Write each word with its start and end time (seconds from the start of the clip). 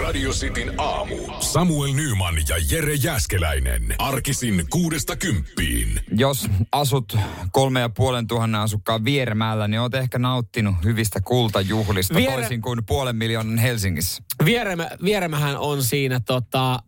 Radio 0.00 0.30
Cityn 0.30 0.72
aamu. 0.78 1.16
Samuel 1.40 1.92
Nyman 1.92 2.34
ja 2.48 2.56
Jere 2.70 2.94
Jäskeläinen. 2.94 3.94
Arkisin 3.98 4.66
kuudesta 4.70 5.16
kymppiin. 5.16 6.00
Jos 6.16 6.46
asut 6.72 7.16
kolme 7.52 7.80
ja 7.80 7.88
puolen 7.88 8.26
tuhannen 8.26 8.60
asukkaan 8.60 9.04
Vieremällä, 9.04 9.68
niin 9.68 9.80
oot 9.80 9.94
ehkä 9.94 10.18
nauttinut 10.18 10.74
hyvistä 10.84 11.20
kultajuhlista 11.20 12.14
Viere- 12.14 12.32
toisin 12.32 12.62
kuin 12.62 12.86
puolen 12.86 13.16
miljoonan 13.16 13.58
Helsingissä. 13.58 14.22
Vieremä, 14.44 14.90
Vieremähän 15.04 15.58
on 15.58 15.82
siinä 15.82 16.20
tota, 16.20 16.72
äh, 16.72 16.80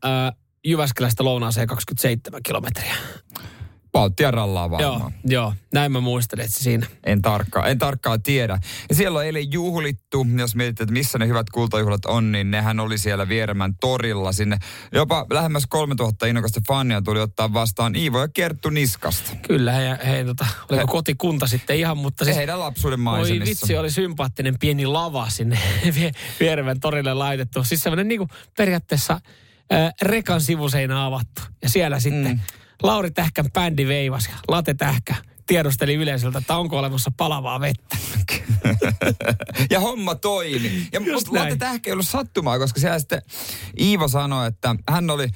Jyväskylästä 0.67 1.25
lounaaseen 1.25 1.67
27 1.69 2.41
kilometriä. 2.43 2.95
Baltian 3.95 4.35
rallaa 4.35 4.69
Joo, 4.81 4.91
varmaan. 4.93 5.13
joo, 5.25 5.55
näin 5.73 5.93
mä 5.93 6.01
muistelin, 6.01 6.45
että 6.45 6.59
siinä. 6.63 6.87
En 7.05 7.23
tarkkaan, 7.23 7.71
en 7.71 7.79
tarkkaan 7.79 8.23
tiedä. 8.23 8.59
Ja 8.89 8.95
siellä 8.95 9.19
on 9.19 9.25
eilen 9.25 9.53
juhlittu, 9.53 10.27
jos 10.39 10.55
mietit, 10.55 10.81
että 10.81 10.93
missä 10.93 11.19
ne 11.19 11.27
hyvät 11.29 11.51
kultajuhlat 11.51 12.05
on, 12.07 12.33
niin 12.33 12.51
nehän 12.51 12.81
oli 12.81 12.99
siellä 12.99 13.29
Vieremän 13.29 13.75
torilla. 13.81 14.33
Sinne 14.33 14.59
jopa 14.93 15.27
lähemmäs 15.31 15.67
3000 15.69 16.27
innokasta 16.27 16.61
fania 16.69 17.03
tuli 17.03 17.21
ottaa 17.21 17.53
vastaan 17.53 17.97
Iivo 17.97 18.21
ja 18.21 18.29
Kerttu 18.29 18.71
Niskasta. 18.71 19.31
Kyllä, 19.47 19.73
he, 19.73 19.99
he 20.07 20.25
tota, 20.25 20.47
oliko 20.71 20.87
kotikunta 20.87 21.47
sitten 21.47 21.77
ihan, 21.77 21.99
mutta 21.99 22.25
siis... 22.25 22.37
heidän 22.37 22.61
lapsuuden 22.61 22.99
Oi 23.01 23.05
maisemissa. 23.05 23.45
vitsi, 23.51 23.77
oli 23.77 23.91
sympaattinen 23.91 24.59
pieni 24.59 24.87
lava 24.87 25.29
sinne 25.31 25.59
Vie- 26.01 26.13
Vieremän 26.41 26.81
torille 26.81 27.15
laitettu. 27.15 27.65
Siis 27.65 27.83
semmoinen 27.83 28.09
niinku 28.09 28.29
periaatteessa 28.57 29.13
äh, 29.73 29.93
rekan 30.03 30.41
sivuseinä 30.41 31.05
avattu. 31.07 31.43
Ja 31.63 31.69
siellä 31.69 32.01
sitten 32.01 32.25
Mm. 32.33 32.41
Lauri 32.85 33.11
Tähkän 33.11 33.53
bändi 33.53 33.89
veivasi 33.89 34.31
ja 34.31 34.37
Late 34.49 34.75
Tähkä 34.75 35.15
tiedusteli 35.47 35.95
yleisöltä, 35.95 36.39
että 36.39 36.57
onko 36.57 36.79
olemassa 36.79 37.11
palavaa 37.17 37.61
vettä. 37.61 37.97
ja 39.71 39.81
homma 39.81 40.15
toimi. 40.15 40.89
Ja 40.93 41.01
näin. 41.01 41.23
Latte 41.31 41.57
Tähkä 41.57 41.91
ei 41.91 41.93
ollut 41.93 42.09
sattumaa, 42.09 42.59
koska 42.59 42.81
siellä 42.81 42.99
sitten 42.99 43.23
Iivo 43.81 44.09
sanoi, 44.09 44.47
että 44.47 44.77
hän 44.91 45.11
oli, 45.11 45.29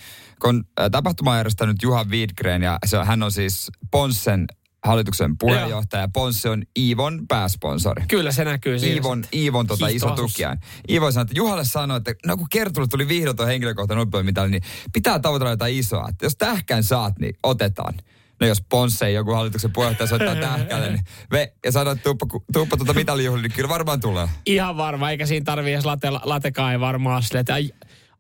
kun 0.43 0.65
äh, 0.81 0.91
tapahtuma 0.91 1.31
on 1.31 1.37
järjestänyt 1.37 1.77
Juha 1.83 2.05
Wiedgren 2.05 2.63
ja 2.63 2.79
se, 2.87 2.97
hän 3.05 3.23
on 3.23 3.33
siis 3.33 3.71
Ponssen 3.91 4.47
hallituksen 4.85 5.39
puheenjohtaja. 5.39 6.09
Ponsse 6.13 6.49
on 6.49 6.63
Iivon 6.79 7.25
pääsponsori. 7.29 8.05
Kyllä 8.09 8.33
se 8.33 8.45
näkyy 8.45 8.79
siinä. 8.79 8.95
Iivon, 8.95 9.25
Iivon 9.35 9.67
tota 9.67 9.89
iso 9.89 10.11
tukijan. 10.11 10.59
Iivo 10.89 11.13
sanoi, 11.13 11.23
että 11.23 11.35
Juhalle 11.37 11.65
sanoi, 11.65 11.97
että 11.97 12.15
no 12.27 12.37
kun 12.37 12.47
Kertulle 12.51 12.89
tuli 12.89 13.09
vihdoin 13.09 13.49
henkilökohtainen 13.49 14.01
olympiamitali, 14.01 14.51
niin 14.51 14.63
pitää 14.93 15.19
tavoitella 15.19 15.51
jotain 15.51 15.77
isoa. 15.77 16.09
Että 16.09 16.27
jos 16.27 16.37
tähkän 16.37 16.85
saat, 16.85 17.19
niin 17.19 17.35
otetaan. 17.43 17.95
No 18.41 18.47
jos 18.47 18.63
Ponsse 18.69 19.07
ei 19.07 19.15
joku 19.15 19.33
hallituksen 19.33 19.73
puheenjohtaja 19.73 20.07
soittaa 20.09 20.35
tähkälle, 20.51 20.91
niin 20.91 21.05
ve, 21.33 21.53
ja 21.65 21.73
sanoo, 21.73 21.93
että 21.93 22.03
tuuppa, 22.03 22.27
tuuppa 22.53 22.77
tuota 22.77 22.95
mitalijuhliin, 22.95 23.43
niin 23.43 23.53
kyllä 23.53 23.69
varmaan 23.69 24.01
tulee. 24.01 24.29
Ihan 24.47 24.77
varma, 24.77 25.11
eikä 25.11 25.27
siinä 25.27 25.45
tarvii 25.45 25.73
edes 25.73 25.85
late, 25.85 26.11
latekaan 26.11 26.73
ei 26.73 26.81
varmaan 26.81 27.23
sille, 27.23 27.41
että 27.41 27.55
ai, 27.55 27.71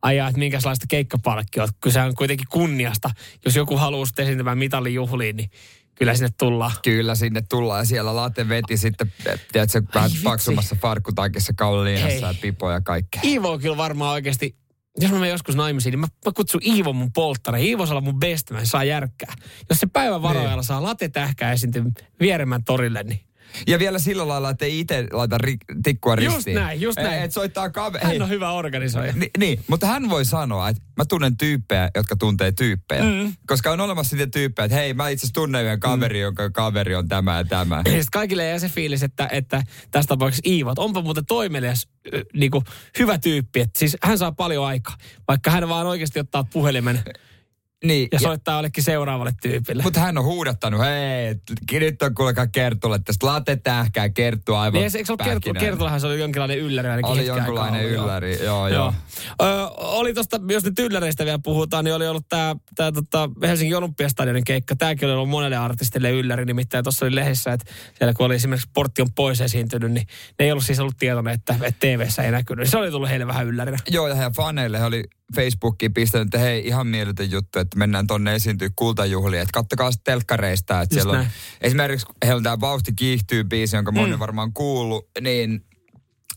ajaa, 0.02 0.28
että 0.28 0.38
minkälaista 0.38 0.86
keikkapalkkiota, 0.88 1.72
kun 1.82 1.92
se 1.92 2.00
on 2.00 2.14
kuitenkin 2.14 2.46
kunniasta. 2.50 3.10
Jos 3.44 3.56
joku 3.56 3.76
haluaa 3.76 4.06
sitten 4.06 4.22
esiintymään 4.22 4.58
mitalijuhliin, 4.58 5.36
niin 5.36 5.50
kyllä 5.98 6.14
sinne 6.14 6.28
tullaan. 6.38 6.72
Kyllä 6.84 7.14
sinne 7.14 7.42
tullaan 7.48 7.80
ja 7.80 7.84
siellä 7.84 8.16
Late 8.16 8.48
veti 8.48 8.76
sitten, 8.76 9.12
tiedätkö, 9.52 9.82
vähän 9.94 10.10
paksumassa 10.24 10.76
farkkutakissa, 10.80 11.52
kauliinassa 11.56 12.08
Hei. 12.08 12.20
ja 12.20 12.34
pipoja 12.42 12.74
ja 12.74 12.80
kaikkea. 12.80 13.20
Iivo 13.24 13.52
on 13.52 13.60
kyllä 13.60 13.76
varmaan 13.76 14.12
oikeasti, 14.12 14.56
jos 15.00 15.10
mä 15.10 15.18
menen 15.18 15.30
joskus 15.32 15.56
naimisiin, 15.56 15.90
niin 15.92 16.00
mä, 16.00 16.06
mä 16.26 16.32
kutsun 16.34 16.60
Iivo 16.64 16.92
mun 16.92 17.12
polttare. 17.12 17.62
Iivo 17.62 17.86
saa 17.86 17.92
olla 17.92 18.00
mun 18.00 18.20
best 18.20 18.50
man, 18.50 18.66
saa 18.66 18.84
järkkää. 18.84 19.34
Jos 19.70 19.80
se 19.80 19.86
päivän 19.86 20.22
varoajalla 20.22 20.56
Niin. 20.56 20.64
saa 20.64 20.82
late 20.82 21.08
tähkää 21.08 21.52
esiintyä 21.52 21.82
Vieremän 22.20 22.64
torille, 22.64 23.02
niin 23.02 23.20
Ja 23.66 23.78
vielä 23.78 23.98
sillä 23.98 24.28
lailla, 24.28 24.50
että 24.50 24.64
ei 24.64 24.80
itse 24.80 25.06
laita 25.12 25.38
ri, 25.38 25.56
tikkua 25.82 26.14
Just 26.14 26.36
ristiin. 26.36 26.54
näin, 26.54 26.80
just 26.80 26.98
näin. 26.98 27.22
Et 27.22 27.32
soittaa 27.32 27.70
kaveri. 27.70 28.04
hän 28.04 28.22
on 28.22 28.28
hyvä 28.28 28.52
organisoija. 28.52 29.12
Ni, 29.16 29.30
niin, 29.38 29.60
mutta 29.68 29.86
hän 29.86 30.10
voi 30.10 30.24
sanoa, 30.24 30.68
että 30.68 30.82
mä 30.96 31.04
tunnen 31.04 31.36
tyyppejä, 31.36 31.90
jotka 31.94 32.16
tuntee 32.16 32.52
tyyppejä. 32.52 33.02
Mm. 33.02 33.32
Koska 33.46 33.70
on 33.70 33.80
olemassa 33.80 34.16
niitä 34.16 34.30
tyyppejä, 34.30 34.64
että 34.64 34.76
hei, 34.76 34.94
mä 34.94 35.08
itse 35.08 35.22
asiassa 35.24 35.34
tunnen 35.34 35.64
yhden 35.64 35.80
kaveri, 35.80 36.18
mm. 36.18 36.22
jonka 36.22 36.50
kaveri 36.50 36.94
on 36.94 37.08
tämä 37.08 37.36
ja 37.36 37.44
tämä. 37.44 37.76
Ja 37.76 37.90
sitten 37.90 38.06
kaikille 38.12 38.46
jää 38.46 38.58
se 38.58 38.68
fiilis, 38.68 39.02
että, 39.02 39.28
että 39.32 39.62
tässä 39.90 40.08
tapauksessa 40.08 40.50
Iivo, 40.50 40.70
että 40.70 40.82
onpa 40.82 41.02
muuten 41.02 41.26
toimelias, 41.26 41.88
äh, 42.14 42.20
niinku, 42.34 42.64
hyvä 42.98 43.18
tyyppi. 43.18 43.60
Että 43.60 43.78
siis 43.78 43.96
hän 44.02 44.18
saa 44.18 44.32
paljon 44.32 44.66
aikaa, 44.66 44.96
vaikka 45.28 45.50
hän 45.50 45.68
vaan 45.68 45.86
oikeasti 45.86 46.20
ottaa 46.20 46.44
puhelimen 46.44 47.02
Niin, 47.84 48.08
ja 48.12 48.18
soittaa 48.18 48.54
jollekin 48.54 48.84
seuraavalle 48.84 49.32
tyypille. 49.42 49.82
mutta 49.82 50.00
hän 50.00 50.18
on 50.18 50.24
huudattanut, 50.24 50.80
hei, 50.80 51.80
nyt 51.80 52.02
on 52.02 52.14
kuulekaa 52.14 52.46
Kertulle 52.46 52.98
tästä 52.98 53.26
late 53.26 53.56
tähkää 53.56 54.08
Kerttu 54.08 54.54
aivan 54.54 54.80
niin, 54.80 54.96
eikö 54.96 55.06
se 55.06 55.12
ollut 55.12 55.24
Kertu. 55.24 55.60
Kertulahan 55.60 56.00
se 56.00 56.06
oli 56.06 56.20
jonkinlainen 56.20 56.58
ylläri 56.58 56.88
ainakin 56.88 57.12
Oli 57.12 57.30
aikaa 57.30 57.68
ollut, 57.68 57.92
joo. 57.92 58.04
ylläri, 58.04 58.44
joo, 58.44 58.68
joo. 58.68 58.92
Joo. 59.38 59.48
Ö, 59.48 59.68
oli 59.76 60.14
tosta, 60.14 60.40
jos 60.48 60.64
nyt 60.64 60.78
ylläreistä 60.78 61.24
vielä 61.24 61.38
puhutaan, 61.38 61.84
niin 61.84 61.94
oli 61.94 62.08
ollut 62.08 62.28
tämä 62.28 62.56
tää, 62.74 62.92
tota, 62.92 63.30
Helsingin 63.42 63.76
Olympiastadionin 63.76 64.44
keikka. 64.44 64.76
Tämäkin 64.76 65.08
oli 65.08 65.14
ollut 65.14 65.28
monelle 65.28 65.56
artistille 65.56 66.10
ylläri, 66.10 66.44
nimittäin 66.44 66.84
tuossa 66.84 67.06
oli 67.06 67.14
lehdessä, 67.14 67.52
että 67.52 67.72
siellä 67.98 68.14
kun 68.14 68.26
oli 68.26 68.34
esimerkiksi 68.34 68.70
Portti 68.74 69.02
on 69.02 69.12
pois 69.12 69.40
esiintynyt, 69.40 69.92
niin 69.92 70.06
ne 70.38 70.44
ei 70.44 70.52
ollut 70.52 70.64
siis 70.64 70.80
ollut 70.80 70.96
tietoinen, 70.98 71.34
että, 71.34 71.56
että 71.62 71.86
TV-ssä 71.86 72.22
ei 72.22 72.30
näkynyt. 72.30 72.68
Se 72.68 72.78
oli 72.78 72.90
tullut 72.90 73.08
heille 73.08 73.26
vähän 73.26 73.46
yllärinä. 73.46 73.78
Joo, 73.90 74.08
ja 74.08 74.14
heidän 74.14 74.32
faneille 74.32 74.78
he 74.78 74.84
oli 74.84 75.04
Facebookiin 75.36 75.94
pistänyt, 75.94 76.26
että 76.26 76.38
hei, 76.38 76.66
ihan 76.66 76.86
mieletön 76.86 77.30
juttu, 77.30 77.58
että 77.58 77.78
mennään 77.78 78.06
tonne 78.06 78.34
esiintyä 78.34 78.68
kultajuhliin. 78.76 79.42
Että 79.42 79.52
kattokaa 79.52 79.92
sitten 79.92 80.12
telkkareista, 80.12 80.80
että 80.80 80.94
Just 80.94 81.02
siellä 81.02 81.18
on, 81.18 81.18
näin. 81.18 81.30
esimerkiksi 81.60 82.06
heillä 82.24 82.36
on 82.36 82.42
tämä 82.42 82.60
Vauhti 82.60 82.92
kiihtyy 82.92 83.44
biisi, 83.44 83.76
jonka 83.76 83.92
moni 83.92 84.12
mm. 84.12 84.18
varmaan 84.18 84.52
kuullut, 84.52 85.08
niin 85.20 85.64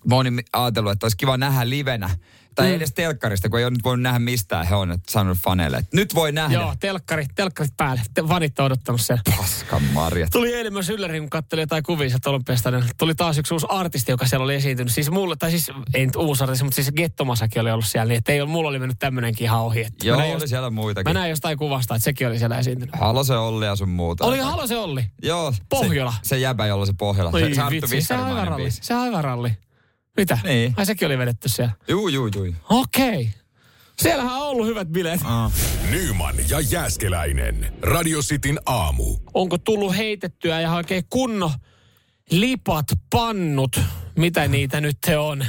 moni 0.08 0.32
ajatellut, 0.54 0.92
että 0.92 1.06
olisi 1.06 1.18
kiva 1.18 1.38
nähdä 1.38 1.70
livenä. 1.70 2.10
Tai 2.56 2.68
mm. 2.68 2.76
edes 2.76 2.94
telkkarista, 2.94 3.50
kun 3.50 3.60
ei 3.60 3.66
ole 3.66 3.72
nyt 3.72 3.84
voinut 3.84 4.02
nähdä 4.04 4.20
mistään, 4.20 4.68
he 4.68 4.76
on 4.76 4.98
sanonut 5.10 5.38
faneille, 5.38 5.78
että 5.78 5.98
nyt 5.98 6.16
voi 6.16 6.32
nähdä. 6.32 6.54
Joo, 6.54 6.74
telkkari, 6.80 7.26
telkkarit 7.36 7.78
päälle. 7.78 8.02
Te, 8.14 8.24
fanit 8.24 8.60
on 8.60 8.66
odottanut 8.66 9.02
siellä. 9.02 9.22
Paskan 9.38 9.84
marjat. 9.84 10.30
Tuli 10.32 10.54
eilen 10.54 10.74
myös 10.74 10.90
ylläri, 10.90 11.20
kun 11.20 11.30
katselin 11.30 11.62
jotain 11.62 11.84
kuvia 11.84 12.10
sieltä 12.10 12.30
Olympiastadionilla. 12.30 12.92
Tuli 12.98 13.16
taas 13.16 13.38
yksi 13.38 13.54
uusi 13.54 13.66
artisti, 13.70 14.12
joka 14.12 14.26
siellä 14.26 14.44
oli 14.44 14.56
esiintynyt. 14.56 14.94
Siis 14.94 15.12
mulle, 15.12 15.36
tai 15.36 15.52
siis 15.52 15.72
ei 15.94 16.06
nyt 16.06 16.16
uusi 16.16 16.44
artisti, 16.44 16.64
mutta 16.64 16.76
siis 16.76 16.92
Gettomasakin 16.92 17.62
oli 17.62 17.72
ollut 17.72 17.86
siellä. 17.86 18.10
Niin, 18.10 18.18
että 18.18 18.32
ei 18.32 18.42
ole, 18.42 18.50
mulla 18.50 18.70
oli 18.70 18.80
mennyt 18.80 19.00
tämmöinenkin 19.00 19.46
ihan 19.46 19.62
ohi. 19.62 19.82
Että 19.82 20.08
Joo, 20.08 20.18
mä 20.18 20.24
oli 20.24 20.34
just- 20.34 20.48
siellä 20.48 20.70
Mä 20.70 20.76
muitakin. 20.76 21.14
näin 21.14 21.30
jostain 21.30 21.58
kuvasta, 21.58 21.96
että 21.96 22.04
sekin 22.04 22.28
oli 22.28 22.40
siellä 22.40 22.58
esiintynyt. 22.58 22.96
Halose 22.96 23.38
Olli 23.38 23.66
ja 23.66 23.76
sun 23.76 23.90
muuta. 23.90 24.26
Oli 24.26 24.40
Halo 24.40 24.68
se 24.68 24.78
Olli. 24.78 25.06
Joo. 25.24 25.54
Pohjola. 25.70 26.14
Se, 26.24 26.30
se 26.30 26.38
jäbä, 26.38 26.66
jolla 26.66 26.86
se 26.86 26.94
Pohjola. 26.98 27.32
Oi 27.34 27.42
se, 27.42 27.56
se 27.56 27.62
vitsi, 27.70 28.02
se 28.02 28.14
on 28.14 28.24
aivan 28.24 28.48
ralli. 28.48 28.72
Se 28.72 28.96
on 28.96 29.02
aivan 29.02 29.24
ralli. 29.24 29.52
Mitä? 30.18 30.38
Niin. 30.44 30.74
Ai 30.78 30.86
sekin 30.86 31.06
oli 31.06 31.18
vedetty 31.18 31.50
siellä. 31.50 31.74
Juu, 31.88 32.08
juu, 32.08 32.30
juu. 32.36 32.54
Okei. 32.70 33.30
Siellähän 34.02 34.34
on 34.34 34.48
ollut 34.48 34.68
hyvät 34.68 34.88
bileet. 34.88 35.22
Nyman 35.92 36.36
ja 36.50 36.60
Jääskeläinen. 36.60 37.74
Radio 37.82 38.22
Cityn 38.22 38.60
aamu. 38.66 39.18
Onko 39.34 39.58
tullut 39.58 39.98
heitettyä 39.98 40.62
ja 40.62 40.74
oikein 40.74 41.04
kunno 41.10 41.52
lipat, 42.32 42.86
pannut, 43.10 43.80
mitä 44.22 44.48
niitä 44.48 44.82
nyt 44.82 44.98
te 45.06 45.18
on? 45.18 45.46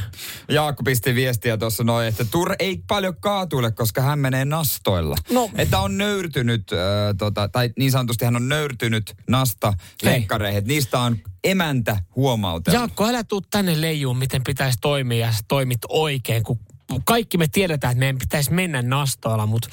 Jaakko 0.49 0.83
pisti 0.83 1.15
viestiä 1.15 1.57
tuossa 1.57 1.85
noin, 1.85 2.09
että 2.09 2.25
Tur 2.25 2.55
ei 2.59 2.83
paljon 2.89 3.17
kaatuile, 3.17 3.71
koska 3.73 4.03
hän 4.03 4.19
menee 4.19 4.45
nastoilla. 4.45 5.17
No. 5.31 5.51
Että 5.57 5.81
on 5.81 5.99
nöyrtynyt, 5.99 6.73
äh, 6.73 6.79
tota, 7.19 7.49
tai 7.49 7.71
niin 7.79 7.91
sanotusti 7.91 8.25
hän 8.25 8.37
on 8.37 8.49
nöyrtynyt 8.49 9.15
nasta 9.29 9.73
lenkkareihin. 10.03 10.65
Niistä 10.65 11.01
on 11.01 11.19
emäntä 11.45 11.97
huomautellut. 12.17 12.81
Jaakko, 12.81 13.07
älä 13.07 13.25
tuu 13.25 13.41
tänne 13.41 13.81
leijuun, 13.81 14.17
miten 14.17 14.43
pitäisi 14.45 14.79
toimia 14.81 15.27
ja 15.27 15.33
toimit 15.49 15.81
oikein, 15.89 16.43
kun 16.43 16.59
kaikki 17.05 17.39
me 17.39 17.47
tiedetään, 17.53 17.91
että 17.93 17.99
meidän 17.99 18.19
pitäisi 18.19 18.53
mennä 18.53 18.83
nastoilla, 18.83 19.47
mutta 19.47 19.69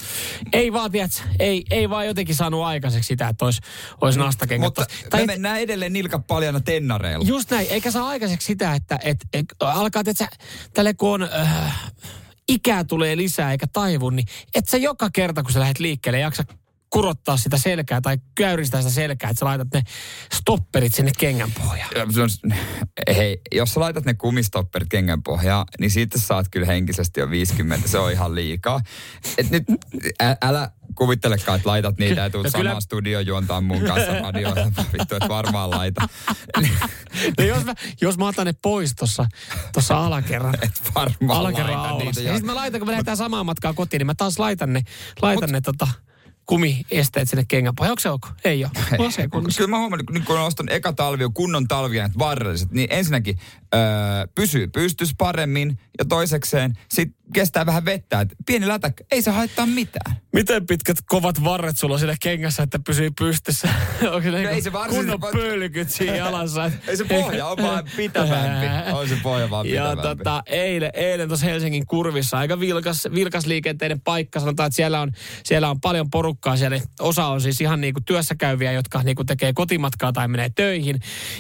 ei 0.53 0.74
vaan, 0.74 0.91
tiedätkö, 0.91 1.22
ei, 1.40 1.63
ei 1.72 1.90
vaan 1.90 2.07
jotenkin 2.07 2.35
saanut 2.35 2.63
aikaiseksi 2.63 3.07
sitä, 3.07 3.28
että 3.28 3.46
olisi, 3.46 3.62
olisi 4.02 4.19
nastakengät. 4.19 4.66
Mutta 4.68 4.85
Tai 5.09 5.19
me 5.19 5.24
et- 5.24 5.28
mennään 5.28 5.59
edelleen 5.59 5.94
nilkat 5.94 6.28
paljana 6.28 6.59
tennareilla. 6.59 7.25
Just 7.28 7.52
näin, 7.52 7.68
eikä 7.69 7.91
saa 7.91 8.07
aikaiseksi 8.07 8.46
sitä, 8.46 8.74
että 8.75 9.00
et, 9.03 9.18
et, 9.34 9.46
alkaa, 9.59 10.03
että 10.06 10.30
tälle 10.74 10.94
kun 10.94 11.09
on, 11.09 11.30
äh, 11.41 11.91
ikää 12.50 12.84
tulee 12.84 13.18
lisää 13.18 13.51
eikä 13.51 13.68
taivu, 13.74 14.10
niin 14.10 14.27
et 14.56 14.68
sä 14.68 14.77
joka 14.77 15.10
kerta, 15.13 15.44
kun 15.44 15.51
sä 15.51 15.60
lähdet 15.60 15.80
liikkeelle, 15.80 16.19
jaksa 16.19 16.44
kurottaa 16.89 17.38
sitä 17.38 17.57
selkää 17.57 18.01
tai 18.01 18.18
käyristää 18.36 18.81
sitä 18.81 18.94
selkää, 18.94 19.30
että 19.30 19.39
sä 19.39 19.45
laitat 19.45 19.68
ne 19.74 19.81
stopperit 20.33 20.95
sinne 20.95 21.12
kengän 21.18 21.51
pohjaan. 21.51 21.91
Ja 21.95 22.06
Hei, 23.15 23.41
jos 23.51 23.74
sä 23.74 23.80
laitat 23.80 24.06
ne 24.06 24.13
kumistopperit 24.13 24.89
kengän 24.89 25.24
pohjaan, 25.24 25.65
niin 25.80 25.91
siitä 25.91 26.19
saat 26.19 26.47
kyllä 26.51 26.68
henkisesti 26.68 27.19
jo 27.19 27.30
50. 27.30 27.88
Se 27.88 28.00
on 28.00 28.12
ihan 28.12 28.36
liikaa. 28.36 28.81
Et 29.38 29.50
nyt 29.50 29.63
ä, 30.24 30.38
älä 30.41 30.71
kuvittelekaan, 30.95 31.56
että 31.56 31.69
laitat 31.69 31.97
niitä 31.97 32.21
ja 32.21 32.30
tuut 32.30 32.44
No 32.45 32.50
kyllä- 32.51 32.69
samaan 32.69 32.81
studioon 32.81 33.25
juontaa 33.25 33.62
mun 33.62 33.81
kanssa 33.81 34.19
radioon. 34.19 34.56
Vittu, 35.00 35.15
et 35.15 35.30
varmaan 35.30 35.69
laita. 35.69 36.01
No 37.38 37.44
jos 37.44 37.65
mä, 37.65 37.74
jos 38.01 38.18
mä 38.18 38.27
otan 38.27 38.45
ne 38.45 38.53
pois 38.62 38.95
tuossa 38.95 39.25
tossa 39.74 40.06
alakerran, 40.06 40.56
Et 40.62 40.81
varmaan 40.95 41.39
alakerran 41.39 41.81
laita 41.83 42.03
niitä. 42.06 42.21
Ja 42.21 42.31
sitten 42.33 42.45
mä 42.45 42.56
laitan, 42.56 42.80
kun 42.80 42.88
me 42.88 42.91
lähdetään 42.91 43.18
samaan 43.18 43.45
matkaan 43.45 43.75
kotiin, 43.75 44.00
niin 44.00 44.06
mä 44.07 44.15
taas 44.15 44.39
laitan 44.39 44.74
ne, 44.74 44.81
laitan 45.21 45.50
ne 45.51 45.62
tota, 45.62 45.88
kumiesteet 46.50 47.30
sinne 47.30 47.46
kengän 47.48 47.75
pohjaan. 47.75 47.92
Onko 47.92 48.00
se 48.00 48.10
ok? 48.10 48.28
Ei 48.46 48.63
ole. 48.63 48.72
Mulla 48.92 49.06
on 49.06 49.12
se 49.12 49.28
kunnossa. 49.28 49.57
Kyllä 49.57 49.69
mä 49.69 49.80
huomannut, 49.80 50.07
kun- 50.07 50.22
kun 50.24 50.40
on 50.40 50.46
ostanut 50.46 50.72
eka 50.74 50.94
talvi 50.94 51.24
on 51.24 51.34
kunnon 51.34 51.68
talvia, 51.68 52.06
että 52.06 52.19
varrelliset, 52.19 52.72
niin 52.72 52.88
ensinnäkin 52.92 53.38
öö, 53.74 53.80
pysyy 54.36 54.68
pystys 54.68 55.16
paremmin 55.18 55.80
ja 56.00 56.06
toisekseen 56.06 56.74
sit 56.92 57.16
kestää 57.34 57.66
vähän 57.66 57.86
vettä. 57.86 58.22
Et 58.22 58.30
pieni 58.46 58.68
lätäkkö, 58.68 59.04
ei 59.12 59.22
se 59.22 59.31
haittaa 59.31 59.66
mitään. 59.66 60.16
Miten 60.34 60.66
pitkät 60.66 60.98
kovat 61.06 61.44
varret 61.44 61.78
sulla 61.78 61.94
on 61.94 62.00
siinä 62.00 62.16
kengässä, 62.22 62.64
että 62.64 62.80
pysyy 62.86 63.10
pystyssä? 63.20 63.68
Onko 64.04 64.22
se, 64.22 64.31
no 64.31 64.38
ei 64.38 64.62
se 64.62 64.74
varsinaisesti- 64.74 64.96
kunnon 64.96 65.20
pölkyt 65.34 65.90
siinä 65.90 66.16
jalassa? 66.26 66.72
Ei 66.88 66.98
se 66.98 67.04
pohja 67.04 67.46
on 67.48 67.58
vaan 67.62 67.84
pitävämpi. 67.96 68.66
On 68.94 69.10
se 69.10 69.16
pohja 69.24 69.50
vaan 69.50 69.68
Ja 69.70 69.84
pitävämpi. 69.84 70.02
tota, 70.24 70.44
eilen, 70.46 70.92
eilen 70.94 71.28
tuossa 71.28 71.46
Helsingin 71.46 71.86
kurvissa 71.86 72.38
aika 72.38 72.60
vilkas, 72.60 73.08
vilkas 73.14 73.46
liikenteiden 73.46 74.02
paikka. 74.02 74.40
Sanotaan, 74.40 74.68
että 74.68 74.75
siellä 74.75 75.02
on, 75.02 75.12
siellä 75.44 75.70
on 75.70 75.82
paljon 75.82 76.10
porukkaa. 76.10 76.58
Siellä 76.58 76.80
osa 77.00 77.25
on 77.25 77.42
siis 77.42 77.62
ihan 77.62 77.82
niinku 77.82 78.02
työssä 78.06 78.36
käyviä, 78.36 78.72
jotka 78.72 79.04
niinku 79.04 79.24
tekee 79.24 79.54
kotimatkaa 79.54 80.14
tai 80.14 80.28
menee 80.28 80.50
töihin. 80.56 81.00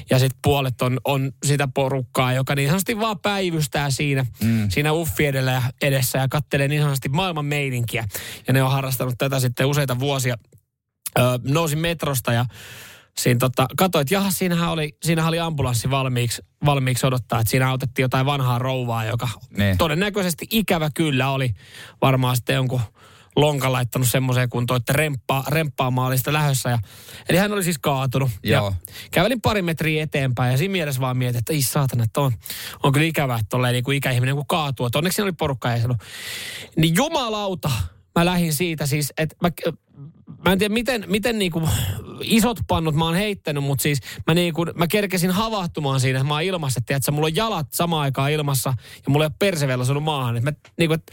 Ja 0.09 0.19
sitten 0.19 0.39
puolet 0.43 0.81
on, 0.81 0.99
on 1.05 1.31
sitä 1.45 1.67
porukkaa, 1.73 2.33
joka 2.33 2.55
niin 2.55 2.67
sanotusti 2.67 2.99
vaan 2.99 3.19
päivystää 3.19 3.89
siinä, 3.89 4.25
mm. 4.43 4.69
siinä 4.69 4.93
uffi 4.93 5.25
edellä 5.25 5.51
ja 5.51 5.61
edessä 5.81 6.17
ja 6.17 6.27
kattelee 6.27 6.67
niin 6.67 6.81
sanotusti 6.81 7.09
maailman 7.09 7.45
meininkiä. 7.45 8.05
Ja 8.47 8.53
ne 8.53 8.63
on 8.63 8.71
harrastanut 8.71 9.15
tätä 9.17 9.39
sitten 9.39 9.65
useita 9.65 9.99
vuosia. 9.99 10.35
Öö, 11.19 11.25
nousin 11.43 11.79
metrosta 11.79 12.33
ja 12.33 12.45
siinä 13.17 13.37
tota, 13.39 13.67
katsoin, 13.77 14.01
että 14.01 14.13
jaha, 14.13 14.31
siinähän 14.31 14.69
oli, 14.69 14.97
siinähän 15.03 15.29
oli 15.29 15.39
ambulanssi 15.39 15.89
valmiiksi, 15.89 16.41
valmiiksi 16.65 17.05
odottaa, 17.05 17.39
että 17.39 17.51
siinä 17.51 17.73
otettiin 17.73 18.03
jotain 18.03 18.25
vanhaa 18.25 18.59
rouvaa, 18.59 19.05
joka 19.05 19.29
Ne. 19.57 19.75
todennäköisesti 19.77 20.47
ikävä 20.51 20.89
kyllä 20.93 21.29
oli 21.29 21.53
varmaan 22.01 22.35
sitten 22.35 22.53
jonkun 22.55 22.81
lonkan 23.35 23.71
laittanut 23.73 24.07
semmoiseen 24.07 24.49
kuntoon, 24.49 24.77
että 24.77 24.93
remppaa, 24.93 25.43
remppaamaan 25.47 26.07
oli 26.07 26.17
sitä 26.17 26.33
lähössä. 26.33 26.69
Ja, 26.69 26.79
eli 27.29 27.37
hän 27.37 27.51
oli 27.51 27.63
siis 27.63 27.77
kaatunut. 27.77 28.31
Joo. 28.43 28.65
Ja 28.65 28.91
kävelin 29.11 29.41
pari 29.41 29.61
metriä 29.61 30.03
eteenpäin 30.03 30.51
ja 30.51 30.57
siinä 30.57 30.71
mielessä 30.71 31.01
vaan 31.01 31.17
mietin, 31.17 31.39
että 31.39 31.53
ei 31.53 31.61
saatana, 31.61 32.03
että 32.03 32.21
on, 32.21 32.31
on 32.83 32.91
kyllä 32.91 33.07
ikävä, 33.07 33.35
että 33.35 33.49
tolleen 33.49 33.73
niin 33.73 33.83
kuin 33.83 33.97
ikäihminen 33.97 34.35
kun 34.35 34.47
kaatuu. 34.47 34.85
Että 34.85 34.97
onneksi 34.97 35.15
siinä 35.15 35.25
oli 35.25 35.31
porukka 35.31 35.73
ei 35.73 35.81
sanonut. 35.81 36.03
Niin 36.75 36.95
jumalauta, 36.95 37.71
mä 38.15 38.25
lähdin 38.25 38.53
siitä 38.53 38.85
siis, 38.85 39.13
että 39.17 39.35
mä, 39.41 39.49
mä 40.45 40.51
en 40.51 40.59
tiedä 40.59 40.73
miten, 40.73 41.03
miten 41.07 41.39
niinku 41.39 41.69
isot 42.21 42.57
pannut 42.67 42.95
mä 42.95 43.05
oon 43.05 43.15
heittänyt, 43.15 43.63
mutta 43.63 43.83
siis 43.83 43.99
mä, 44.27 44.33
niinku, 44.33 44.65
mä 44.75 44.87
kerkesin 44.87 45.31
havahtumaan 45.31 45.99
siinä, 45.99 46.19
että 46.19 46.27
mä 46.27 46.33
oon 46.33 46.43
ilmassa, 46.43 46.77
että 46.77 46.87
tiedätkö, 46.87 47.11
mulla 47.11 47.25
on 47.25 47.35
jalat 47.35 47.67
samaan 47.73 48.01
aikaan 48.01 48.31
ilmassa 48.31 48.73
ja 49.05 49.11
mulla 49.11 49.25
ei 49.25 49.27
ole 49.27 49.35
perse 49.39 49.67
vielä 49.67 49.81
osunut 49.81 50.03
maahan. 50.03 50.37
Et 50.37 50.43
mä, 50.43 50.51
niinku, 50.77 50.93
et, 50.93 51.11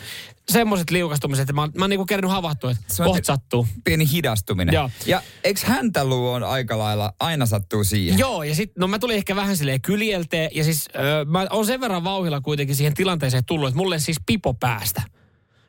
semmoiset 0.48 0.90
liukastumiset, 0.90 1.42
että 1.42 1.52
mä, 1.52 1.60
oon- 1.60 1.72
mä 1.76 1.84
oon 1.84 1.90
niinku 1.90 2.06
kerännyt 2.06 2.30
havahtua, 2.30 2.70
että 2.70 2.94
Se 2.94 3.04
kohta 3.04 3.26
sattuu. 3.26 3.66
Pieni 3.84 4.10
hidastuminen. 4.12 4.72
Joo. 4.72 4.90
Ja 5.06 5.22
eikö 5.44 5.60
häntäluu 5.64 6.28
on 6.28 6.42
aika 6.42 6.78
lailla, 6.78 7.12
aina 7.20 7.46
sattuu 7.46 7.84
siihen? 7.84 8.18
Joo, 8.18 8.42
ja 8.42 8.54
sitten, 8.54 8.80
no 8.80 8.88
mä 8.88 8.98
tulin 8.98 9.16
ehkä 9.16 9.36
vähän 9.36 9.56
silleen 9.56 9.80
kyljelteen, 9.80 10.50
ja 10.54 10.64
siis 10.64 10.88
öö, 10.96 11.24
mä 11.24 11.46
oon 11.50 11.66
sen 11.66 11.80
verran 11.80 12.04
vauhilla 12.04 12.40
kuitenkin 12.40 12.76
siihen 12.76 12.94
tilanteeseen 12.94 13.44
tullut, 13.44 13.68
että 13.68 13.78
mulle 13.78 13.98
siis 13.98 14.16
pipo 14.26 14.54
päästä. 14.54 15.02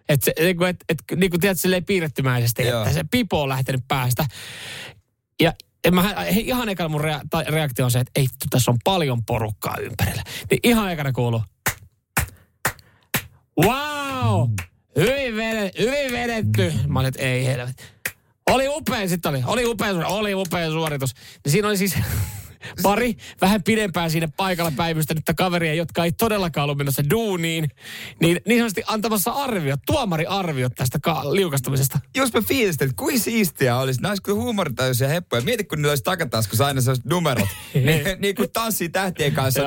Että 0.09 0.25
se, 0.25 0.33
niinku, 0.44 0.63
et, 0.63 0.75
et, 0.89 0.98
niinku 1.15 1.38
tiedät, 1.38 1.59
silleen 1.59 1.86
piirrettymäisesti, 1.86 2.63
Joo. 2.63 2.81
että 2.81 2.94
se 2.94 3.04
pipo 3.12 3.42
on 3.42 3.50
lähtenyt 3.50 3.81
päästä. 3.88 4.25
Ja 5.42 5.54
en 5.86 5.95
mä, 5.95 6.04
he, 6.36 6.39
ihan 6.39 6.69
ekana 6.69 6.89
mun 6.89 7.01
rea, 7.01 7.21
reaktio 7.48 7.86
on 7.86 7.92
se, 7.92 8.00
että 8.00 8.12
ei, 8.15 8.27
tässä 8.50 8.71
on 8.71 8.77
paljon 8.83 9.25
porukkaa 9.25 9.77
ympärillä. 9.81 10.24
Niin 10.51 10.59
ihan 10.63 10.92
ekana 10.92 11.12
kuuluu, 11.12 11.42
wow, 13.65 14.50
hyvin, 14.95 15.36
vedetty, 15.36 15.81
hyvin 15.81 16.12
vedetty. 16.12 16.74
Mä 16.88 17.00
olin, 17.00 17.07
että 17.07 17.24
ei 17.24 17.45
helvetti. 17.45 17.83
Oli 18.50 18.68
upea, 18.68 19.07
sitten 19.07 19.30
oli, 19.30 19.44
oli 19.45 19.65
upea, 19.65 20.07
oli 20.07 20.33
upea 20.33 20.71
suoritus. 20.71 21.13
Niin 21.45 21.51
siinä 21.51 21.68
oli 21.68 21.77
siis 21.77 21.95
pari 22.83 23.15
vähän 23.42 23.63
pidempään 23.63 24.12
siinä 24.12 24.27
paikalla 24.38 24.71
päivystänyttä 24.75 25.33
kaveria, 25.33 25.74
jotka 25.74 26.04
ei 26.04 26.12
todellakaan 26.12 26.63
ollut 26.63 26.77
menossa 26.77 27.09
duuniin. 27.09 27.69
Niin, 28.21 28.42
niin 28.48 28.59
sanotusti 28.59 28.83
antamassa 28.88 29.31
arviot, 29.31 29.80
tuomariarviot 29.86 30.75
tästä 30.75 31.00
ka- 31.01 31.33
liukastumisesta. 31.33 32.00
Just 32.15 32.33
mä 32.33 32.42
fiilistin, 32.42 32.86
että 32.86 32.98
kuin 32.98 33.19
siistiä 33.19 33.77
olisi. 33.77 34.01
Nämä 34.01 34.12
olisi 34.12 34.31
huumoritajuisia 34.31 35.07
heppoja. 35.07 35.42
Mieti, 35.42 35.63
kun 35.63 35.77
niillä 35.77 35.92
olisi 35.92 36.04
takataskussa 36.04 36.65
aina 36.65 36.81
sellaiset 36.81 37.06
numerot. 37.06 37.50
niin, 37.74 38.04
niin 38.19 38.36
kuin 38.36 38.51
tanssii 38.51 38.89
tähtien 38.89 39.33
kanssa 39.33 39.62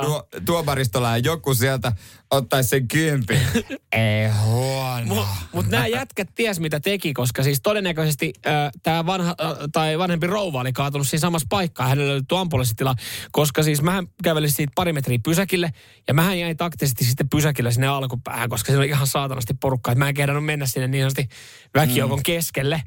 tuomaristolla 0.45 1.11
ja 1.11 1.19
joku 1.19 1.55
sieltä 1.55 1.93
ottaisi 2.31 2.69
sen 2.69 2.88
kympin. 2.88 3.41
ei 3.93 4.29
huono. 4.44 5.05
Mutta 5.05 5.29
mut 5.53 5.67
nämä 5.67 5.87
jätkät 5.87 6.29
ties 6.35 6.61
mitä 6.61 6.81
teki, 6.81 7.12
koska 7.12 7.43
siis 7.43 7.61
todennäköisesti 7.62 8.32
äh, 8.47 8.71
tämä 8.82 9.06
vanha 9.06 9.35
äh, 9.41 9.56
tai 9.73 9.99
vanhempi 9.99 10.27
rouva 10.27 10.61
oli 10.61 10.73
kaatunut 10.73 11.09
siinä 11.09 11.21
samassa 11.21 11.47
paikkaa. 11.50 11.88
Hänellä 11.88 12.12
löytyi 12.12 12.38
ambulanssitila, 12.38 12.94
koska 13.32 13.62
siis 13.62 13.82
mähän 13.82 14.06
kävelin 14.23 14.50
siitä 14.50 14.73
pari 14.75 14.93
metriä 14.93 15.19
pysäkille 15.25 15.71
ja 16.09 16.15
mähän 16.15 16.38
jäin 16.38 16.56
taktisesti 16.56 17.05
sitten 17.05 17.29
pysäkille 17.29 17.73
sinne 17.73 17.87
alkupäähän, 17.87 18.49
koska 18.49 18.67
siinä 18.67 18.79
oli 18.79 18.88
ihan 18.88 19.06
saatanasti 19.06 19.55
porukkaa. 19.55 19.94
Mä 19.94 20.09
en 20.09 20.15
kehdannut 20.15 20.44
mennä 20.44 20.67
sinne 20.67 20.88
niin 20.88 21.03
sanotusti 21.05 21.29
väkijoukon 21.75 22.19
mm. 22.19 22.23
keskelle. 22.23 22.83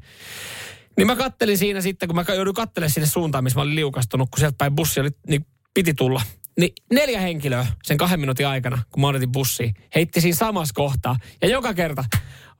Niin 0.96 1.06
mä 1.06 1.16
kattelin 1.16 1.58
siinä 1.58 1.80
sitten, 1.80 2.08
kun 2.08 2.16
mä 2.16 2.24
jouduin 2.34 2.54
kattelemaan 2.54 2.90
sinne 2.90 3.06
suuntaan, 3.06 3.44
missä 3.44 3.58
mä 3.58 3.62
olin 3.62 3.74
liukastunut, 3.74 4.28
kun 4.30 4.38
sieltä 4.38 4.56
päin 4.58 4.74
bussi 4.74 5.00
oli, 5.00 5.10
niin 5.28 5.46
piti 5.74 5.94
tulla. 5.94 6.22
Niin 6.60 6.72
neljä 6.92 7.20
henkilöä 7.20 7.66
sen 7.82 7.96
kahden 7.96 8.20
minuutin 8.20 8.46
aikana, 8.46 8.82
kun 8.90 9.00
mä 9.00 9.06
odotin 9.06 9.32
bussiin, 9.32 9.74
heitti 9.94 10.20
siinä 10.20 10.36
samassa 10.36 10.74
kohtaa. 10.74 11.16
Ja 11.42 11.48
joka 11.48 11.74
kerta, 11.74 12.04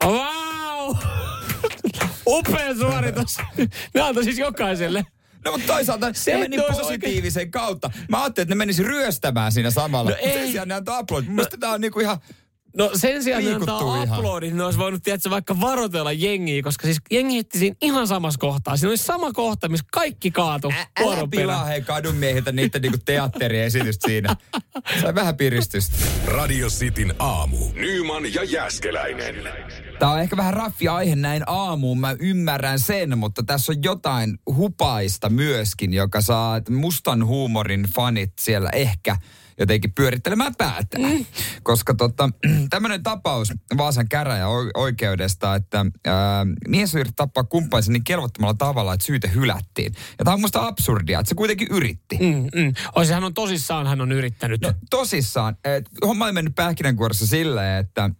wow! 0.04 0.96
Upea 2.26 2.74
suoritus. 2.74 3.36
Ne 3.94 4.00
antoi 4.00 4.24
siis 4.24 4.38
jokaiselle. 4.38 5.06
No 5.44 5.52
mutta 5.52 5.66
toisaalta 5.66 6.12
se, 6.12 6.20
se 6.22 6.38
meni 6.38 6.56
tois 6.56 6.78
positiivisen 6.78 7.50
kautta. 7.50 7.90
Mä 8.08 8.22
ajattelin, 8.22 8.44
että 8.44 8.54
ne 8.54 8.58
menisi 8.58 8.82
ryöstämään 8.82 9.52
siinä 9.52 9.70
samalla. 9.70 10.10
No 10.10 10.16
Mut 10.22 10.32
Sen 10.32 10.40
ei. 10.42 10.50
sijaan 10.50 10.68
ne 10.68 10.74
antoi 10.74 10.98
aplodit. 10.98 11.28
Mun 11.28 11.34
mielestä 11.36 11.56
tää 11.56 11.70
on 11.70 11.80
niinku 11.80 12.00
ihan... 12.00 12.18
No 12.78 12.90
sen 12.94 13.22
sijaan 13.22 13.44
ne 13.44 13.50
Liikuttuu 13.50 13.74
antaa 13.90 14.02
ihan. 14.04 14.18
uploadit, 14.18 14.50
niin 14.50 14.58
ne 14.58 14.64
olisi 14.64 14.78
voinut 14.78 15.02
tiedätkö, 15.02 15.30
vaikka 15.30 15.60
varotella 15.60 16.12
jengiä, 16.12 16.62
koska 16.62 16.86
siis 16.86 16.98
jengi 17.10 17.34
heitti 17.34 17.58
siinä 17.58 17.76
ihan 17.82 18.06
samassa 18.08 18.38
kohtaa. 18.38 18.76
Siinä 18.76 18.88
oli 18.90 18.96
sama 18.96 19.32
kohta, 19.32 19.68
missä 19.68 19.86
kaikki 19.92 20.30
kaatu 20.30 20.70
Ä, 20.72 20.86
älä 21.04 21.28
pilaa 21.30 21.64
hei 21.64 21.82
kadun 21.82 22.14
miehiltä 22.16 22.52
niiden 22.52 22.82
niinku 22.82 22.98
teatteriesitystä 23.04 24.08
siinä. 24.08 24.36
Sai 25.00 25.14
vähän 25.14 25.36
piristystä. 25.36 25.96
Radio 26.26 26.68
Cityn 26.68 27.14
aamu. 27.18 27.56
Nyman 27.74 28.34
ja 28.34 28.44
Jäskeläinen. 28.44 29.34
Tämä 29.98 30.12
on 30.12 30.20
ehkä 30.20 30.36
vähän 30.36 30.54
raffi 30.54 30.88
aihe 30.88 31.16
näin 31.16 31.42
aamuun, 31.46 32.00
mä 32.00 32.16
ymmärrän 32.18 32.78
sen, 32.80 33.18
mutta 33.18 33.42
tässä 33.42 33.72
on 33.72 33.82
jotain 33.82 34.38
hupaista 34.46 35.30
myöskin, 35.30 35.94
joka 35.94 36.20
saa 36.20 36.60
mustan 36.70 37.26
huumorin 37.26 37.82
fanit 37.96 38.32
siellä 38.40 38.70
ehkä 38.70 39.16
jotenkin 39.58 39.92
pyörittelemään 39.92 40.54
päätään. 40.54 41.12
Mm. 41.12 41.26
Koska 41.62 41.94
tota, 41.94 42.30
tämmöinen 42.70 43.02
tapaus 43.02 43.52
Vaasan 43.76 44.08
käräjäoikeudesta, 44.08 45.54
että 45.54 45.86
ää, 46.06 46.46
mies 46.68 46.94
yritti 46.94 47.12
tappaa 47.16 47.44
kumppansa 47.44 47.92
niin 47.92 48.04
kelvottomalla 48.04 48.54
tavalla, 48.54 48.94
että 48.94 49.06
syyte 49.06 49.30
hylättiin. 49.34 49.92
Ja 50.18 50.24
tämä 50.24 50.34
on 50.34 50.40
musta 50.40 50.66
absurdia, 50.66 51.20
että 51.20 51.28
se 51.28 51.34
kuitenkin 51.34 51.68
yritti. 51.70 52.18
Mm, 52.18 52.62
mm. 52.62 52.72
Ois, 52.94 53.10
hän 53.10 53.24
on 53.24 53.34
tosissaan, 53.34 53.86
hän 53.86 54.00
on 54.00 54.12
yrittänyt. 54.12 54.60
No, 54.60 54.72
tosissaan, 54.90 55.56
et, 55.64 55.88
homma 56.06 56.24
oli 56.24 56.32
mennyt 56.32 56.54
pähkinänkuoressa 56.54 57.26
silleen, 57.26 57.80
että 57.80 58.10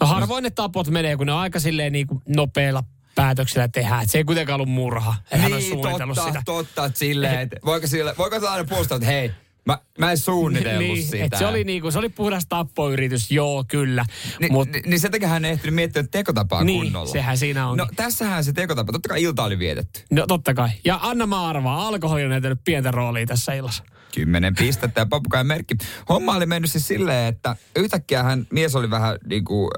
No 0.00 0.06
harvoin 0.06 0.42
ne 0.42 0.50
tapot 0.50 0.88
menee, 0.88 1.16
kun 1.16 1.26
ne 1.26 1.32
on 1.32 1.38
aika 1.38 1.60
silleen 1.60 1.92
niin 1.92 2.06
kuin 2.06 2.22
nopeilla 2.28 2.84
päätöksillä 3.14 3.68
tehdään. 3.68 4.02
Et 4.02 4.10
se 4.10 4.18
ei 4.18 4.24
kuitenkaan 4.24 4.54
ollut 4.54 4.74
murha. 4.74 5.14
Et 5.30 5.40
hän 5.40 5.52
on 5.52 5.62
suunnitellut 5.62 6.14
totta, 6.14 6.30
sitä. 6.30 6.42
totta, 6.44 6.84
että 6.84 6.98
silleen, 6.98 7.40
että 7.40 7.56
voiko, 7.64 7.86
sille, 7.86 8.14
voiko 8.18 8.40
se 8.40 8.48
aina 8.48 8.64
puolustaa, 8.64 8.96
että 8.96 9.06
hei, 9.06 9.30
mä, 9.66 9.78
mä 9.98 10.10
en 10.10 10.18
suunnitellut 10.18 10.78
niin, 10.82 11.02
sitä. 11.06 11.24
et 11.24 11.32
se, 11.38 11.46
oli 11.46 11.64
niinku, 11.64 11.90
se 11.90 11.98
oli 11.98 12.08
puhdas 12.08 12.46
tappoyritys, 12.48 13.30
joo, 13.30 13.64
kyllä. 13.68 14.04
Ni, 14.40 14.48
Mut, 14.50 14.68
ni, 14.68 14.82
niin 14.86 15.00
sen 15.00 15.10
takia 15.10 15.28
hän 15.28 15.44
ei 15.44 15.50
ehtinyt 15.52 15.74
miettiä 15.74 16.04
tekotapaa 16.10 16.64
Niin, 16.64 16.82
kunnolla. 16.82 17.12
sehän 17.12 17.38
siinä 17.38 17.68
onkin. 17.68 17.78
No 17.78 17.88
tässähän 17.96 18.44
se 18.44 18.52
tekotapa, 18.52 18.92
totta 18.92 19.08
kai 19.08 19.22
ilta 19.22 19.44
oli 19.44 19.58
vietetty. 19.58 20.00
no 20.10 20.26
totta 20.26 20.54
kai. 20.54 20.68
Ja 20.84 20.98
anna 21.02 21.26
mä 21.26 21.48
arvaa, 21.48 21.88
alkoholi 21.88 22.24
on 22.24 22.30
näytellyt 22.30 22.60
pientä 22.64 22.90
roolia 22.90 23.26
tässä 23.26 23.52
illassa. 23.54 23.84
Kymmenen 24.14 24.54
pistettä 24.54 25.00
ja 25.00 25.06
papukajan 25.06 25.46
merkki. 25.46 25.74
Homma 26.08 26.36
oli 26.36 26.46
mennyt 26.46 26.70
siis 26.70 26.88
silleen, 26.88 27.28
että 27.34 27.56
yhtäkkiä 27.76 28.22
hän, 28.22 28.46
mies 28.52 28.76
oli 28.76 28.90
vähän 28.90 29.18
niinku, 29.26 29.70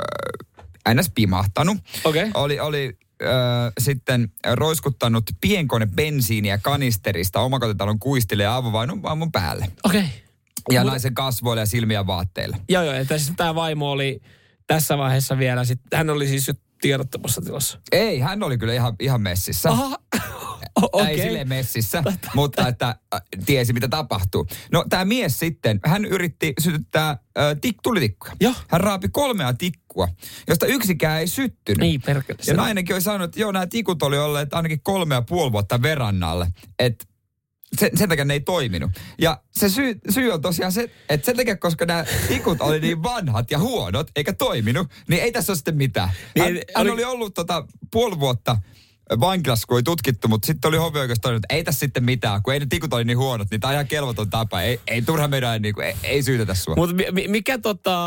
äh, 0.88 0.94
ns. 0.94 1.10
pimahtanut. 1.14 1.76
Okei. 2.04 2.30
Oli, 2.34 2.60
oli 2.60 2.98
äh, 3.22 3.72
sitten 3.80 4.32
roiskuttanut 4.54 5.24
pienkone 5.40 5.86
bensiiniä 5.86 6.58
kanisterista 6.58 7.40
omakotitalon 7.40 7.98
kuistille 7.98 8.42
ja 8.42 8.56
avovainun 8.56 9.00
aamun 9.04 9.32
päälle. 9.32 9.68
Okei. 9.84 10.00
Okay. 10.00 10.12
Ja 10.70 10.82
Mut- 10.82 10.86
naisen 10.86 11.14
kasvoille 11.14 11.62
ja 11.62 11.66
silmiä 11.66 12.06
vaatteille. 12.06 12.56
Joo, 12.68 12.82
joo. 12.82 12.94
Että 12.94 13.18
siis 13.18 13.32
tämä 13.36 13.54
vaimo 13.54 13.90
oli 13.90 14.20
tässä 14.66 14.98
vaiheessa 14.98 15.38
vielä, 15.38 15.64
sit, 15.64 15.80
hän 15.94 16.10
oli 16.10 16.28
siis 16.28 16.50
tiedottomassa 16.80 17.40
tilassa. 17.40 17.78
Ei, 17.92 18.20
hän 18.20 18.42
oli 18.42 18.58
kyllä 18.58 18.74
ihan, 18.74 18.94
ihan 19.00 19.20
messissä. 19.20 19.70
Aha, 19.70 19.98
Okay. 20.82 21.16
Silleen 21.16 21.48
messissä, 21.48 22.02
mutta 22.34 22.68
että 22.68 22.88
äh, 23.14 23.20
tiesi 23.46 23.72
mitä 23.72 23.88
tapahtuu. 23.88 24.46
No 24.72 24.84
tämä 24.88 25.04
mies 25.04 25.38
sitten, 25.38 25.80
hän 25.84 26.04
yritti 26.04 26.52
sytyttää 26.60 27.10
äh, 27.10 27.18
tik, 27.60 27.76
tulitikkuja. 27.82 28.32
Joo. 28.40 28.54
Hän 28.68 28.80
raapi 28.80 29.08
kolmea 29.08 29.54
tikkua, 29.54 30.08
josta 30.48 30.66
yksikään 30.66 31.20
ei 31.20 31.26
syttynyt. 31.26 31.78
Niin, 31.80 32.02
perkele. 32.02 32.38
Ja 32.46 32.54
nainenkin 32.54 32.94
oli 32.94 33.02
sanonut, 33.02 33.24
että 33.24 33.40
joo, 33.40 33.52
nämä 33.52 33.66
tikut 33.66 34.02
oli 34.02 34.18
olleet 34.18 34.54
ainakin 34.54 34.80
kolme 34.82 35.14
ja 35.14 35.22
puoli 35.22 35.52
vuotta 35.52 35.82
verannalle. 35.82 36.46
Että 36.78 37.04
sen, 37.78 37.90
sen 37.98 38.08
takia 38.08 38.24
ne 38.24 38.34
ei 38.34 38.40
toiminut. 38.40 38.90
Ja 39.20 39.40
se 39.50 39.68
syy, 39.68 39.98
syy 40.10 40.30
on 40.30 40.42
tosiaan 40.42 40.72
se, 40.72 40.90
että 41.08 41.26
sen 41.26 41.36
takia, 41.36 41.56
koska 41.56 41.86
nämä 41.86 42.04
tikut 42.28 42.60
oli 42.60 42.80
niin 42.80 43.02
vanhat 43.02 43.50
ja 43.50 43.58
huonot, 43.58 44.10
eikä 44.16 44.32
toiminut, 44.32 44.88
niin 45.08 45.22
ei 45.22 45.32
tässä 45.32 45.52
ole 45.52 45.56
sitten 45.56 45.76
mitään. 45.76 46.08
Hän, 46.38 46.54
Niin, 46.54 46.64
hän 46.76 46.82
oli- 46.82 46.90
oli 46.90 47.04
ollut 47.04 47.34
tota 47.34 47.66
puoli 47.92 48.20
vuotta 48.20 48.56
vankilassa, 49.20 49.66
kun 49.66 49.76
ei 49.76 49.82
tutkittu, 49.82 50.28
mutta 50.28 50.46
sitten 50.46 50.68
oli 50.68 50.76
hovioikeus 50.76 51.18
todennut, 51.20 51.44
että 51.44 51.54
ei 51.54 51.64
tässä 51.64 51.78
sitten 51.78 52.04
mitään, 52.04 52.42
kun 52.42 52.54
ei 52.54 52.60
ne 52.60 52.66
tikut 52.66 52.92
oli 52.92 53.04
niin 53.04 53.18
huonot, 53.18 53.48
niin 53.50 53.60
tämä 53.60 53.68
on 53.68 53.74
ihan 53.74 53.86
kelvoton 53.86 54.30
tapa. 54.30 54.62
Ei, 54.62 54.80
ei 54.86 55.02
turha 55.02 55.28
meidän, 55.28 55.62
niin 55.62 55.74
kuin, 55.74 55.86
ei, 55.86 55.96
ei 56.02 56.22
syytetä 56.22 56.54
sua. 56.54 56.74
Mutta 56.76 56.96
mi- 56.96 57.06
mi- 57.12 57.28
mikä 57.28 57.58
tota, 57.58 57.98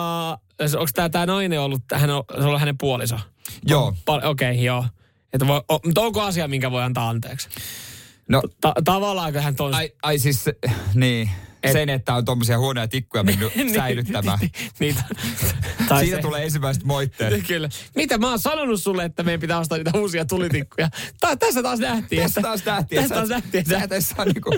onko 0.60 0.92
tämä 0.94 1.10
tää 1.10 1.26
nainen 1.26 1.62
ollut, 1.62 1.82
hän 1.94 2.10
on, 2.10 2.24
se 2.32 2.38
on 2.38 2.46
ollut 2.46 2.60
hänen 2.60 2.78
puoliso? 2.78 3.20
Joo. 3.66 3.96
Okei, 4.08 4.24
okay, 4.24 4.54
joo. 4.54 4.86
Että 5.34 5.48
voi, 5.48 5.62
o, 5.72 5.80
mutta 5.86 6.02
onko 6.02 6.22
asia, 6.22 6.48
minkä 6.48 6.72
voi 6.72 6.84
antaa 6.84 7.10
anteeksi? 7.10 7.50
No, 8.30 8.42
Ta- 8.62 8.74
tavallaan 8.86 9.34
hän 9.34 9.56
ton... 9.56 9.74
ai, 9.74 9.92
ai 10.04 10.20
siis, 10.20 10.46
niin, 10.94 11.30
Et- 11.64 11.72
sen, 11.72 11.90
että 11.90 12.14
on 12.16 12.26
tuommoisia 12.26 12.58
huonoja 12.60 12.88
tikkuja 12.88 13.24
mennyt 13.24 13.54
säilyttämään. 13.76 14.40
Niitä. 14.80 15.04
Tai 15.88 16.04
Siinä 16.04 16.18
se- 16.18 16.22
tulee 16.22 16.44
ensimmäiset 16.44 16.84
moitteet. 16.84 17.44
Kyllä. 17.48 17.70
Mitä 17.96 18.18
mä 18.18 18.30
oon 18.30 18.40
sanonut 18.40 18.82
sulle, 18.82 19.04
että 19.06 19.24
meidän 19.24 19.40
pitää 19.40 19.60
ostaa 19.60 19.78
niitä 19.78 19.92
uusia 19.96 20.26
tulitikkuja? 20.26 20.90
Ta- 21.20 21.38
tässä 21.38 21.64
taas 21.64 21.80
nähtiin. 21.80 22.22
Tässä 22.22 22.42
taas 22.42 22.66
nähtiin, 22.66 23.02
Tässä 23.02 23.16
taas 23.16 23.30
nähtiin. 23.30 23.66
sä 23.66 23.82
et 23.92 24.06
saa 24.06 24.26
niinku 24.26 24.50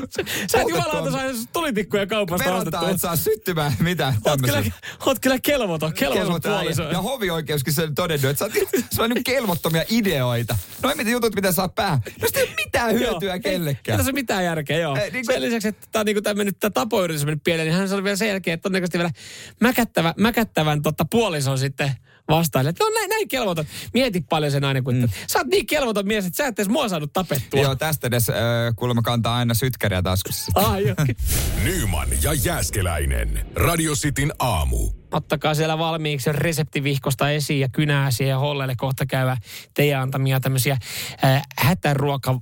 Sä 0.52 0.62
et 0.62 0.70
jumalauta 0.70 1.12
saa 1.12 1.22
tulitikkuja 1.54 2.08
kaupasta 2.08 2.46
Verrataan, 2.46 2.66
ostettua. 2.84 2.90
et 2.90 3.02
saa 3.02 3.16
syttymään 3.16 3.74
mitään 3.80 4.14
Oot 4.26 4.42
kyllä, 4.42 4.54
tämmöisiä. 4.54 4.74
oot 5.06 5.20
kyllä 5.20 5.38
kelvoton, 5.40 5.94
kelvoton 5.94 6.22
Kelvot 6.24 6.44
puoliso. 6.44 6.84
Ja 6.84 7.02
hovioikeuskin 7.02 7.74
sen 7.74 7.96
todennut, 7.96 8.30
että 8.32 8.40
sä 8.40 8.46
oot, 8.46 9.00
oot 9.00 9.10
nyt 9.10 9.22
kelvottomia 9.26 9.84
ideoita. 9.90 10.58
No 10.84 10.92
mitä 10.96 11.10
jutut, 11.10 11.36
mitä 11.36 11.52
saa 11.52 11.70
päähän. 11.70 12.00
No 12.22 12.28
ei 12.36 12.44
ole 12.44 12.52
mitään 12.66 12.94
hyötyä 12.94 13.34
Joo. 13.34 13.40
kellekään. 13.40 13.94
Ei 13.94 13.98
tässä 13.98 14.12
mitään 14.12 14.44
järkeä, 14.46 14.78
joo. 14.80 14.96
Ei, 14.96 15.02
Ei, 15.02 15.08
niin 15.10 15.14
niin 15.14 15.26
kuin- 15.26 15.34
Sen 15.36 15.42
lisäksi, 15.42 15.68
että 15.68 15.88
tämä, 15.92 16.04
niin 16.04 16.24
tämä 16.24 16.34
mennyt, 16.34 16.60
tämä 16.60 16.72
tapoyritys 16.92 17.26
mennyt 17.26 17.44
pieleen, 17.44 17.68
niin 17.68 17.78
hän 17.78 17.90
sanoi 17.90 18.04
vielä 18.04 18.16
sen 18.16 18.28
jälkeen, 18.28 18.54
että 18.54 18.62
todennäköisesti 18.62 18.98
vielä 18.98 19.12
mäkättävä, 19.60 20.14
mäkättävän 20.18 20.82
totta, 20.82 21.06
puolison 21.06 21.58
sitten 21.58 21.92
vastaille. 22.30 22.70
Että 22.70 22.84
no 22.84 22.90
näin, 22.90 23.10
näin 23.10 23.28
kelvoton. 23.28 23.66
Mieti 23.94 24.22
paljon 24.30 24.52
se 24.52 24.60
nainen, 24.60 24.84
kun 24.84 24.96
mm. 24.96 25.10
sä 25.28 25.40
oot 25.40 25.48
niin 25.48 25.66
kelvoton 25.66 26.08
mies, 26.08 26.26
että 26.26 26.38
sä 26.38 26.48
et 26.48 26.60
edes 26.60 26.70
mua 26.70 26.90
saanut 26.90 27.14
tapettua. 27.14 27.62
Joo, 27.62 27.76
tästä 27.76 28.08
edes 28.08 28.30
äh, 28.30 28.36
kuulemma 28.76 29.02
kantaa 29.02 29.36
aina 29.36 29.54
sytkäriä 29.54 30.02
taskussa. 30.02 30.52
Ah, 30.62 30.82
joo. 30.82 30.96
Nyman 31.64 32.08
ja 32.22 32.34
Jääskeläinen. 32.34 33.46
Radio 33.56 33.94
Cityn 33.94 34.34
aamu. 34.40 34.90
Ottakaa 35.12 35.54
siellä 35.54 35.78
valmiiksi 35.78 36.32
reseptivihkosta 36.32 37.30
esiin 37.30 37.60
ja 37.60 37.70
kynää 37.70 38.12
siihen 38.12 38.38
hollelle 38.38 38.76
kohta 38.78 39.06
käydä 39.06 39.38
teidän 39.74 40.02
antamia 40.02 40.40
tämmöisiä 40.40 40.78
äh, 41.26 41.42
hätäruoka 41.58 42.42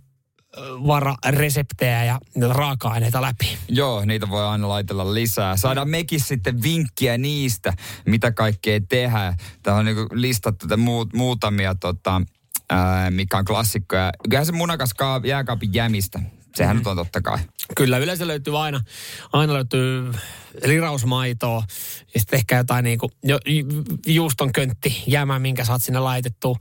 reseptejä 1.30 2.04
ja 2.04 2.20
raaka-aineita 2.50 3.22
läpi. 3.22 3.58
Joo, 3.68 4.06
niitä 4.06 4.30
voi 4.30 4.46
aina 4.46 4.70
laitella 4.70 5.14
lisää. 5.14 5.58
Saadaan 5.58 5.90
mekin 5.90 6.20
sitten 6.20 6.62
vinkkiä 6.64 7.18
niistä, 7.18 7.74
mitä 8.06 8.32
kaikkea 8.32 8.80
tehdään. 8.90 9.38
Täällä 9.64 9.80
on 9.80 9.86
niinku 9.86 10.08
listattu 10.12 10.68
tätä 10.68 10.78
muut, 10.78 11.14
muutamia, 11.14 11.76
tota, 11.76 12.22
ää, 12.70 13.12
mikä 13.12 13.38
on 13.38 13.46
klassikkoja. 13.46 14.12
Kyllähän 14.24 14.46
se 14.46 14.52
munakas 14.52 14.94
kaa- 14.94 15.22
jääkaapin 15.26 15.74
jämistä. 15.74 16.20
Sehän 16.56 16.78
nyt 16.78 16.88
on 16.88 16.98
totta 16.98 17.22
kai. 17.22 17.38
Kyllä, 17.76 17.98
yleensä 17.98 18.28
löytyy 18.28 18.64
aina, 18.64 18.82
aina 19.34 19.54
löytyy 19.54 20.12
lirausmaitoa 20.66 21.64
ja 22.14 22.20
sitten 22.20 22.38
ehkä 22.38 22.58
jotain 22.58 22.84
niinku, 22.84 23.12
jo, 23.24 23.40
ju- 23.46 23.84
juuston 24.08 24.52
köntti, 24.52 25.04
jämä, 25.08 25.40
minkä 25.40 25.66
saat 25.66 25.84
sinne 25.84 26.00
laitettua. 26.00 26.56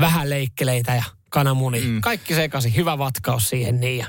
Vähän 0.00 0.30
leikkeleitä 0.30 0.94
ja 0.94 1.04
kananmuni. 1.30 1.80
Mm. 1.80 2.00
Kaikki 2.00 2.34
sekaisin, 2.34 2.76
hyvä 2.76 2.98
vatkaus 2.98 3.48
siihen 3.48 3.80
niin 3.80 3.98
ja 3.98 4.06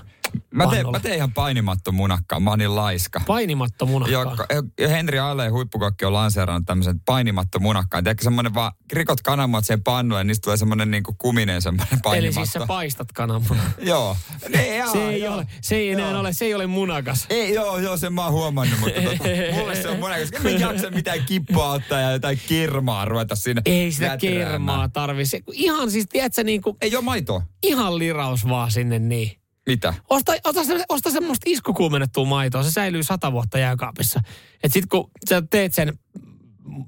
Mä 0.53 0.67
teen, 0.67 0.91
mä 0.91 0.99
teen 0.99 1.15
ihan 1.15 1.33
painimatto 1.33 1.91
munakkaa. 1.91 2.39
Mä 2.39 2.49
oon 2.49 2.59
niin 2.59 2.75
laiska. 2.75 3.21
Painimatto 3.27 3.85
munakkaan. 3.85 4.25
Joo, 4.27 4.35
ka- 4.35 4.47
ja 4.79 4.89
Henri 4.89 5.19
Ale 5.19 5.49
huippukokki 5.49 6.05
on 6.05 6.13
lanseerannut 6.13 6.65
tämmöisen 6.65 6.99
painimatto 6.99 7.59
munakkaan. 7.59 8.03
Tiedätkö 8.03 8.23
semmoinen 8.23 8.53
vaan, 8.53 8.71
rikot 8.93 9.21
kananmuot 9.21 9.65
siihen 9.65 9.83
pannuun 9.83 10.19
ja 10.19 10.23
niistä 10.23 10.43
tulee 10.43 10.57
semmoinen 10.57 10.91
niinku 10.91 11.15
kuminen 11.17 11.61
semmoinen 11.61 12.01
painimatto. 12.01 12.39
Eli 12.39 12.45
siis 12.45 12.53
sä 12.53 12.67
paistat 12.67 13.11
kananmunan. 13.11 13.65
Joo. 13.81 14.17
Ne, 14.49 14.75
jaa, 14.77 14.91
Se 14.91 15.07
ei 15.09 15.21
joo. 15.21 15.33
ole, 15.35 15.47
se 15.61 15.75
ei 15.75 15.89
enää 15.91 16.11
Joo. 16.11 16.19
ole, 16.19 16.33
se 16.33 16.45
ei 16.45 16.53
ole 16.53 16.67
munakas. 16.67 17.25
Ei, 17.29 17.53
joo, 17.53 17.77
joo, 17.79 17.97
sen 17.97 18.13
mä 18.13 18.23
oon 18.23 18.33
huomannut, 18.33 18.79
mutta 18.79 19.01
tota, 19.01 19.23
mulle 19.59 19.75
se 19.75 19.89
on 19.89 19.97
koska 19.99 20.37
en 20.37 20.43
mä 20.43 20.49
jaksa 20.49 20.91
mitään 20.91 21.25
kippua 21.25 21.71
ottaa 21.71 21.99
ja 21.99 22.11
jotain 22.11 22.39
kermaa 22.49 23.05
ruveta 23.05 23.35
siinä 23.35 23.61
Ei 23.65 23.91
sitä 23.91 24.05
jäträämään. 24.05 24.49
kermaa 24.51 24.89
tarvi. 24.89 25.25
Se, 25.25 25.41
ihan 25.51 25.91
siis, 25.91 26.05
tiedätkö, 26.09 26.43
niin 26.43 26.61
kuin, 26.61 26.77
Ei 26.81 26.95
oo 26.95 27.01
maitoa. 27.01 27.41
ihan 27.63 27.97
liraus 27.99 28.47
vaan 28.49 28.71
sinne 28.71 28.99
niin. 28.99 29.38
Mitä? 29.69 29.93
Osta, 30.09 30.33
osta, 30.43 30.63
se- 30.63 30.85
osta 30.89 31.11
semmoista 31.11 31.43
iskukuumennettua 31.45 32.25
maitoa, 32.25 32.63
se 32.63 32.71
säilyy 32.71 33.03
sata 33.03 33.31
vuotta 33.31 33.59
jääkaapissa. 33.59 34.19
Et 34.63 34.73
sit 34.73 34.85
kun 34.85 35.11
sä 35.29 35.41
teet 35.49 35.73
sen 35.73 35.99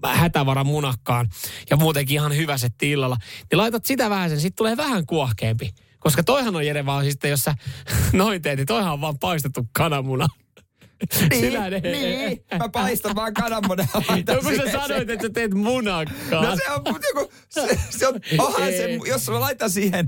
hätävaran 0.06 0.66
munakkaan 0.66 1.30
ja 1.70 1.78
muutenkin 1.78 2.14
ihan 2.16 2.38
hyvä 2.38 2.58
setti 2.58 2.92
illalla, 2.92 3.18
niin 3.52 3.58
laitat 3.58 3.86
sitä 3.86 4.10
vähän 4.10 4.30
sen, 4.30 4.40
sit 4.42 4.56
tulee 4.56 4.78
vähän 4.78 5.06
kuohkeampi. 5.06 5.70
Koska 6.00 6.24
toihan 6.24 6.56
on 6.56 6.66
Jere 6.66 6.86
vaan 6.86 7.06
sitten, 7.06 7.32
jos 7.32 7.44
sä 7.44 7.56
noin 8.14 8.42
teet, 8.42 8.58
niin 8.58 8.68
toihan 8.68 8.94
on 8.94 9.02
vaan 9.02 9.20
paistettu 9.20 9.68
kananmuna. 9.74 10.28
Sinä 11.40 11.70
ne- 11.70 11.80
niin. 11.80 12.44
Mä 12.60 12.70
paistan 12.70 13.16
vaan 13.16 13.34
kananmunan 13.34 13.88
No 13.94 14.42
kun 14.44 14.56
sä 14.56 14.72
sanoit, 14.72 15.10
että 15.10 15.28
sä 15.28 15.34
teet 15.34 15.54
munakkaan. 15.54 16.46
No 16.46 16.56
se 16.56 16.72
on, 16.72 16.82
mutta 16.94 17.08
joku, 17.16 17.32
se, 17.50 17.80
se 17.90 18.08
on, 18.08 18.20
onhan 18.38 18.68
se, 18.80 19.00
jos 19.08 19.30
mä 19.30 19.40
laitan 19.40 19.70
siihen 19.70 20.08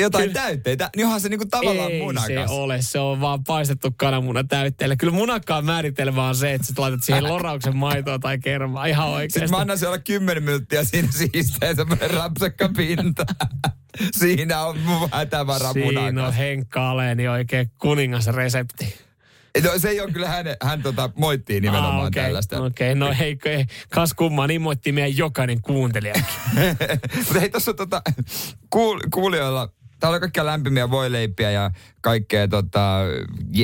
jotain 0.00 0.28
Kyllä. 0.28 0.40
täytteitä, 0.42 0.90
niin 0.96 1.06
onhan 1.06 1.20
se 1.20 1.28
niinku 1.28 1.46
tavallaan 1.50 1.90
Ei 1.90 2.02
munakas. 2.02 2.26
se 2.26 2.44
ole, 2.48 2.82
se 2.82 2.98
on 2.98 3.20
vaan 3.20 3.44
paistettu 3.44 3.88
kananmuna 3.96 4.44
täytteellä. 4.44 4.96
Kyllä 4.96 5.12
munakkaan 5.12 5.64
määritelmä 5.64 6.28
on 6.28 6.34
se, 6.34 6.54
että 6.54 6.66
sä 6.66 6.72
laitat 6.78 7.02
siihen 7.02 7.24
lorauksen 7.32 7.76
maitoa 7.76 8.18
tai 8.18 8.38
kermaa 8.38 8.86
ihan 8.86 9.08
oikeasti. 9.08 9.38
Sitten 9.38 9.50
mä 9.50 9.60
annan 9.60 9.78
se 9.78 9.86
olla 9.88 9.98
10 9.98 10.42
minuuttia 10.42 10.84
siinä 10.84 11.08
siisteen 11.12 11.76
semmoinen 11.76 12.10
rapsakka 12.10 12.68
pinta. 12.76 13.26
Siinä 14.18 14.60
on 14.60 14.76
hätävara 15.12 15.72
Siinä 15.72 16.00
on 16.00 16.14
munakas. 16.14 16.38
Henkka 16.38 16.90
Aleni 16.90 17.28
oikein 17.28 17.70
kuningas 17.78 18.26
resepti. 18.26 18.94
No, 19.64 19.70
se 19.78 19.88
ei 19.88 20.00
ole 20.00 20.12
kyllä 20.12 20.28
hän, 20.28 20.46
hän 20.62 20.82
tota, 20.82 21.10
moittii 21.16 21.60
nimenomaan 21.60 22.00
Ah, 22.00 22.06
okei, 22.06 22.22
tällaista. 22.24 22.62
Okei, 22.62 22.94
no 22.94 23.14
hei, 23.18 23.38
ei, 23.44 23.66
kas 23.88 24.14
kummaa, 24.14 24.46
niin 24.46 24.62
moitti 24.62 24.92
meidän 24.92 25.16
jokainen 25.16 25.60
kuuntelija. 25.62 26.14
Mutta 27.16 27.40
hei, 27.40 27.48
tuossa 27.50 27.74
tota, 27.74 28.02
kuul, 28.70 29.00
kuulijoilla, 29.14 29.72
täällä 30.00 30.14
on 30.14 30.20
kaikkia 30.20 30.46
lämpimiä 30.46 30.90
voileipiä 30.90 31.50
ja 31.50 31.70
kaikkea, 32.00 32.48
tota, 32.48 33.00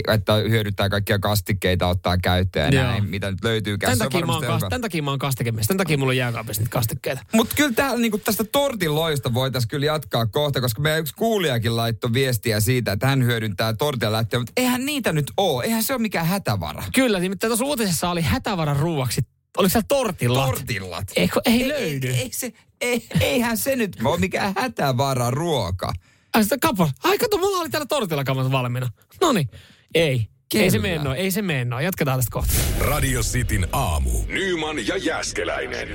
että 0.08 0.34
hyödyttää 0.34 0.88
kaikkia 0.88 1.18
kastikkeita 1.18 1.86
ottaa 1.86 2.18
käyttöön 2.18 2.72
ja 2.72 2.82
näin, 2.82 3.04
mitä 3.04 3.30
nyt 3.30 3.44
löytyy. 3.44 3.78
Tämän 3.78 3.98
takia, 3.98 4.26
mä 4.26 4.32
oon 4.32 4.44
kas, 4.44 4.62
tämän 4.68 4.80
takia 4.80 5.02
mä 5.02 5.10
oon 5.10 5.18
kastikemies. 5.18 5.66
Tämän 5.66 5.78
takia 5.78 5.98
mulla 5.98 6.10
on 6.10 6.16
jääkaapissa 6.16 6.62
niitä 6.62 6.72
kastikkeita. 6.72 7.22
Mutta 7.32 7.54
kyllä 7.54 7.72
täällä 7.72 8.00
niinku 8.00 8.18
tästä 8.18 8.44
tortin 8.44 8.94
loista 8.94 9.34
voitaisiin 9.34 9.68
kyllä 9.68 9.86
jatkaa 9.86 10.26
kohta, 10.26 10.60
koska 10.60 10.82
meidän 10.82 11.00
yksi 11.00 11.14
kuulijakin 11.14 11.76
laittoi 11.76 12.12
viestiä 12.12 12.60
siitä, 12.60 12.92
että 12.92 13.06
hän 13.06 13.24
hyödyntää 13.24 13.72
tortia 13.72 14.12
lähteä, 14.12 14.38
mutta 14.38 14.52
eihän 14.56 14.86
niitä 14.86 15.12
nyt 15.12 15.32
ole. 15.36 15.64
Eihän 15.64 15.82
se 15.82 15.94
ole 15.94 16.02
mikään 16.02 16.26
hätävara. 16.26 16.82
Kyllä, 16.94 17.18
nimittäin 17.18 17.48
tuossa 17.48 17.64
uutisessa 17.64 18.10
oli 18.10 18.22
hätävaran 18.22 18.76
ruuaksi. 18.76 19.20
Oliko 19.56 19.68
siellä 19.68 19.86
tortillat? 19.88 20.44
Tortillat. 20.44 21.04
Eikö, 21.16 21.40
ei, 21.44 21.68
löydy. 21.68 22.08
Ei, 22.08 22.20
ei, 22.20 22.30
se, 22.32 22.52
ei, 22.80 23.06
eihän 23.20 23.56
se 23.56 23.76
nyt 23.76 23.96
ole 24.04 24.18
mikään 24.18 24.52
hätävara 24.58 25.30
ruoka. 25.30 25.92
Ai 26.36 26.44
sitä 26.44 26.56
kapo. 26.60 26.90
Ai 27.04 27.18
kato, 27.18 27.38
mulla 27.38 27.58
oli 27.58 27.70
täällä 27.70 27.86
tortillakamat 27.86 28.52
valmiina. 28.52 28.88
No 29.20 29.32
niin. 29.32 29.48
Ei. 29.94 30.26
Ei 30.54 30.70
se 30.70 30.78
Kyllä. 30.78 30.88
mene 30.88 31.04
noin, 31.04 31.18
ei 31.18 31.30
se 31.30 31.42
mene 31.42 31.64
noin. 31.64 31.84
Jatketaan 31.84 32.18
tästä 32.18 32.30
kohta. 32.32 32.52
Radio 32.78 33.20
Cityn 33.22 33.68
aamu. 33.72 34.10
Nyman 34.28 34.86
ja 34.86 34.96
Jääskeläinen. 34.96 35.88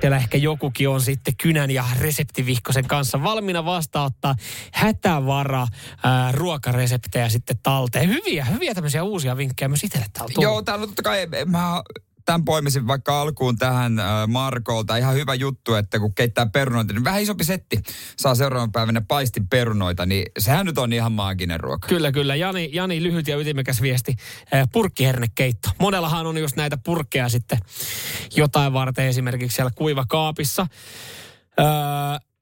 Siellä 0.00 0.16
ehkä 0.16 0.38
jokukin 0.38 0.88
on 0.88 1.00
sitten 1.00 1.34
kynän 1.36 1.70
ja 1.70 1.84
reseptivihkosen 2.00 2.86
kanssa 2.86 3.22
valmiina 3.22 3.64
vastaanottaa 3.64 4.34
hätävara 4.72 5.66
ää, 6.04 6.32
ruokareseptejä 6.32 7.28
sitten 7.28 7.56
talteen. 7.62 8.08
Hyviä, 8.08 8.44
hyviä 8.44 8.74
tämmöisiä 8.74 9.02
uusia 9.02 9.36
vinkkejä 9.36 9.68
myös 9.68 9.84
itselle 9.84 10.06
täällä 10.12 10.34
tullut. 10.34 10.50
Joo, 10.50 10.62
täällä 10.62 10.82
on 10.82 10.88
totta 10.88 11.02
kai, 11.02 11.26
mä 11.46 11.82
tämän 12.28 12.44
poimisin 12.44 12.86
vaikka 12.86 13.20
alkuun 13.20 13.58
tähän 13.58 13.98
äh, 13.98 14.06
Markolta. 14.26 14.96
Ihan 14.96 15.14
hyvä 15.14 15.34
juttu, 15.34 15.74
että 15.74 15.98
kun 15.98 16.14
keittää 16.14 16.46
perunoita, 16.46 16.92
niin 16.92 17.04
vähän 17.04 17.22
isompi 17.22 17.44
setti 17.44 17.82
saa 18.16 18.34
seuraavan 18.34 18.72
päivänä 18.72 19.00
paistin 19.00 19.48
perunoita, 19.48 20.06
niin 20.06 20.26
sehän 20.38 20.66
nyt 20.66 20.78
on 20.78 20.92
ihan 20.92 21.12
maaginen 21.12 21.60
ruoka. 21.60 21.88
Kyllä, 21.88 22.12
kyllä. 22.12 22.34
Jani, 22.34 22.70
Jani 22.72 23.02
lyhyt 23.02 23.28
ja 23.28 23.36
ytimekäs 23.36 23.82
viesti. 23.82 24.16
Ää, 24.52 24.66
Purkkihernekeitto. 24.72 25.70
Monellahan 25.78 26.26
on 26.26 26.38
just 26.38 26.56
näitä 26.56 26.78
purkkeja 26.84 27.28
sitten 27.28 27.58
jotain 28.36 28.72
varten 28.72 29.06
esimerkiksi 29.06 29.54
siellä 29.54 29.72
kuivakaapissa. 29.74 30.66
Öö, 31.60 31.66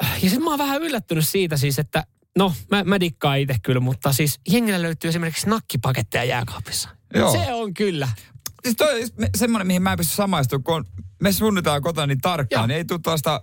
ja 0.03 0.31
sitten 0.31 0.43
mä 0.43 0.51
oon 0.51 0.59
vähän 0.59 0.83
yllättynyt 0.83 1.29
siitä 1.29 1.57
siis, 1.57 1.79
että 1.79 2.05
no 2.39 2.55
mä, 2.71 2.85
mä 2.85 3.01
dikkaan 3.01 3.39
itse 3.39 3.55
kyllä, 3.63 3.81
mutta 3.81 4.13
siis 4.13 4.41
jengillä 4.49 4.83
löytyy 4.83 5.09
esimerkiksi 5.09 5.49
nakkipaketteja 5.49 6.25
jääkaapissa. 6.25 6.89
Joo. 7.15 7.33
Se 7.33 7.53
on 7.53 7.75
kyllä. 7.75 8.09
Siis 8.67 8.77
toi 8.77 9.29
semmoinen, 9.37 9.67
mihin 9.67 9.83
mä 9.83 9.93
en 9.93 9.97
pysty 9.99 10.15
samaistumaan, 10.15 10.65
kun 10.65 10.85
me 11.23 11.33
sunnitaan 11.33 11.83
kotona 11.83 12.07
niin 12.07 12.21
tarkkaan, 12.21 12.61
Joo. 12.61 12.67
niin 12.67 12.77
ei 12.77 12.85
tule 12.85 13.01
tuosta 13.03 13.43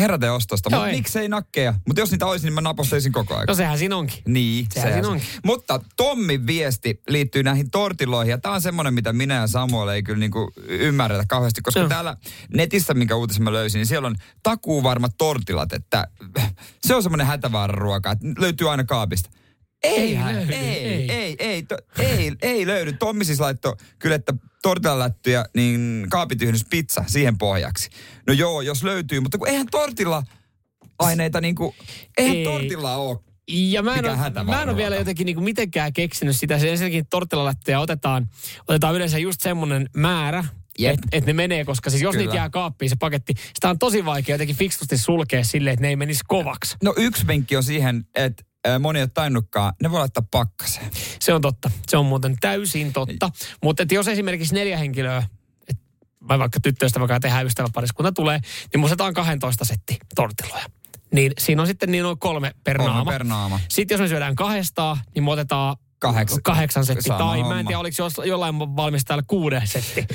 heräteostosta. 0.00 0.70
Mutta 0.70 0.88
ei. 0.88 0.96
miksei 0.96 1.28
nakkeja? 1.28 1.74
Mutta 1.86 2.00
jos 2.00 2.10
niitä 2.10 2.26
olisi, 2.26 2.46
niin 2.46 2.54
mä 2.54 2.60
napostaisin 2.60 3.12
koko 3.12 3.34
ajan. 3.34 3.44
No 3.48 3.54
sehän 3.54 3.78
siinä 3.78 3.96
onkin. 3.96 4.22
Niin, 4.28 4.66
Sehän 4.74 4.88
sehän 4.88 5.04
siinä 5.04 5.08
onkin. 5.08 5.28
Mutta 5.44 5.80
Tommin 5.96 6.46
viesti 6.46 7.02
liittyy 7.08 7.42
näihin 7.42 7.70
tortilloihin. 7.70 8.30
Ja 8.30 8.38
tämä 8.38 8.54
on 8.54 8.62
semmoinen, 8.62 8.94
mitä 8.94 9.12
minä 9.12 9.34
ja 9.34 9.46
Samuel 9.46 9.88
ei 9.88 10.02
kyllä 10.02 10.18
niinku 10.18 10.52
ymmärretä 10.68 11.24
kauheasti. 11.28 11.62
Koska 11.62 11.80
Joo. 11.80 11.88
täällä 11.88 12.16
netissä, 12.54 12.94
minkä 12.94 13.16
uutisen 13.16 13.42
mä 13.42 13.52
löysin, 13.52 13.78
niin 13.78 13.86
siellä 13.86 14.06
on 14.06 14.16
takuuvarmat 14.42 15.12
tortillat. 15.18 15.72
Että 15.72 16.08
se 16.86 16.94
on 16.94 17.02
semmoinen 17.02 17.26
hätävaararuoka, 17.26 18.10
että 18.10 18.26
löytyy 18.38 18.70
aina 18.70 18.84
kaapista. 18.84 19.30
Ei, 19.82 19.98
Ei 19.98 20.16
ei, 20.16 20.34
löydy, 20.34 20.52
ei, 20.52 20.84
ei. 20.84 21.10
ei, 21.10 21.36
ei, 21.38 21.62
to, 21.62 21.76
ei, 21.98 22.32
ei 22.42 22.66
löydy. 22.66 22.92
Tommi 22.92 23.24
siis 23.24 23.40
laittoi 23.40 23.76
kyllä, 23.98 24.16
että 24.16 24.34
tortillalättyjä, 24.62 25.44
niin 25.54 26.06
kaapityhjennys 26.10 26.66
pizza 26.70 27.04
siihen 27.06 27.38
pohjaksi. 27.38 27.90
No 28.26 28.32
joo, 28.32 28.60
jos 28.60 28.84
löytyy, 28.84 29.20
mutta 29.20 29.38
kun 29.38 29.48
eihän 29.48 29.66
tortilla 29.70 30.22
aineita 30.98 31.40
niinku, 31.40 31.74
eihän 32.18 32.36
Ei. 32.36 32.44
tortilla 32.44 32.96
ole 32.96 33.18
Ja 33.48 33.82
mä 33.82 33.94
en, 33.94 34.04
ole, 34.04 34.44
mä 34.44 34.62
en 34.62 34.68
ole 34.68 34.76
vielä 34.76 34.96
jotenkin 34.96 35.24
niinku 35.24 35.42
mitenkään 35.42 35.92
keksinyt 35.92 36.36
sitä. 36.36 36.58
Se 36.58 36.70
ensinnäkin 36.70 37.06
tortillalättyjä 37.10 37.80
otetaan, 37.80 38.28
otetaan 38.68 38.94
yleensä 38.94 39.18
just 39.18 39.40
semmoinen 39.40 39.88
määrä, 39.96 40.44
että 40.78 41.08
et 41.12 41.26
ne 41.26 41.32
menee, 41.32 41.64
koska 41.64 41.90
siis 41.90 42.02
jos 42.02 42.12
Kyllä. 42.12 42.24
niitä 42.24 42.36
jää 42.36 42.50
kaappiin 42.50 42.90
se 42.90 42.96
paketti, 43.00 43.34
sitä 43.54 43.70
on 43.70 43.78
tosi 43.78 44.04
vaikea 44.04 44.34
jotenkin 44.34 44.56
fiksusti 44.56 44.98
sulkea 44.98 45.44
silleen, 45.44 45.74
että 45.74 45.82
ne 45.82 45.88
ei 45.88 45.96
menisi 45.96 46.24
kovaksi. 46.28 46.76
No 46.82 46.94
yksi 46.96 47.26
vinkki 47.26 47.56
on 47.56 47.64
siihen, 47.64 48.06
että 48.14 48.44
moni 48.78 48.98
ei 48.98 49.02
ole 49.02 49.10
tainnutkaan, 49.14 49.72
ne 49.82 49.90
voi 49.90 49.98
laittaa 49.98 50.24
pakkaseen. 50.30 50.90
Se 51.20 51.34
on 51.34 51.40
totta. 51.40 51.70
Se 51.88 51.96
on 51.96 52.06
muuten 52.06 52.36
täysin 52.40 52.92
totta. 52.92 53.30
Mutta 53.62 53.84
jos 53.90 54.08
esimerkiksi 54.08 54.54
neljä 54.54 54.76
henkilöä, 54.76 55.22
et, 55.68 55.78
vai 56.28 56.38
vaikka 56.38 56.60
tyttöistä 56.60 57.00
vaikka 57.00 57.20
tehdään 57.20 57.46
ystäväpariskunta 57.46 58.12
tulee, 58.12 58.40
niin 58.72 58.80
muistetaan 58.80 59.14
12 59.14 59.64
setti 59.64 59.98
tortilloja. 60.14 60.64
Niin 61.12 61.32
siinä 61.38 61.62
on 61.62 61.68
sitten 61.68 61.92
niin 61.92 62.02
noin 62.02 62.18
kolme 62.18 62.54
per 62.64 62.76
Kolme 62.78 62.92
naama. 62.92 63.10
per 63.10 63.24
naama. 63.24 63.60
Sitten 63.68 63.94
jos 63.94 64.00
me 64.00 64.08
syödään 64.08 64.34
kahdestaan, 64.34 64.98
niin 65.14 65.24
me 65.24 65.30
otetaan 65.30 65.76
Kahdeksan. 66.02 66.42
kahdeksan 66.42 66.86
setti. 66.86 67.02
Sama 67.02 67.18
Tai 67.18 67.38
mä 67.38 67.44
homma. 67.44 67.60
en 67.60 67.66
tiedä, 67.66 67.78
oliko 67.78 67.94
jos, 67.98 68.12
jollain 68.24 68.58
valmistajalla 68.58 69.22
kuuden 69.26 69.66
setti. 69.66 70.06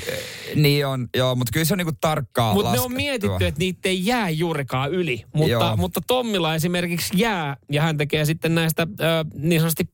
Niin 0.54 0.86
on, 0.86 1.08
joo, 1.16 1.34
mutta 1.34 1.50
kyllä 1.52 1.64
se 1.64 1.74
on 1.74 1.78
niinku 1.78 1.98
tarkkaa 2.00 2.54
Mutta 2.54 2.72
ne 2.72 2.80
on 2.80 2.92
mietitty, 2.92 3.46
että 3.46 3.58
niitä 3.58 3.88
ei 3.88 4.06
jää 4.06 4.30
juurikaan 4.30 4.92
yli. 4.92 5.24
Mutta, 5.34 5.50
Joo. 5.50 5.76
mutta 5.76 6.00
Tommilla 6.06 6.54
esimerkiksi 6.54 7.14
jää, 7.16 7.56
ja 7.72 7.82
hän 7.82 7.96
tekee 7.96 8.24
sitten 8.24 8.54
näistä 8.54 8.86
ö, 9.00 9.04
niin 9.34 9.60
sanotusti 9.60 9.88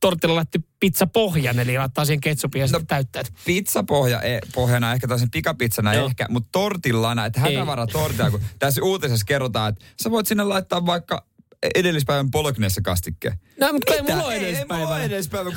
tortillalätty 0.00 0.60
pizzapohjan, 0.80 1.58
eli 1.58 1.78
laittaa 1.78 2.04
siihen 2.04 2.20
ketsupia 2.20 2.62
ja 2.62 2.66
sitten 2.66 2.86
täyttää. 2.86 3.22
Pizzapohja 3.46 4.22
e, 4.22 4.38
pohjana, 4.54 4.92
ehkä 4.92 5.06
tällaisen 5.06 5.30
pikapizzana 5.30 5.94
Joo. 5.94 6.06
ehkä, 6.06 6.26
mutta 6.30 6.48
tortillana, 6.52 7.26
että 7.26 7.40
hätävara 7.40 7.86
tortilla, 7.86 8.30
kun 8.30 8.40
tässä 8.58 8.82
uutisessa 8.82 9.24
kerrotaan, 9.24 9.68
että 9.68 9.84
sä 10.02 10.10
voit 10.10 10.26
sinne 10.26 10.44
laittaa 10.44 10.86
vaikka 10.86 11.26
edellispäivän 11.74 12.30
pologneessa 12.30 12.80
kastikkeen. 12.84 13.38
No, 13.60 13.72
mutta 13.72 13.94
ei 13.94 14.02
Mitä? 14.02 14.12
mulla 14.12 14.26
ole 14.26 14.34
ei, 14.34 14.44
edes 14.44 14.58
ei, 14.58 14.64
mulla 14.64 14.88
ole 14.88 15.04
edellispäivän 15.04 15.52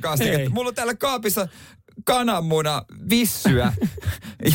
kastiketta. 0.00 0.40
ei. 0.40 0.48
Mulla 0.48 0.68
on 0.68 0.74
täällä 0.74 0.94
kaapissa 0.94 1.48
kananmuna, 2.04 2.82
vissyä 3.10 3.72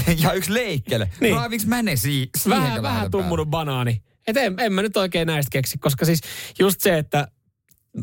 ja, 0.08 0.14
ja 0.24 0.34
yksi 0.34 0.54
leikkele. 0.54 1.06
Niin. 1.06 1.18
Niin. 1.22 1.36
Raaviks 1.36 1.66
mä 1.66 1.82
ne 1.82 1.96
si- 1.96 2.30
Vähän, 2.50 2.82
vähän 2.82 3.12
tummunut 3.12 3.50
banaani. 3.50 4.02
Et 4.28 4.38
en, 4.38 4.56
en 4.60 4.74
mä 4.74 4.82
nyt 4.82 4.98
oikein 4.98 5.28
näistä 5.28 5.50
keksi, 5.52 5.78
koska 5.78 6.06
siis 6.06 6.22
just 6.60 6.82
se, 6.82 6.98
että 6.98 7.28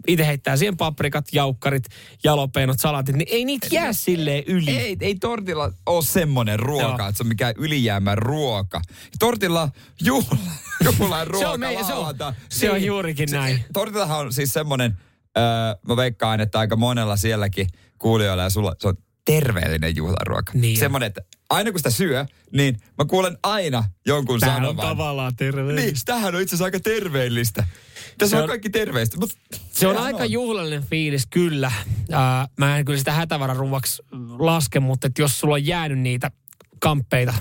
itse 0.07 0.27
heittää 0.27 0.57
siihen 0.57 0.77
paprikat, 0.77 1.25
jaukkarit, 1.33 1.85
jalopeenot, 2.25 2.81
salatit, 2.81 3.17
niin 3.17 3.29
ei 3.31 3.45
niitä 3.45 3.67
jää 3.71 3.93
silleen 3.93 4.45
yli. 4.47 4.71
Ei, 4.79 4.97
ei 5.01 5.15
tortilla 5.15 5.73
ole 5.87 6.05
semmoinen 6.05 6.59
ruoka, 6.59 6.83
Joo. 7.03 7.09
että 7.09 7.13
se 7.17 7.23
on 7.23 7.29
mikään 7.29 7.55
ylijäämä 7.59 8.15
ruoka. 8.15 8.81
Tortilla 9.19 9.69
juhla, 10.05 10.39
juhlan 10.85 11.27
ruoka 11.33 11.47
Se 11.47 11.53
on 11.53 11.61
meidän- 11.61 11.85
se 11.85 11.93
on- 11.93 12.15
se 12.49 12.71
on 12.71 12.83
juurikin 12.83 13.29
näin. 13.31 13.65
Tortillahan 13.73 14.19
on 14.21 14.33
siis 14.33 14.53
semmoinen, 14.53 14.97
öö, 15.39 15.45
mä 15.89 15.97
veikkaan, 15.97 16.41
että 16.41 16.59
aika 16.59 16.77
monella 16.77 17.17
sielläkin 17.17 17.67
kuulijoilla 17.99 18.43
ja 18.43 18.51
sulla, 18.51 18.75
se 18.79 18.89
on 18.89 18.97
terveellinen 19.25 19.97
juhlaruoka. 19.97 20.53
Niin 20.55 20.77
on. 20.77 20.81
Semmoinen, 20.81 21.07
että 21.07 21.21
aina 21.51 21.71
kun 21.71 21.79
sitä 21.79 21.91
syö, 21.91 22.27
niin 22.53 22.81
mä 22.99 23.05
kuulen 23.05 23.39
aina 23.43 23.85
jonkun 24.07 24.41
Tämä 24.41 24.53
on 24.53 24.63
sanovan. 24.63 24.89
tavallaan 24.89 25.37
terveellistä. 25.37 25.81
Niin, 25.87 25.97
tämähän 26.05 26.35
on 26.35 26.41
itse 26.43 26.51
asiassa 26.55 26.65
aika 26.65 26.81
terveellistä. 26.81 27.67
Tässä 28.19 28.37
on, 28.37 28.43
on- 28.43 28.49
kaikki 28.49 28.71
terveistä. 28.71 29.17
Mutta 29.19 29.37
Se 29.73 29.87
on 29.87 29.97
aika 29.97 30.25
juhlallinen 30.25 30.83
fiilis, 30.83 31.27
kyllä. 31.27 31.73
Ää, 32.13 32.49
mä 32.57 32.79
en 32.79 32.85
kyllä 32.85 32.99
sitä 32.99 33.13
hätävararuuaksi 33.13 34.03
laske, 34.39 34.81
mutta 34.81 35.07
että 35.07 35.23
jos 35.23 35.41
sulla 35.41 35.55
on 35.55 35.67
jäänyt 35.67 35.99
niitä 35.99 36.31
kamppeita, 36.81 37.35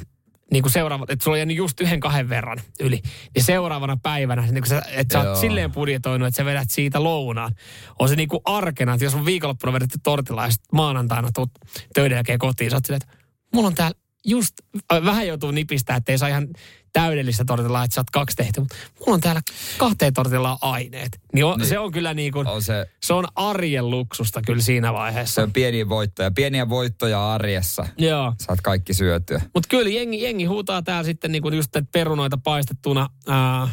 niin 0.52 0.64
kuin 0.64 0.72
seuraavat, 0.72 1.10
että 1.10 1.24
sulla 1.24 1.36
on 1.36 1.40
jäänyt 1.40 1.58
just 1.58 1.82
yhden 1.82 2.00
kahden 2.00 2.30
verran 2.30 2.62
yli, 2.80 3.02
niin 3.36 3.44
seuraavana 3.44 3.98
päivänä, 4.04 4.42
niin 4.42 4.54
kun 4.64 4.68
sä, 4.68 4.82
että 4.92 5.14
sä 5.22 5.30
oot 5.30 5.40
silleen 5.40 5.72
budjetoinut, 5.72 6.28
että 6.28 6.38
sä 6.38 6.46
vedät 6.46 6.72
siitä 6.72 7.04
lounaan. 7.04 7.56
On 8.00 8.10
se 8.10 8.16
niin 8.16 8.30
kuin 8.30 8.42
arkena, 8.46 8.94
että 8.94 9.06
jos 9.06 9.14
on 9.16 9.26
viikonloppuna 9.26 9.74
vedetty 9.74 10.00
tortilla 10.04 10.46
ja 10.46 10.52
maanantaina 10.72 11.30
tuut 11.36 11.52
töiden 11.94 12.16
jälkeen 12.16 12.40
kotiin, 12.40 12.72
sä 12.72 12.78
oot 12.78 12.86
silleen, 12.86 13.02
että 13.04 13.18
mulla 13.54 13.68
on 13.68 13.76
täällä 13.76 13.98
just, 14.26 14.54
äh, 14.94 15.06
vähän 15.06 15.28
joutuu 15.28 15.52
nipistää, 15.52 15.96
että 15.96 16.12
ei 16.12 16.18
saa 16.18 16.30
ihan 16.30 16.48
täydellistä 16.94 17.46
tortillaa, 17.46 17.84
että 17.84 17.96
sä 17.96 18.02
oot 18.02 18.10
kaksi 18.10 18.36
tehty, 18.38 18.60
mutta 18.60 18.76
mulla 19.00 19.14
on 19.14 19.22
täällä 19.22 19.42
kahteen 19.78 20.14
tortillaan 20.14 20.58
aineet. 20.62 21.20
Niin, 21.34 21.46
on, 21.46 21.60
Niin. 21.60 21.68
se 21.70 21.80
on 21.80 21.92
kyllä 21.92 22.14
niin 22.14 22.32
kuin, 22.32 22.48
on 22.48 22.62
se, 22.62 22.86
se 23.04 23.14
on 23.14 23.26
arjen 23.36 23.90
luksusta 23.90 24.42
kyllä 24.42 24.62
siinä 24.62 24.88
se 24.88 24.94
vaiheessa. 24.94 25.44
on 25.44 25.52
pieniä 25.54 25.90
voittoja. 25.90 26.32
Pieniä 26.32 26.70
voittoja 26.70 27.34
arjessa. 27.34 27.88
Joo. 27.98 28.34
Saat 28.40 28.62
kaikki 28.62 28.94
syötyä. 28.94 29.42
Mutta 29.54 29.68
kyllä 29.70 29.90
jengi, 29.90 30.22
jengi 30.24 30.46
huutaa 30.46 30.82
täällä 30.82 31.04
sitten 31.04 31.32
niinku 31.32 31.50
just 31.50 31.76
että 31.76 31.90
perunoita 31.92 32.38
paistettuna. 32.38 33.10
Ää, 33.28 33.68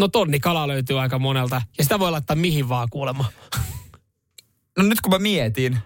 no 0.00 0.08
tonni 0.08 0.40
kala 0.40 0.68
löytyy 0.68 1.00
aika 1.00 1.18
monelta. 1.18 1.62
Ja 1.78 1.84
sitä 1.84 1.98
voi 1.98 2.10
laittaa 2.10 2.36
mihin 2.36 2.68
vaan 2.68 2.88
kuulemma. 2.90 3.24
No 4.78 4.82
nyt 4.82 5.00
kun 5.00 5.12
mä 5.12 5.18
mietin, 5.18 5.78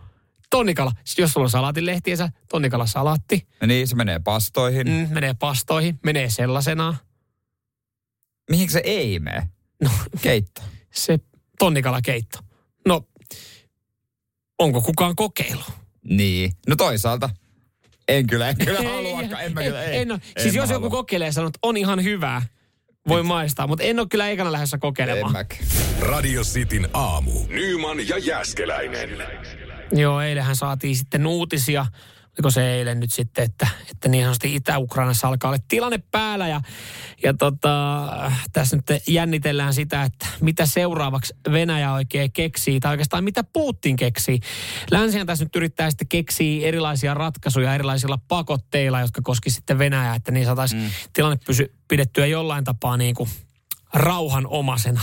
Tonnikala. 0.50 0.92
Siis 1.04 1.18
jos 1.18 1.32
sulla 1.32 1.44
on 1.44 1.50
salaatinlehtiensä, 1.50 2.28
tonnikala 2.48 2.86
salaatti. 2.86 3.46
niin 3.66 3.88
se 3.88 3.96
menee 3.96 4.18
pastoihin. 4.24 4.86
Mm. 4.88 5.08
Menee 5.14 5.34
pastoihin, 5.38 5.98
menee 6.04 6.30
sellaisenaan. 6.30 6.96
Mihin 8.50 8.70
se 8.70 8.80
ei 8.84 9.18
mene? 9.18 9.48
No, 9.82 9.90
Keitto. 10.22 10.62
se 10.92 11.18
tonnikala 11.58 12.00
keitto. 12.02 12.38
No, 12.88 13.02
onko 14.58 14.80
kukaan 14.82 15.16
kokeillut? 15.16 15.72
Niin. 16.04 16.52
No 16.68 16.76
toisaalta. 16.76 17.30
En 18.08 18.26
kyllä, 18.26 18.48
en 18.48 18.56
kyllä 18.58 18.78
Ei, 18.78 18.84
haluakaan. 18.86 19.44
En 19.44 19.52
mä 19.54 19.62
kyllä, 19.62 19.82
ei. 19.84 19.98
En, 20.00 20.12
ole. 20.12 20.20
Siis 20.38 20.54
En 20.54 20.54
jos 20.54 20.70
joku 20.70 20.72
halua. 20.84 20.90
kokeilee 20.90 21.28
ja 21.28 21.32
sanoo, 21.32 21.48
että 21.48 21.58
on 21.62 21.76
ihan 21.76 22.02
hyvää, 22.04 22.42
voi 23.08 23.22
maistaa. 23.22 23.66
Mutta 23.66 23.84
en 23.84 23.98
ole 23.98 24.06
kyllä 24.10 24.28
ekana 24.28 24.52
lähdössä 24.52 24.76
En 24.76 24.80
kokeilemaan. 24.80 25.46
Radio 26.00 26.42
Cityn 26.42 26.88
aamu. 26.92 27.32
Nyman 27.48 28.08
ja 28.08 28.18
Jäskeläinen. 28.18 29.10
Joo, 29.92 30.20
eilenhän 30.20 30.56
saatiin 30.56 30.96
sitten 30.96 31.26
uutisia. 31.26 31.86
Oliko 32.38 32.50
se 32.50 32.72
eilen 32.74 33.00
nyt 33.00 33.12
sitten, 33.12 33.44
että, 33.44 33.68
että 33.90 34.08
niin 34.08 34.24
sanotusti 34.24 34.54
Itä-Ukrainassa 34.54 35.28
alkaa 35.28 35.50
olla 35.50 35.62
tilanne 35.68 35.98
päällä. 36.10 36.48
Ja, 36.48 36.60
ja 37.22 37.34
tota, 37.34 38.06
tässä 38.52 38.76
nyt 38.76 39.02
jännitellään 39.08 39.74
sitä, 39.74 40.02
että 40.02 40.26
mitä 40.40 40.66
seuraavaksi 40.66 41.34
Venäjä 41.52 41.92
oikein 41.92 42.32
keksii, 42.32 42.80
tai 42.80 42.90
oikeastaan 42.90 43.24
mitä 43.24 43.44
Putin 43.44 43.96
keksii. 43.96 44.40
Länsihän 44.90 45.26
tässä 45.26 45.44
nyt 45.44 45.56
yrittää 45.56 45.90
sitten 45.90 46.08
keksiä 46.08 46.68
erilaisia 46.68 47.14
ratkaisuja 47.14 47.74
erilaisilla 47.74 48.18
pakotteilla, 48.28 49.00
jotka 49.00 49.20
koski 49.24 49.50
sitten 49.50 49.78
Venäjää, 49.78 50.14
että 50.14 50.32
niin 50.32 50.46
saataisiin 50.46 50.82
mm. 50.82 50.90
tilanne 51.12 51.38
pysy, 51.46 51.74
pidettyä 51.88 52.26
jollain 52.26 52.64
tapaa 52.64 52.96
niin 52.96 53.14
kuin 53.14 53.30
rauhanomaisena. 53.92 55.00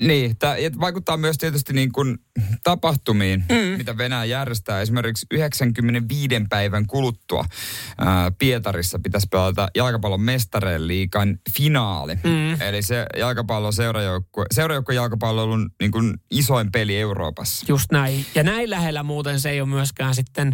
Niin, 0.00 0.38
tämä 0.38 0.54
vaikuttaa 0.80 1.16
myös 1.16 1.38
tietysti 1.38 1.72
niin 1.72 1.92
kuin 1.92 2.18
tapahtumiin, 2.62 3.44
mm. 3.48 3.78
mitä 3.78 3.98
Venäjä 3.98 4.24
järjestää. 4.24 4.80
Esimerkiksi 4.80 5.26
95 5.30 6.34
päivän 6.48 6.86
kuluttua 6.86 7.44
ää, 7.98 8.30
Pietarissa 8.30 8.98
pitäisi 9.02 9.26
pelata 9.30 9.68
jalkapallon 9.74 10.20
mestareen 10.20 10.88
liikan 10.88 11.38
finaali. 11.56 12.14
Mm. 12.14 12.60
Eli 12.60 12.82
se 12.82 13.06
jalkapallon 13.16 13.72
seurajoukkue, 13.72 14.44
seurajoukkue 14.50 14.94
jalkapallo 14.94 15.42
on 15.42 15.70
niin 15.80 15.90
kuin 15.90 16.14
isoin 16.30 16.72
peli 16.72 16.96
Euroopassa. 16.96 17.66
Just 17.68 17.92
näin. 17.92 18.26
Ja 18.34 18.42
näin 18.42 18.70
lähellä 18.70 19.02
muuten 19.02 19.40
se 19.40 19.50
ei 19.50 19.60
ole 19.60 19.68
myöskään 19.68 20.14
sitten 20.14 20.52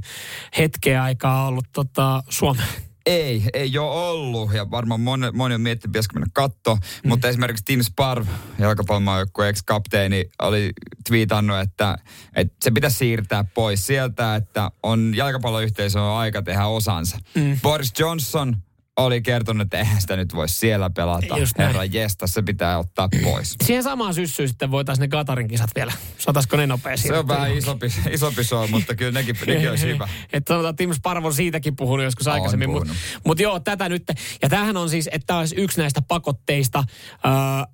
hetkeä 0.59 1.03
aikaa 1.03 1.47
ollut 1.47 1.67
tota, 1.73 2.23
Suomen. 2.29 2.67
Ei, 3.07 3.43
ei 3.53 3.79
ole 3.79 4.11
ollut 4.11 4.55
ja 4.55 4.71
varmaan 4.71 5.01
moni, 5.01 5.31
moni 5.31 5.55
on 5.55 5.61
miettinyt, 5.61 5.93
pitäisikö 5.93 6.15
mennä 6.15 6.31
katsoa. 6.33 6.75
Mm. 6.75 7.09
Mutta 7.09 7.29
esimerkiksi 7.29 7.65
Tim 7.65 7.83
Sparv, 7.83 8.27
jalkapallomaajoukkueen 8.59 9.51
ex-kapteeni, 9.51 10.25
oli 10.43 10.73
twiitannut, 11.09 11.59
että, 11.59 11.99
että 12.37 12.55
se 12.63 12.71
pitäisi 12.71 12.97
siirtää 12.97 13.45
pois 13.45 13.87
sieltä, 13.87 14.35
että 14.35 14.71
on 14.83 15.13
jalkapalloyhteisö 15.17 16.03
on 16.03 16.19
aika 16.19 16.43
tehdä 16.43 16.67
osansa. 16.67 17.19
Mm. 17.35 17.61
Boris 17.63 17.93
Johnson 17.99 18.57
oli 18.97 19.23
kertonut, 19.23 19.65
että 19.65 19.79
eihän 19.79 20.01
sitä 20.01 20.17
nyt 20.17 20.35
voi 20.35 20.49
siellä 20.49 20.91
pelata. 20.91 21.39
Just. 21.39 21.59
Herra 21.59 21.85
jesta, 21.85 22.27
se 22.27 22.43
pitää 22.43 22.79
ottaa 22.79 23.09
pois. 23.23 23.57
Siihen 23.65 23.83
samaan 23.83 24.15
syssyyn 24.15 24.49
sitten 24.49 24.71
voitaisiin 24.71 25.01
ne 25.01 25.09
Katarin 25.09 25.49
kisat 25.49 25.71
vielä. 25.75 25.93
Saataisiko 26.19 26.57
ne 26.57 26.67
nopeasti? 26.67 27.09
Se 27.09 27.19
on 27.19 27.29
vähän 27.29 27.57
isompi, 27.57 27.87
isompi 28.11 28.45
show, 28.45 28.71
mutta 28.71 28.95
kyllä 28.95 29.13
nekin, 29.13 29.37
nekin 29.47 29.71
olisi 29.71 29.87
hyvä. 29.87 30.09
Että 30.33 30.55
sanotaan, 30.55 30.77
Tim 30.77 30.93
Sparvo 30.93 31.33
siitäkin 31.33 31.77
puhunut 31.77 32.05
joskus 32.05 32.29
aikaisemmin. 32.29 32.71
Mutta 32.71 32.95
mut 33.25 33.41
joo, 33.41 33.61
tätä 33.61 33.89
nyt. 33.89 34.03
Ja 34.43 34.49
tämähän 34.49 34.77
on 34.77 34.91
siis, 34.91 35.09
että 35.13 35.27
tämä 35.27 35.39
olisi 35.39 35.57
yksi 35.57 35.81
näistä 35.81 36.03
pakotteista, 36.03 36.85
ää, 37.25 37.67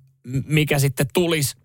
mikä 0.45 0.79
sitten 0.79 1.05
tulisi. 1.13 1.62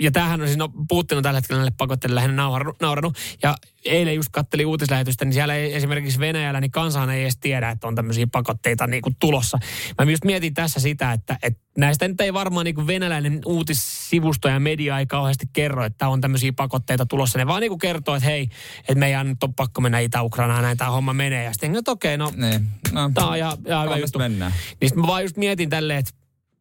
Ja 0.00 0.10
tämähän 0.10 0.40
on 0.40 0.46
siis, 0.46 0.58
no 0.58 0.68
Putin 0.88 1.16
on 1.18 1.22
tällä 1.22 1.38
hetkellä 1.38 1.58
näille 1.58 1.74
pakotteille 1.78 2.14
lähinnä 2.14 2.36
nauranut, 2.36 2.80
nauranut. 2.80 3.16
Ja 3.42 3.56
eilen 3.84 4.14
just 4.14 4.28
kattelin 4.32 4.66
uutislähetystä, 4.66 5.24
niin 5.24 5.32
siellä 5.32 5.54
ei 5.54 5.74
esimerkiksi 5.74 6.20
Venäjällä, 6.20 6.60
niin 6.60 6.70
kansahan 6.70 7.10
ei 7.10 7.22
edes 7.22 7.36
tiedä, 7.36 7.70
että 7.70 7.86
on 7.86 7.94
tämmöisiä 7.94 8.26
pakotteita 8.32 8.86
niin 8.86 9.02
kuin 9.02 9.16
tulossa. 9.20 9.58
Mä 9.98 10.10
just 10.10 10.24
mietin 10.24 10.54
tässä 10.54 10.80
sitä, 10.80 11.12
että, 11.12 11.38
että 11.42 11.60
näistä 11.78 12.08
nyt 12.08 12.20
ei 12.20 12.32
varmaan 12.32 12.64
niin 12.64 12.74
kuin 12.74 12.86
venäläinen 12.86 13.40
uutissivusto 13.46 14.48
ja 14.48 14.60
media 14.60 14.98
ei 14.98 15.06
kauheasti 15.06 15.46
kerro, 15.52 15.84
että 15.84 16.08
on 16.08 16.20
tämmöisiä 16.20 16.52
pakotteita 16.52 17.06
tulossa. 17.06 17.38
Ne 17.38 17.46
vaan 17.46 17.60
niin 17.60 17.70
kuin 17.70 17.78
kertoo, 17.78 18.14
että 18.14 18.28
hei, 18.28 18.48
että 18.80 18.94
meidän 18.94 19.28
nyt 19.28 19.42
on 19.42 19.54
pakko 19.54 19.80
mennä 19.80 19.98
Itä-Ukrainaan, 19.98 20.62
näin 20.62 20.76
tämä 20.78 20.90
homma 20.90 21.12
menee. 21.12 21.44
Ja 21.44 21.52
sitten, 21.52 21.76
että 21.76 21.90
okei, 21.90 22.18
no 22.18 22.32
Niin. 22.36 22.68
No, 22.92 23.10
Tämä 23.14 23.28
on 23.28 23.36
ihan, 23.36 23.56
ihan 23.66 23.84
hyvä 23.84 23.96
juttu. 23.96 24.18
mennään. 24.18 24.52
Niin 24.80 24.88
sit 24.88 24.96
mä 24.98 25.06
vaan 25.06 25.22
just 25.22 25.36
mietin 25.36 25.70
tälleen, 25.70 25.98
että 25.98 26.12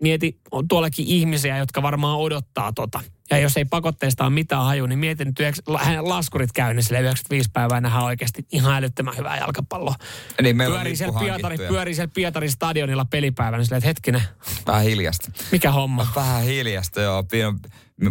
mieti, 0.01 0.39
on 0.51 0.67
tuollakin 0.67 1.05
ihmisiä, 1.07 1.57
jotka 1.57 1.81
varmaan 1.81 2.17
odottaa 2.19 2.73
tota. 2.73 2.99
Ja 3.29 3.37
jos 3.37 3.57
ei 3.57 3.65
pakotteista 3.65 4.23
ole 4.23 4.33
mitään 4.33 4.63
haju, 4.63 4.85
niin 4.85 4.99
mietin, 4.99 5.27
että 5.27 5.43
yhdeks- 5.49 5.77
hänen 5.85 6.09
laskurit 6.09 6.51
käynnissä, 6.51 6.87
sille 6.87 7.01
95 7.01 7.49
päivää 7.53 7.81
nähdään 7.81 8.03
oikeasti 8.03 8.45
ihan 8.51 8.75
älyttömän 8.75 9.17
hyvää 9.17 9.37
jalkapalloa. 9.37 9.95
Niin 10.41 10.57
meillä 10.57 10.75
Pyörii 10.75 10.93
on 10.93 10.97
siellä, 10.97 11.19
Pietari, 11.19 11.57
pyörii 11.57 11.95
siellä 11.95 12.11
Pietarin 12.13 12.51
stadionilla 12.51 13.05
pelipäivänä 13.05 13.63
silleen, 13.63 13.77
että 13.77 13.87
hetkinen, 13.87 14.21
vähän 14.67 14.83
hiljasta. 14.83 15.31
mikä 15.51 15.71
homma. 15.71 16.07
Vähän 16.15 16.43
hiljasta, 16.43 17.01
joo. 17.01 17.23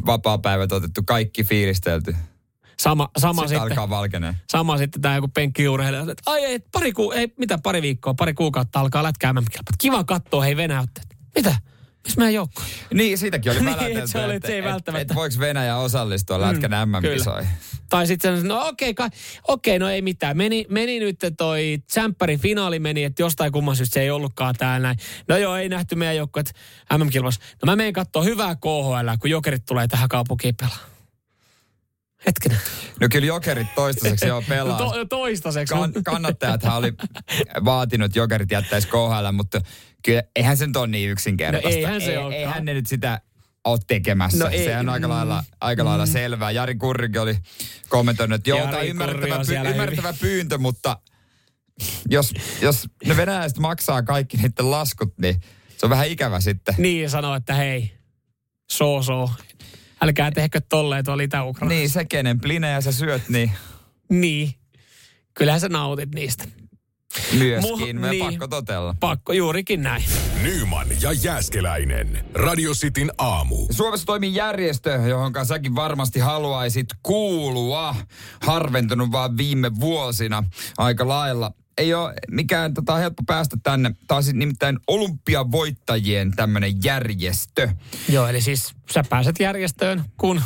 Vapaa-päivät 0.06 0.72
otettu, 0.72 1.02
kaikki 1.06 1.44
fiilistelty. 1.44 2.16
Sama, 2.78 3.08
sama 3.18 3.42
Sitten 3.42 3.48
sitten, 3.48 3.62
alkaa 3.72 3.90
valkenee. 3.90 4.34
sama 4.50 4.78
sitten 4.78 5.02
tämä 5.02 5.14
joku 5.14 5.28
penkkiurheilija, 5.28 6.02
että 6.02 6.22
ai 6.26 6.44
ei, 6.44 6.58
pari, 6.72 6.92
ku, 6.92 7.10
ei, 7.12 7.32
mitä 7.38 7.58
pari 7.58 7.82
viikkoa, 7.82 8.14
pari 8.14 8.34
kuukautta 8.34 8.80
alkaa 8.80 9.02
lätkää 9.02 9.32
MM-kilpailut. 9.32 9.76
Kiva 9.78 10.04
katsoa, 10.04 10.42
hei 10.42 10.56
Venäjä, 10.56 10.84
mitä? 11.36 11.56
Missä 12.06 12.18
meidän 12.18 12.34
joukko? 12.34 12.62
Niin, 12.94 13.18
siitäkin 13.18 13.52
oli 13.52 13.60
Niin, 13.64 13.76
välätelty, 13.76 14.06
se 14.08 14.24
oli, 14.24 14.34
että 14.34 14.46
se 14.46 14.52
ei 14.52 14.58
että, 14.58 14.70
välttämättä- 14.70 15.02
että 15.02 15.14
voiko 15.14 15.34
Venäjä 15.38 15.76
osallistua 15.76 16.40
lätkän 16.40 16.70
Mm, 16.70 16.90
MM-kisoihin. 16.90 17.48
Tai 17.88 18.06
sitten 18.06 18.48
no 18.48 18.66
okei, 18.68 18.90
okay, 18.90 19.08
okei, 19.48 19.78
no 19.78 19.88
ei 19.88 20.02
mitään. 20.02 20.36
Meni, 20.36 20.66
meni 20.68 21.00
nyt 21.00 21.18
toi 21.36 21.78
Tsemppärin 21.86 22.38
finaali 22.40 22.78
meni, 22.78 23.04
että 23.04 23.22
jostain 23.22 23.52
kumman 23.52 23.76
syystä 23.76 23.94
se 23.94 24.00
ei 24.00 24.10
ollutkaan 24.10 24.54
täällä 24.58 24.78
näin. 24.88 24.98
No 25.28 25.36
joo, 25.36 25.56
ei 25.56 25.68
nähty 25.68 25.94
meidän 25.94 26.16
joukkueet 26.16 26.52
MM-kilpailussa. 26.98 27.40
No 27.62 27.66
mä 27.72 27.76
menen 27.76 27.92
katsoa 27.92 28.22
hyvää 28.22 28.54
KHL, 28.54 29.16
kun 29.20 29.30
jokerit 29.30 29.66
tulee 29.66 29.88
tähän 29.88 30.08
kaupunkiin 30.08 30.56
pelaa. 30.56 30.95
Hetkinen. 32.26 32.58
No 33.00 33.08
kyllä 33.12 33.26
jokerit 33.26 33.74
toistaiseksi 33.74 34.26
joo 34.26 34.42
pelaa. 34.48 34.78
No 34.78 34.90
to, 34.90 35.04
toistaiseksi. 35.04 35.74
kan, 35.74 35.92
kannattajathan 36.04 36.76
oli 36.76 36.92
vaatinut, 37.64 38.06
että 38.06 38.18
jokerit 38.18 38.50
jättäisi 38.50 38.88
KHL, 38.88 39.32
mutta 39.32 39.60
kyllä 40.04 40.22
eihän 40.36 40.56
se 40.56 40.66
nyt 40.66 40.76
ole 40.76 40.86
niin 40.86 41.10
yksinkertaista. 41.10 41.68
No 41.68 41.76
eihän 41.76 42.00
se 42.00 42.10
Ei, 42.10 42.16
olekaan. 42.16 42.34
eihän 42.34 42.64
ne 42.64 42.74
nyt 42.74 42.86
sitä 42.86 43.20
ole 43.64 43.78
tekemässä. 43.86 44.44
No 44.44 44.50
ei, 44.50 44.74
on 44.74 44.88
aika 44.88 45.08
lailla, 45.08 45.44
aika 45.60 45.84
lailla 45.84 46.06
selvää. 46.06 46.50
Jari 46.50 46.74
Kurrikin 46.74 47.20
oli 47.20 47.36
kommentoinut, 47.88 48.36
että 48.36 48.50
joo, 48.50 48.60
tämä 48.66 48.78
on 48.78 48.86
ymmärrettävä, 48.86 49.44
py, 49.46 49.70
ymmärrettävä 49.70 50.14
pyyntö, 50.20 50.58
mutta 50.58 50.98
jos, 52.10 52.32
jos 52.62 52.86
ne 53.06 53.16
venäläiset 53.16 53.58
maksaa 53.58 54.02
kaikki 54.02 54.36
niiden 54.36 54.70
laskut, 54.70 55.18
niin 55.18 55.40
se 55.76 55.86
on 55.86 55.90
vähän 55.90 56.08
ikävä 56.08 56.40
sitten. 56.40 56.74
Niin 56.78 57.10
sanoo, 57.10 57.34
että 57.34 57.54
hei, 57.54 57.92
so 58.70 59.02
so. 59.02 59.30
Älkää 60.00 60.30
tehkö 60.30 60.60
tolleen 60.68 61.04
tuolla 61.04 61.22
itä 61.22 61.38
Niin, 61.68 61.90
se 61.90 62.04
kenen 62.04 62.40
plinejä 62.40 62.80
sä 62.80 62.92
syöt, 62.92 63.28
niin 63.28 63.52
niin. 64.08 64.54
Kyllähän 65.34 65.60
sä 65.60 65.68
nautit 65.68 66.14
niistä. 66.14 66.44
myöskin. 67.38 67.96
Mu- 67.96 68.00
Me 68.00 68.10
niin. 68.10 68.24
pakko 68.24 68.48
totella. 68.48 68.94
Pakko 69.00 69.32
juurikin 69.32 69.82
näin. 69.82 70.04
Nyman 70.42 70.86
ja 71.00 71.12
Jääskeläinen. 71.12 72.24
Radio 72.34 72.72
Cityn 72.72 73.10
aamu. 73.18 73.66
Suomessa 73.70 74.06
toimii 74.06 74.34
järjestö, 74.34 74.90
johon 74.90 75.32
säkin 75.44 75.74
varmasti 75.74 76.18
haluaisit 76.20 76.86
kuulua. 77.02 77.96
Harventunut 78.42 79.12
vaan 79.12 79.36
viime 79.36 79.80
vuosina 79.80 80.44
aika 80.78 81.08
lailla. 81.08 81.52
Ei 81.78 81.94
ole 81.94 82.14
mikään 82.30 82.74
tota, 82.74 82.96
helppo 82.96 83.22
päästä 83.26 83.56
tänne. 83.62 83.94
Tämä 84.06 84.16
on 84.16 84.22
siis 84.24 84.36
nimittäin 84.36 84.78
olympiavoittajien 84.86 86.32
tämmöinen 86.36 86.84
järjestö. 86.84 87.68
Joo, 88.08 88.26
eli 88.28 88.40
siis 88.40 88.74
sä 88.92 89.04
pääset 89.10 89.40
järjestöön, 89.40 90.04
kun 90.16 90.42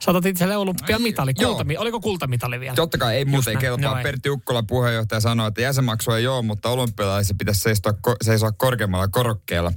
saatat 0.00 0.26
itselle 0.26 0.56
olympiamitali. 0.56 1.34
Kultami, 1.34 1.76
oliko 1.76 2.00
kultamitali 2.00 2.60
vielä? 2.60 2.74
Totta 2.74 2.98
kai 2.98 3.16
ei 3.16 3.24
muuten 3.24 3.58
kelpaa. 3.58 3.98
Ei. 3.98 4.02
Pertti 4.02 4.30
Ukkola 4.30 4.62
puheenjohtaja 4.62 5.20
sanoi, 5.20 5.48
että 5.48 5.60
jäsenmaksu 5.60 6.10
ei 6.10 6.26
ole, 6.26 6.42
mutta 6.42 6.68
olympialaisissa 6.68 7.34
pitäisi 7.38 7.60
seisoa, 7.60 7.92
seisoa 8.22 8.52
korkeammalla 8.52 9.08
korokkeella. 9.08 9.72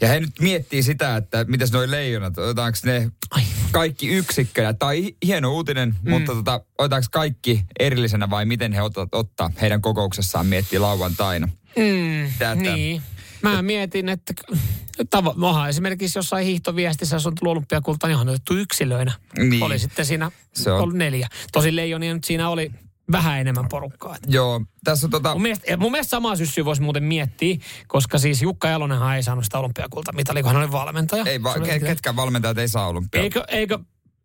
Ja 0.00 0.08
he 0.08 0.20
nyt 0.20 0.30
miettii 0.40 0.82
sitä, 0.82 1.16
että 1.16 1.44
mitäs 1.48 1.72
noi 1.72 1.90
leijonat, 1.90 2.38
otetaanko 2.38 2.78
ne 2.84 3.10
Ai. 3.30 3.42
kaikki 3.70 4.08
yksikköjä. 4.08 4.74
Hi- 4.94 5.16
hieno 5.26 5.52
uutinen, 5.52 5.94
mm. 6.02 6.10
mutta 6.10 6.34
tota, 6.34 6.60
otetaanko 6.78 7.08
kaikki 7.12 7.64
erillisenä 7.78 8.30
vai 8.30 8.44
miten 8.44 8.72
he 8.72 8.82
ottaa, 8.82 9.06
ottaa 9.12 9.50
heidän 9.60 9.82
kokouksessaan 9.82 10.46
miettii 10.46 10.78
lauantaina. 10.78 11.48
Mm, 11.76 12.32
Tätä. 12.38 12.54
niin. 12.54 13.02
Mä 13.42 13.62
mietin, 13.62 14.08
että 14.08 14.34
tavo, 15.10 15.34
moha 15.36 15.68
esimerkiksi 15.68 16.18
jossain 16.18 16.46
hiihtoviestissä, 16.46 17.16
jos 17.16 17.26
on 17.26 17.34
tullut 17.40 17.52
olympiakulta, 17.52 18.06
niin 18.06 18.16
on 18.16 18.28
otettu 18.28 18.54
yksilöinä. 18.56 19.12
Niin. 19.38 19.62
Oli 19.62 19.78
sitten 19.78 20.04
siinä 20.06 20.30
Se 20.54 20.72
on- 20.72 20.80
ollut 20.80 20.96
neljä. 20.96 21.28
Tosi 21.52 21.76
leijonia 21.76 22.14
nyt 22.14 22.24
siinä 22.24 22.48
oli 22.48 22.70
vähän 23.12 23.40
enemmän 23.40 23.68
porukkaa. 23.68 24.16
Joo, 24.26 24.60
tässä 24.84 25.06
on 25.06 25.10
tota... 25.10 25.32
Mun 25.32 25.42
mielestä, 25.42 25.76
mun 25.76 25.92
mielestä 25.92 26.10
samaa 26.10 26.36
syssyä 26.36 26.64
voisi 26.64 26.82
muuten 26.82 27.04
miettiä, 27.04 27.56
koska 27.86 28.18
siis 28.18 28.42
Jukka 28.42 28.68
Jalonenhan 28.68 29.16
ei 29.16 29.22
saanut 29.22 29.44
sitä 29.44 29.58
olympiakulta 29.58 30.12
mitali, 30.12 30.42
kun 30.42 30.52
hän 30.52 30.62
oli 30.62 30.72
valmentaja. 30.72 31.24
Ei, 31.26 31.42
va- 31.42 31.54
ke- 31.54 31.80
ketkään 31.86 32.16
valmentajat 32.16 32.58
ei 32.58 32.68
saa 32.68 32.86
olympia. 32.88 33.20
Eikö, 33.22 33.44
eikö 33.48 33.78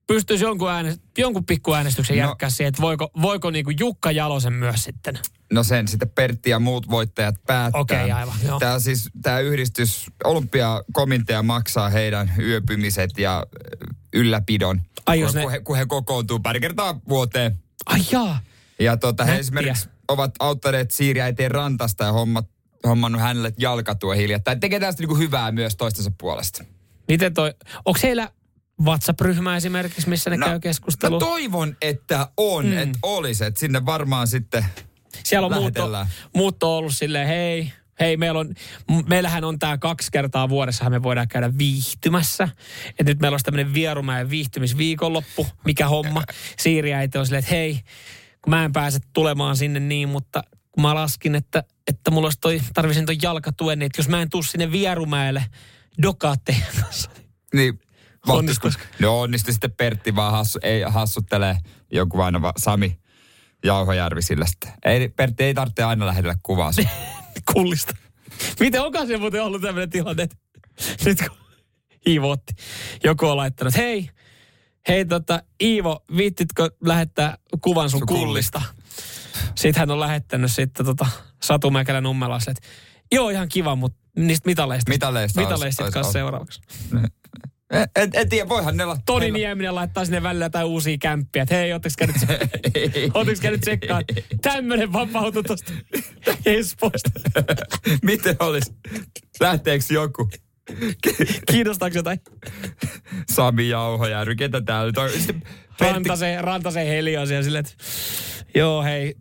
pystyisi 0.07 0.43
jonkun, 0.43 0.69
äänest, 0.71 1.01
jonkun 1.17 1.45
pikku 1.45 1.73
äänestyksen 1.73 2.17
No. 2.17 2.27
jätkää 2.29 2.49
siihen, 2.49 2.69
että 2.69 2.81
voiko, 2.81 3.09
voiko 3.21 3.49
niinku 3.51 3.71
Jukka 3.79 4.11
Jalosen 4.11 4.53
myös 4.53 4.83
sitten? 4.83 5.19
No 5.53 5.63
sen 5.63 5.87
sitten 5.87 6.09
Pertti 6.09 6.49
ja 6.49 6.59
muut 6.59 6.89
voittajat 6.89 7.35
päättää. 7.47 7.81
Okei, 7.81 8.11
aivan, 8.11 8.35
joo. 8.45 8.59
Tämä 8.59 8.79
siis, 8.79 9.09
tämä 9.21 9.39
yhdistys, 9.39 10.05
olympiakomitea 10.23 11.43
maksaa 11.43 11.89
heidän 11.89 12.33
yöpymiset 12.39 13.17
ja 13.17 13.45
ö, 13.55 13.87
ylläpidon, 14.13 14.81
Ai 15.05 15.21
kun, 15.21 15.33
ne- 15.33 15.41
kun, 15.41 15.51
he, 15.51 15.59
kun 15.59 15.77
he 15.77 15.85
kokoontuu 15.85 16.39
pari 16.39 16.59
kertaa 16.59 16.99
vuoteen. 17.09 17.59
Ai 17.85 17.99
jaa. 18.11 18.39
Ja 18.79 18.97
tota, 18.97 19.23
he 19.25 19.35
esimerkiksi 19.39 19.89
ovat 20.07 20.31
auttaneet 20.39 20.91
Siiri 20.91 21.21
äiteen 21.21 21.51
rantasta 21.51 22.03
ja 22.03 22.11
hommat, 22.11 22.45
hommannut 22.87 23.21
hänelle 23.21 23.53
jalkatua 23.57 24.13
hiljattain. 24.15 24.59
Tekee 24.59 24.79
tästä 24.79 25.01
niinku 25.01 25.15
hyvää 25.15 25.51
myös 25.51 25.75
toistensa 25.75 26.11
puolesta. 26.17 26.63
Miten 27.07 27.33
toi, 27.33 27.53
onko 27.85 27.99
heillä 28.03 28.31
WhatsApp-ryhmä 28.83 29.55
esimerkiksi, 29.55 30.09
missä 30.09 30.29
ne 30.29 30.37
käy 30.37 30.59
keskustelua? 30.59 31.19
Mä 31.19 31.25
toivon, 31.25 31.77
että 31.81 32.27
on, 32.37 32.65
mm. 32.65 32.77
että 32.77 32.99
olisi. 33.03 33.45
Että 33.45 33.59
sinne 33.59 33.85
varmaan 33.85 34.27
sitten 34.27 34.65
Siellä 35.23 35.45
on 35.45 35.53
muutto, 35.53 35.79
lähetellään. 35.79 36.07
muutto 36.35 36.77
ollut 36.77 36.95
silleen, 36.95 37.27
hei, 37.27 37.71
hei, 37.99 38.17
meillä 38.17 38.39
on, 38.39 38.53
meillähän 39.07 39.43
on 39.43 39.59
tämä 39.59 39.77
kaksi 39.77 40.11
kertaa 40.11 40.49
vuodessa, 40.49 40.89
me 40.89 41.03
voidaan 41.03 41.27
käydä 41.27 41.57
viihtymässä. 41.57 42.49
Et 42.99 43.07
nyt 43.07 43.19
meillä 43.19 43.33
olisi 43.33 43.45
tämmöinen 43.45 43.73
Vierumäen 43.73 44.29
viihtymisviikonloppu, 44.29 45.47
mikä 45.65 45.87
homma. 45.87 46.23
Siiri 46.59 46.93
äiti 46.93 47.17
on 47.17 47.25
silleen, 47.25 47.43
että 47.43 47.55
hei, 47.55 47.79
kun 48.41 48.51
mä 48.51 48.65
en 48.65 48.73
pääse 48.73 48.99
tulemaan 49.13 49.57
sinne 49.57 49.79
niin, 49.79 50.09
mutta 50.09 50.43
kun 50.71 50.81
mä 50.81 50.95
laskin, 50.95 51.35
että, 51.35 51.63
että 51.87 52.11
mulla 52.11 52.25
olisi 52.25 52.39
toi, 52.41 52.61
tarvisin 52.73 53.05
toi 53.05 53.17
jalkatuen, 53.21 53.79
niin 53.79 53.85
että 53.85 53.99
jos 53.99 54.09
mä 54.09 54.21
en 54.21 54.29
tuu 54.29 54.43
sinne 54.43 54.71
Vierumäelle 54.71 55.45
dokaatteen 56.01 56.63
kanssa, 56.81 57.09
niin 57.53 57.79
Onnistuisiko? 58.33 58.83
No 58.99 59.21
onnistui 59.21 59.53
sitten 59.53 59.71
Pertti 59.71 60.15
vaan 60.15 60.31
hassu, 60.31 60.59
ei, 60.63 60.81
hassuttelee 60.81 61.57
joku 61.91 62.21
aina 62.21 62.41
vaan 62.41 62.53
Sami 62.57 62.99
Jauhojärvi 63.65 64.21
sillä 64.21 64.45
sitten. 64.45 64.71
Ei, 64.85 65.09
Pertti 65.09 65.43
ei 65.43 65.53
tarvitse 65.53 65.83
aina 65.83 66.05
lähetellä 66.05 66.35
kuvaa 66.43 66.71
sun. 66.71 66.85
kullista. 67.53 67.93
Miten 68.59 68.81
onkaan 68.81 69.07
se 69.07 69.17
muuten 69.17 69.43
ollut 69.43 69.61
tämmöinen 69.61 69.89
tilanne, 69.89 70.23
että 70.23 70.35
nyt 71.05 71.17
kun 71.19 71.37
Iivo 72.07 72.29
otti, 72.29 72.53
joku 73.03 73.25
on 73.25 73.37
laittanut, 73.37 73.75
hei, 73.75 74.09
hei 74.87 75.05
tota, 75.05 75.43
Iivo, 75.63 76.03
viittitkö 76.17 76.69
lähettää 76.85 77.37
kuvan 77.61 77.89
sun 77.89 77.99
Sun 77.99 78.07
kullista? 78.07 78.61
Sitten 79.55 79.79
hän 79.79 79.91
on 79.91 79.99
lähettänyt 79.99 80.51
sitten 80.51 80.85
tota 80.85 81.05
Satu 81.43 81.71
Mäkelä 81.71 82.01
Nummelaan 82.01 82.41
sille, 82.41 82.51
että 82.57 82.67
joo 83.11 83.29
ihan 83.29 83.49
kiva, 83.49 83.75
mutta 83.75 83.97
niistä 84.17 84.45
mitaleista. 84.49 84.91
Mitaleista 84.91 85.41
olisi- 85.41 85.53
Mitaleista 85.53 85.83
olisi- 85.83 85.93
kanssa 85.93 86.07
olisi- 86.07 86.13
seuraavaksi. 86.13 86.61
En, 87.73 88.09
en, 88.13 88.29
tiedä, 88.29 88.49
voihan 88.49 88.77
ne 88.77 88.83
olla. 88.83 88.97
Toni 89.05 89.23
heillä- 89.23 89.37
Nieminen 89.37 89.75
laittaa 89.75 90.05
sinne 90.05 90.23
välillä 90.23 90.45
jotain 90.45 90.65
uusia 90.65 90.97
kämppiä. 91.01 91.41
Että 91.43 91.55
hei, 91.55 91.73
ootteko 91.73 91.95
käynyt, 91.97 92.15
ootteko 93.13 93.41
käynyt 93.41 93.61
tsekkaan? 93.61 94.03
Tämmönen 94.41 94.93
vapautui 94.93 95.43
tosta 95.43 95.73
Espoosta. 96.45 97.09
Miten 98.03 98.35
olisi? 98.39 98.73
Lähteekö 99.39 99.85
joku? 99.93 100.29
Kiinnostaako 101.51 101.95
jotain? 101.97 102.19
Sami 103.31 103.69
Jauhojärvi, 103.69 104.35
ketä 104.35 104.61
täällä 104.61 104.85
nyt 104.87 104.97
on? 104.97 105.09
Sitten 105.09 105.43
Rantase 106.41 106.85
Helio 106.87 107.25
siellä 107.25 107.43
silleen, 107.43 107.65
että 107.65 107.83
joo 108.55 108.83
hei, 108.83 109.15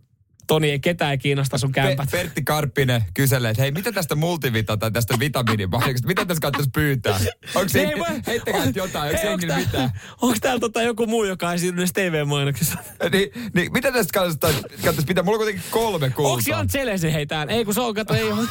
Toni 0.46 0.70
ei 0.70 0.80
ketään 0.80 1.18
kiinnosta 1.18 1.58
sun 1.58 1.72
Pe- 1.72 1.74
kämpät. 1.74 2.10
Pertti 2.10 2.42
Karppinen 2.42 3.02
kyselee, 3.14 3.50
että 3.50 3.62
hei, 3.62 3.70
mitä 3.70 3.92
tästä 3.92 4.14
multivita 4.14 4.76
tai 4.76 4.90
tästä 4.90 5.14
vitamiinimahdollisuudesta, 5.18 6.06
mitä 6.06 6.24
tässä 6.24 6.40
kannattaisi 6.40 6.70
pyytää? 6.74 7.18
Onko 7.54 7.68
se, 7.68 7.80
Ei 7.80 7.94
heittäkää 8.26 8.66
nyt 8.66 8.76
jotain, 8.76 9.16
onko 9.16 9.28
Hei, 9.28 9.48
tää- 9.48 9.58
mitään? 9.58 9.90
Onko 10.22 10.36
täällä 10.40 10.60
tota 10.60 10.82
joku 10.82 11.06
muu, 11.06 11.24
joka 11.24 11.50
ei 11.50 11.54
esiinny 11.54 11.84
TV-mainoksessa? 11.94 12.78
Niin, 13.12 13.30
niin 13.54 13.72
mitä 13.72 13.92
tästä 13.92 14.12
kannattaisi, 14.12 14.60
kannattaisi 14.62 15.06
pitää? 15.06 15.22
Mulla 15.24 15.36
on 15.36 15.38
kuitenkin 15.38 15.70
kolme 15.70 16.10
kultaa. 16.10 16.32
Onko 16.32 16.42
Jan 16.50 16.66
Tselesi 16.66 17.12
heitään? 17.12 17.50
Ei 17.50 17.64
kun 17.64 17.74
se 17.74 17.80
on, 17.80 17.94
kato, 17.94 18.14
ei 18.14 18.32
ole. 18.32 18.42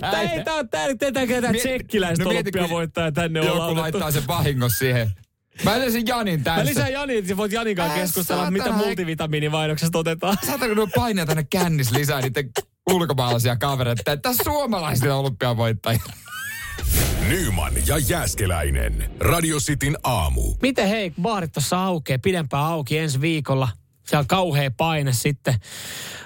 Tää 0.00 0.22
ei, 0.22 0.44
tää 0.44 0.54
on 0.54 0.68
tää, 0.68 0.86
tätä 0.98 1.26
ketään 1.26 1.54
tsekkiläistä 1.54 2.24
no 2.24 2.68
voittaa 2.70 3.12
tänne 3.12 3.40
ollaan 3.40 3.68
Joku 3.68 3.80
laittaa 3.80 4.10
sen 4.10 4.26
vahingossa 4.26 4.78
siihen. 4.78 5.10
Mä 5.64 5.74
elisin 5.74 6.06
Janin 6.06 6.44
tässä. 6.44 6.60
Mä 6.62 6.68
lisään 6.68 6.92
Jani, 6.92 7.16
että 7.16 7.36
voit 7.36 7.52
Janin 7.52 7.76
kanssa 7.76 7.94
Ää, 7.94 8.00
keskustella, 8.00 8.50
mitä 8.50 8.64
saatana. 8.64 8.86
multivitamiinimainoksesta 8.86 9.98
otetaan. 9.98 10.36
Saataanko 10.46 10.74
nuo 10.74 10.86
paineja 10.94 11.26
tänne 11.26 11.44
kännis 11.50 11.90
lisää 11.90 12.20
niiden 12.20 12.50
ulkomaalaisia 12.90 13.56
kavereita? 13.56 14.16
Tässä 14.16 14.44
suomalaisille 14.44 15.12
olympiavoittajille. 15.12 16.12
Nyman 17.28 17.72
ja 17.86 17.98
Jääskeläinen. 17.98 19.10
Radio 19.20 19.58
Cityn 19.58 19.96
aamu. 20.02 20.54
Miten 20.62 20.88
hei, 20.88 21.12
baarit 21.22 21.52
tuossa 21.52 21.84
aukeaa 21.84 22.18
pidempään 22.22 22.64
auki 22.64 22.98
ensi 22.98 23.20
viikolla. 23.20 23.68
On 24.16 24.26
kauhea 24.26 24.70
paine 24.70 25.12
sitten 25.12 25.54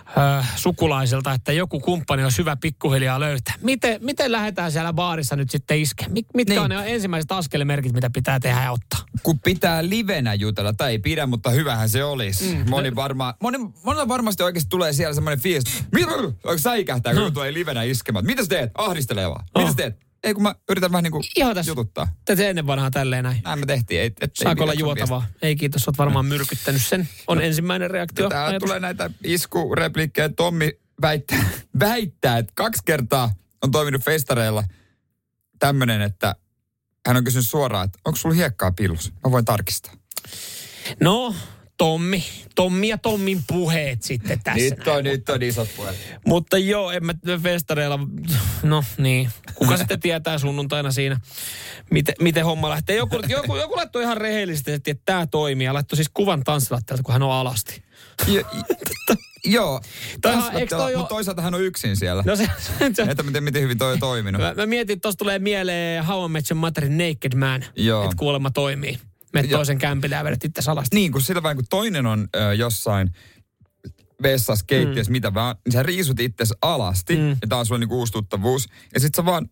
ö, 0.08 0.44
sukulaisilta, 0.56 1.32
että 1.32 1.52
joku 1.52 1.80
kumppani 1.80 2.24
on 2.24 2.30
hyvä 2.38 2.56
pikkuhiljaa 2.56 3.20
löytää. 3.20 3.54
Miten, 3.60 3.98
miten 4.04 4.32
lähdetään 4.32 4.72
siellä 4.72 4.92
baarissa 4.92 5.36
nyt 5.36 5.50
sitten 5.50 5.78
iske? 5.80 6.04
Mit, 6.08 6.26
mitkä 6.34 6.52
Niin. 6.54 6.62
on 6.62 6.70
ne 6.70 6.94
ensimmäiset 6.94 7.32
askelemerkit, 7.32 7.92
mitä 7.92 8.10
pitää 8.10 8.40
tehdä 8.40 8.62
ja 8.62 8.72
ottaa? 8.72 9.00
Kun 9.22 9.40
pitää 9.40 9.88
livenä 9.88 10.34
jutella, 10.34 10.72
tai 10.72 10.90
ei 10.90 10.98
pidä, 10.98 11.26
mutta 11.26 11.50
hyvähän 11.50 11.88
se 11.88 12.04
olisi. 12.04 12.54
Mm. 12.54 12.70
Moni 12.70 12.94
varmaan, 12.94 13.34
moni, 13.42 13.58
monella 13.84 14.08
varmasti 14.08 14.42
oikeasti 14.42 14.68
tulee 14.68 14.92
siellä 14.92 15.14
semmoinen 15.14 15.40
fiilis, 15.40 15.64
mitä, 15.92 16.10
säikähtää, 16.56 17.14
kun 17.14 17.32
tulee 17.32 17.52
livenä 17.52 17.82
iskemään. 17.82 18.26
Mitä 18.26 18.42
sä 18.42 18.48
teet? 18.48 18.70
Ahdistelee 18.74 19.28
vaan. 19.28 19.44
Mitä 19.58 19.70
Oh. 19.70 19.76
teet? 19.76 20.11
Ei 20.22 20.34
kun 20.34 20.42
mä 20.42 20.54
yritän 20.70 20.92
vähän 20.92 21.02
niin 21.02 21.12
kuin 21.12 21.24
Ihan 21.36 21.54
tässä. 21.54 21.70
jututtaa. 21.70 22.08
Tätä 22.24 22.42
ennen 22.48 22.66
vanhaa 22.66 22.90
tälleen 22.90 23.24
näin. 23.24 23.40
Näin 23.44 23.58
me 23.58 23.66
tehtiin. 23.66 24.00
Ei, 24.00 24.10
et, 24.20 24.30
Saako 24.34 24.62
olla 24.62 24.74
juotavaa? 24.74 25.26
Ei 25.42 25.56
kiitos, 25.56 25.88
oot 25.88 25.98
varmaan 25.98 26.26
myrkyttänyt 26.26 26.82
sen. 26.82 27.08
On 27.26 27.42
ensimmäinen 27.42 27.90
reaktio. 27.90 28.28
Ajatus. 28.34 28.66
tulee 28.66 28.80
näitä 28.80 29.10
iskureplikkejä. 29.24 30.28
Tommi 30.28 30.72
väittää, 31.02 31.44
väittää, 31.80 32.38
että 32.38 32.52
kaksi 32.56 32.82
kertaa 32.84 33.34
on 33.62 33.70
toiminut 33.70 34.02
festareilla 34.02 34.64
tämmöinen, 35.58 36.02
että 36.02 36.34
hän 37.06 37.16
on 37.16 37.24
kysynyt 37.24 37.46
suoraan, 37.46 37.84
että 37.84 37.98
onko 38.04 38.16
sulla 38.16 38.34
hiekkaa 38.34 38.72
pillus? 38.72 39.12
Mä 39.24 39.30
voin 39.30 39.44
tarkistaa. 39.44 39.92
No, 41.00 41.34
Tommi. 41.82 42.24
Tommi 42.54 42.88
ja 42.88 42.98
Tommin 42.98 43.42
puheet 43.46 44.02
sitten 44.02 44.40
tässä. 44.44 44.60
Nyt 44.60 44.88
on, 44.88 45.04
nyt 45.04 45.28
on 45.28 45.42
isot 45.42 45.68
puheet. 45.76 45.96
Mutta 46.26 46.58
joo, 46.58 46.90
en 46.90 47.06
mä 47.06 47.14
festareilla, 47.42 47.98
no 48.62 48.84
niin. 48.98 49.30
Kuka 49.54 49.76
sitten 49.76 50.00
tietää 50.00 50.38
sunnuntaina 50.38 50.92
siinä, 50.92 51.20
miten, 51.90 52.14
miten 52.20 52.44
homma 52.44 52.70
lähtee. 52.70 52.96
Joku, 52.96 53.16
joku, 53.28 53.56
joku 53.56 53.76
laittoi 53.76 54.02
ihan 54.02 54.16
rehellisesti, 54.16 54.72
että 54.72 54.94
tämä 55.04 55.26
toimii. 55.26 55.64
Ja 55.64 55.74
laittoi 55.74 55.96
siis 55.96 56.10
kuvan 56.14 56.44
tanssilattialta, 56.44 57.02
kun 57.02 57.12
hän 57.12 57.22
on 57.22 57.32
alasti. 57.32 57.82
Jo, 58.26 58.42
joo, 59.44 59.80
mutta 60.58 61.06
toisaalta 61.08 61.42
hän 61.42 61.54
on 61.54 61.62
yksin 61.62 61.96
siellä. 61.96 62.22
No 62.26 62.36
se, 62.36 62.48
se, 62.94 63.02
Että 63.02 63.22
miten, 63.22 63.44
miten 63.44 63.62
hyvin 63.62 63.78
toi 63.78 63.92
on 63.92 64.00
toiminut. 64.00 64.40
mä, 64.42 64.54
mä 64.54 64.66
mietin, 64.66 64.94
että 64.94 65.02
tuosta 65.02 65.18
tulee 65.18 65.38
mieleen 65.38 66.04
How 66.04 66.24
I 66.24 66.28
Met 66.28 66.50
Your 66.50 66.60
Motherin 66.60 66.98
Naked 66.98 67.36
Man. 67.36 67.62
Että 67.62 68.16
kuulemma 68.16 68.50
toimii. 68.50 68.98
Me 69.32 69.42
toisen 69.42 69.78
kämpille 69.78 70.14
ja 70.14 70.24
vedät 70.24 70.44
itse 70.44 70.70
alasti. 70.70 70.96
Niin, 70.96 71.12
kun 71.12 71.22
sillä 71.22 71.42
vain 71.42 71.56
kun 71.56 71.66
toinen 71.70 72.06
on 72.06 72.28
ö, 72.36 72.54
jossain 72.54 73.10
vessassa, 74.22 74.64
keittiössä, 74.66 75.10
mm. 75.10 75.12
mitä 75.12 75.34
vaan, 75.34 75.56
niin 75.64 75.72
sä 75.72 75.82
riisut 75.82 76.20
itsesi 76.20 76.54
alasti, 76.62 77.16
mm. 77.16 77.28
ja 77.28 77.48
tää 77.48 77.58
on 77.58 77.66
sulla 77.66 77.78
niinku 77.78 77.98
uusi 77.98 78.12
tuttavuus, 78.12 78.68
ja 78.94 79.00
sit 79.00 79.14
sä 79.14 79.24
vaan 79.24 79.50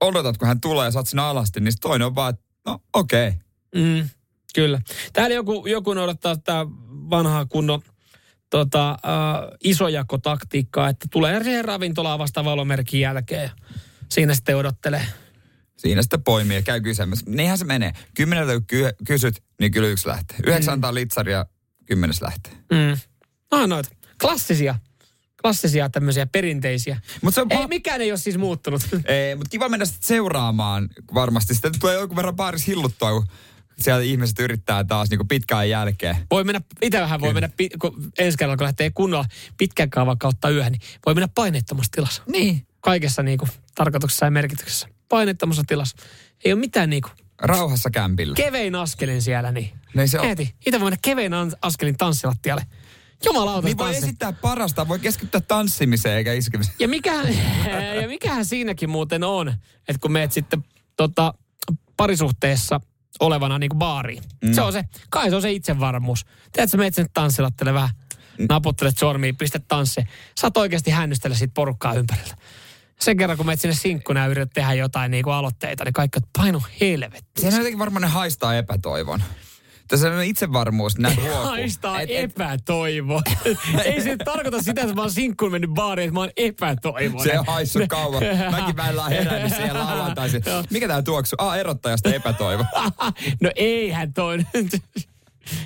odotat, 0.00 0.38
kun 0.38 0.48
hän 0.48 0.60
tulee 0.60 0.84
ja 0.84 0.90
sä 0.90 0.98
oot 0.98 1.08
siinä 1.08 1.24
alasti, 1.24 1.60
niin 1.60 1.72
toinen 1.80 2.06
on 2.06 2.14
vaan, 2.14 2.30
että 2.30 2.44
no 2.66 2.78
okei. 2.94 3.28
Okay. 3.28 3.40
Mm, 3.74 4.08
kyllä. 4.54 4.80
Täällä 5.12 5.34
joku, 5.34 5.66
joku 5.66 5.94
noudattaa 5.94 6.36
tätä 6.36 6.66
vanhaa 7.10 7.46
kunnon 7.46 7.82
tota, 8.50 8.90
äh, 8.90 8.96
isojakotaktiikkaa, 9.64 10.88
että 10.88 11.06
tulee 11.10 11.44
siihen 11.44 11.64
ravintolaan 11.64 12.18
vasta 12.18 12.44
valomerkin 12.44 13.00
jälkeen 13.00 13.50
siinä 14.08 14.34
sitten 14.34 14.56
odottelee. 14.56 15.06
Siinä 15.78 16.02
sitten 16.02 16.22
poimii 16.22 16.56
ja 16.56 16.62
käy 16.62 16.80
kysymässä. 16.80 17.24
Niinhän 17.28 17.58
se 17.58 17.64
menee. 17.64 17.92
Kymmeneltä 18.16 18.52
kun 18.52 18.64
ky- 18.66 18.90
kysyt, 19.06 19.42
niin 19.60 19.72
kyllä 19.72 19.88
yksi 19.88 20.08
lähtee. 20.08 20.36
Yhdeksän 20.46 20.72
antaa 20.72 20.94
litsaria, 20.94 21.46
kymmenes 21.86 22.22
lähtee. 22.22 22.52
Mm. 22.52 22.98
No 23.50 23.66
noita. 23.66 23.88
Klassisia. 24.20 24.74
Klassisia 25.42 25.88
tämmöisiä 25.90 26.26
perinteisiä. 26.26 27.00
Mutta 27.22 27.34
se 27.34 27.40
on 27.40 27.46
Ei, 27.50 27.56
paha- 27.56 27.68
mikään 27.68 28.00
ei 28.00 28.12
ole 28.12 28.18
siis 28.18 28.38
muuttunut. 28.38 28.82
Ei, 29.04 29.34
mutta 29.34 29.50
kiva 29.50 29.68
mennä 29.68 29.84
sitten 29.86 30.06
seuraamaan 30.08 30.88
varmasti. 31.14 31.54
Sitten 31.54 31.72
tulee 31.80 31.94
jonkun 31.94 32.16
verran 32.16 32.36
baarissa 32.36 32.66
hilluttua, 32.66 33.10
kun 33.12 33.26
siellä 33.80 34.02
ihmiset 34.02 34.38
yrittää 34.38 34.84
taas 34.84 35.10
niinku 35.10 35.24
pitkään 35.24 35.70
jälkeen. 35.70 36.16
Voi 36.30 36.44
mennä, 36.44 36.60
itse 36.82 37.00
vähän 37.00 37.20
voi 37.20 37.32
mennä, 37.34 37.48
kun 37.80 38.10
ensi 38.18 38.38
kerralla 38.38 38.56
kun 38.56 38.64
lähtee 38.64 38.90
kunnolla 38.90 39.24
pitkän 39.56 39.90
kaavan 39.90 40.18
kautta 40.18 40.50
yöhön, 40.50 40.72
niin 40.72 40.82
voi 41.06 41.14
mennä 41.14 41.28
paineettomassa 41.34 41.92
tilassa. 41.92 42.22
Niin. 42.26 42.66
Kaikessa 42.80 43.22
niin 43.22 43.38
kuin, 43.38 43.50
tarkoituksessa 43.74 44.24
ja 44.26 44.30
merkityksessä. 44.30 44.88
Paineettomassa 45.08 45.62
tilassa. 45.66 45.96
Ei 46.44 46.52
ole 46.52 46.60
mitään 46.60 46.90
niin 46.90 47.02
kuin, 47.02 47.12
Rauhassa 47.42 47.90
kämpillä. 47.90 48.34
kevein 48.34 48.74
askelin 48.74 49.22
siellä, 49.22 49.52
niin 49.52 49.70
Niin 49.94 50.08
se 50.08 50.18
on. 50.20 50.26
Mieti, 50.26 50.54
itse 50.66 50.80
voi 50.80 50.90
mennä 50.90 50.98
kevein 51.02 51.32
askelin 51.62 51.96
tanssilattialle. 51.96 52.66
Jumalauta 53.24 53.66
Niin 53.68 53.78
voi 53.78 53.86
tanssi. 53.86 54.04
esittää 54.06 54.32
parasta, 54.32 54.88
voi 54.88 54.98
keskittyä 54.98 55.40
tanssimiseen 55.40 56.16
eikä 56.16 56.32
iskemiseen. 56.32 56.76
Ja 56.78 56.88
mikähän, 56.88 57.26
ja 58.02 58.08
mikähän 58.08 58.44
siinäkin 58.44 58.90
muuten 58.90 59.24
on, 59.24 59.48
että 59.88 59.98
kun 60.00 60.12
meet 60.12 60.32
sitten 60.32 60.64
tota, 60.96 61.34
parisuhteessa 61.96 62.80
olevana 63.20 63.58
niin 63.58 63.68
kuin 63.70 63.78
baariin. 63.78 64.22
Mm. 64.44 64.52
Se 64.54 64.60
on 64.62 64.72
se, 64.72 64.84
kai 65.10 65.30
se 65.30 65.36
on 65.36 65.42
se 65.42 65.52
itsevarmuus. 65.52 66.26
Tiedätkö, 66.52 66.76
meet 66.76 66.94
sinne 66.94 67.10
tanssilattele 67.14 67.74
vähän, 67.74 67.90
Mm. 68.38 68.46
naputtelet 68.48 68.98
sormiin, 68.98 69.36
pistät 69.36 69.64
tanssi. 69.68 70.00
Saat 70.34 70.56
oikeasti 70.56 70.90
hännystellä 70.90 71.36
siitä 71.36 71.54
porukkaa 71.54 71.94
ympäriltä. 71.94 72.36
Sen 73.00 73.16
kerran, 73.16 73.36
kun 73.36 73.46
meet 73.46 73.60
sinne 73.60 73.74
sinkkuna 73.76 74.20
ja 74.20 74.26
yrität 74.26 74.50
tehdä 74.54 74.74
jotain 74.74 75.10
niin 75.10 75.24
kuin 75.24 75.34
aloitteita, 75.34 75.84
niin 75.84 75.92
kaikki 75.92 76.18
on 76.22 76.28
painu 76.38 76.62
helvetti. 76.80 77.40
Siinä 77.40 77.56
jotenkin 77.56 77.78
varmaan 77.78 78.02
ne 78.02 78.08
haistaa 78.08 78.56
epätoivon. 78.56 79.22
Tässä 79.88 80.08
on 80.12 80.22
itsevarmuus 80.24 80.98
näin 80.98 81.16
huokuu. 81.22 81.44
Haistaa 81.50 82.00
Et- 82.00 82.10
et- 82.10 82.24
epätoivo. 82.30 83.22
Ei 83.84 84.00
se 84.02 84.16
tarkoita 84.16 84.62
sitä, 84.62 84.80
että 84.80 84.94
mä 84.94 85.00
oon 85.00 85.10
sinkkuun 85.10 85.52
mennyt 85.52 85.70
baariin, 85.70 86.04
että 86.08 86.14
mä 86.14 86.20
oon 86.20 86.30
epätoivoinen. 86.36 87.32
Se 87.32 87.38
on 87.38 87.46
haissut 87.46 87.82
kauan. 87.88 88.22
Mäkin 88.50 88.76
välillä 88.76 89.02
on 89.04 89.10
herännyt 89.10 89.54
siellä 89.56 89.80
lauantaisin. 89.84 90.42
Mikä 90.70 90.88
tää 90.88 91.02
tuoksu? 91.02 91.36
Ah, 91.38 91.58
erottajasta 91.58 92.14
epätoivo. 92.14 92.64
no 93.40 93.50
eihän 93.56 94.12
toi 94.12 94.38
nyt. 94.54 94.82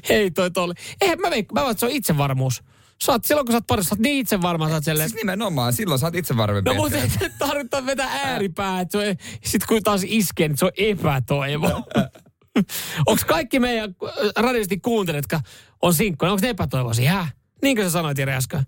Ei 0.09 0.31
toi 0.31 0.51
tolle. 0.51 0.75
Eihän 1.01 1.19
mä 1.21 1.31
veikkaan, 1.31 1.55
mä 1.55 1.61
vaan, 1.63 1.71
että 1.71 1.81
se 1.81 1.87
on 1.87 1.93
itsevarmuus. 1.93 2.63
Sä 3.03 3.13
oot, 3.13 3.25
silloin 3.25 3.47
kun 3.47 3.53
sä 3.53 3.57
oot 3.57 3.67
parissa, 3.67 3.89
sä 3.89 3.95
oot 3.95 4.01
niin 4.01 4.19
itsevarma, 4.19 4.69
sä 4.69 4.75
oot 4.75 4.85
silleen, 4.85 5.09
Siis 5.09 5.23
nimenomaan, 5.23 5.73
silloin 5.73 5.99
sä 5.99 6.07
oot 6.07 6.15
itse 6.15 6.37
varmempi. 6.37 6.71
No 6.71 6.75
mutta 6.75 6.99
ei 6.99 7.09
tarvitse 7.39 7.87
vetää 7.87 8.09
ääripää, 8.25 8.81
että 8.81 8.99
se 8.99 9.09
on, 9.09 9.17
sit 9.45 9.67
kun 9.67 9.83
taas 9.83 10.01
iskee, 10.05 10.49
niin 10.49 10.59
se 10.59 10.65
on 10.65 10.71
epätoivo. 10.77 11.67
Onko 13.07 13.23
kaikki 13.27 13.61
meidän 13.61 13.95
äh, 14.05 14.13
radiosti 14.37 14.81
kuuntelijat, 14.81 15.25
jotka 15.25 15.41
on 15.83 15.95
sinkkoja, 15.95 16.33
onko 16.33 16.43
ne 16.43 16.49
epätoivoisia? 16.49 17.13
Häh? 17.13 17.35
Niinkö 17.63 17.83
sä 17.83 17.91
sanoit 17.91 18.19
Jere 18.19 18.35
äsken? 18.35 18.63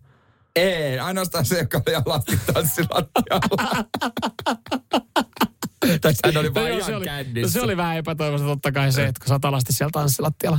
Ei, 0.56 0.98
ainoastaan 0.98 1.44
se, 1.44 1.58
joka 1.58 1.82
oli 1.86 1.96
alasti 1.96 2.38
tanssilattialla. 2.52 3.84
tai 6.00 6.14
sehän 6.14 6.36
oli 6.36 6.54
vaan 6.54 6.68
joo, 6.68 6.78
ihan 6.78 6.90
se, 6.90 6.96
oli, 6.96 7.06
no, 7.42 7.48
se 7.48 7.60
oli 7.60 7.76
vähän 7.76 7.96
epätoivoista 7.96 8.46
totta 8.46 8.72
kai 8.72 8.92
se, 8.92 9.06
että 9.06 9.20
kun 9.24 9.28
sä 9.28 9.48
alasti 9.48 9.72
siellä 9.72 9.90
tanssilattialla. 9.90 10.58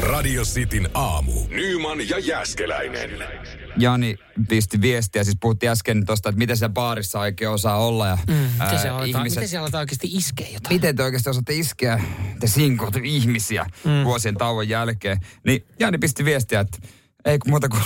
Radio 0.00 0.42
Cityn 0.42 0.88
aamu. 0.94 1.32
Nyman 1.48 2.08
ja 2.08 2.18
Jääskeläinen. 2.18 3.10
Jani 3.76 4.16
pisti 4.48 4.80
viestiä, 4.80 5.24
siis 5.24 5.36
puhuttiin 5.40 5.70
äsken 5.70 6.06
tuosta, 6.06 6.28
että 6.28 6.38
miten 6.38 6.56
siellä 6.56 6.72
baarissa 6.72 7.20
oikein 7.20 7.50
osaa 7.50 7.76
olla. 7.78 8.08
Ja, 8.08 8.18
Mm, 8.26 8.34
ää, 8.34 8.66
miten, 8.66 8.78
siellä 8.78 8.98
aletaan, 8.98 9.06
ihmiset, 9.06 9.36
miten 9.36 9.48
siellä 9.48 9.64
aletaan 9.64 9.82
oikeasti 9.82 10.08
iskeä 10.10 10.46
jotain? 10.46 10.74
miten 10.74 10.96
te 10.96 11.02
oikeasti 11.02 11.30
osaatte 11.30 11.54
iskeä 11.54 12.00
te 12.40 12.46
sinkot 12.46 12.96
ihmisiä 13.04 13.66
mm. 13.84 14.04
vuosien 14.04 14.34
tauon 14.34 14.68
jälkeen. 14.68 15.18
Niin 15.46 15.66
Jani 15.78 15.98
pisti 15.98 16.24
viestiä, 16.24 16.60
että 16.60 16.78
ei 17.24 17.38
kun 17.38 17.50
muuta 17.50 17.68
kuin 17.68 17.82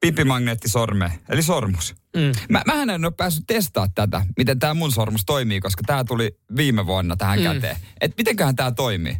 pippimagneettisorme, 0.00 1.18
eli 1.28 1.42
sormus. 1.42 1.94
Mm. 2.16 2.32
Mä, 2.48 2.62
mähän 2.66 2.90
en 2.90 3.04
ole 3.04 3.12
päässyt 3.16 3.44
testaa 3.46 3.88
tätä, 3.94 4.26
miten 4.36 4.58
tämä 4.58 4.74
mun 4.74 4.92
sormus 4.92 5.24
toimii, 5.26 5.60
koska 5.60 5.82
tämä 5.86 6.04
tuli 6.04 6.38
viime 6.56 6.86
vuonna 6.86 7.16
tähän 7.16 7.38
mm. 7.38 7.42
käteen. 7.42 7.76
Että 8.00 8.14
mitenköhän 8.18 8.56
tämä 8.56 8.70
toimii? 8.70 9.16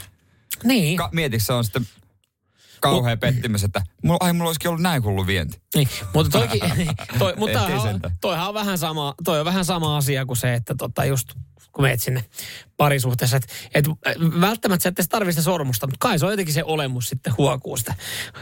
Niin. 0.64 0.96
Ka- 0.96 1.10
mietitkö, 1.12 1.44
se 1.44 1.52
on 1.52 1.64
sitten 1.64 1.86
kauhea 2.80 3.16
pettymys, 3.16 3.64
että 3.64 3.82
mulla, 4.04 4.18
ai, 4.20 4.32
mulla 4.32 4.48
olisikin 4.48 4.68
ollut 4.68 4.82
näin 4.82 5.04
hullu 5.04 5.26
vienti. 5.26 5.60
Niin, 5.74 5.88
mutta 6.14 6.38
toikin, 6.38 6.60
toi, 7.18 7.34
mutta 7.36 7.60
Ettei 7.60 8.10
toihan, 8.20 8.48
on 8.48 8.54
vähän 8.54 8.78
sama, 8.78 9.14
toi 9.24 9.38
on 9.38 9.44
vähän 9.44 9.64
sama 9.64 9.96
asia 9.96 10.26
kuin 10.26 10.36
se, 10.36 10.54
että 10.54 10.74
tota 10.78 11.04
just 11.04 11.28
kun 11.72 11.84
meet 11.84 12.00
sinne 12.00 12.24
parisuhteessa, 12.76 13.36
että 13.36 13.48
et, 13.74 13.84
välttämättä 14.40 14.82
sä 14.82 14.88
et 14.88 15.06
tarvitse 15.08 15.42
sormusta, 15.42 15.86
mutta 15.86 15.96
kai 16.00 16.18
se 16.18 16.26
on 16.26 16.32
jotenkin 16.32 16.54
se 16.54 16.64
olemus 16.64 17.08
sitten 17.08 17.34
huokuu 17.38 17.76
sitä, 17.76 17.94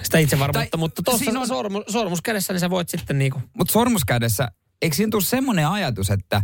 sitä 0.02 0.18
itsevarmuutta, 0.18 0.70
Tai 0.70 0.78
mutta 0.78 1.02
tuossa 1.02 1.30
on... 1.30 1.36
on- 1.36 1.46
sormu, 1.46 1.82
sormus 1.88 2.22
kädessä, 2.22 2.52
niin 2.52 2.60
sä 2.60 2.70
voit 2.70 2.88
sitten 2.88 3.18
niinku, 3.18 3.42
Mutta 3.58 3.72
sormuskädessä, 3.72 4.48
eikö 4.82 4.96
siinä 4.96 5.10
tule 5.10 5.22
semmoinen 5.22 5.68
ajatus, 5.68 6.10
että 6.10 6.42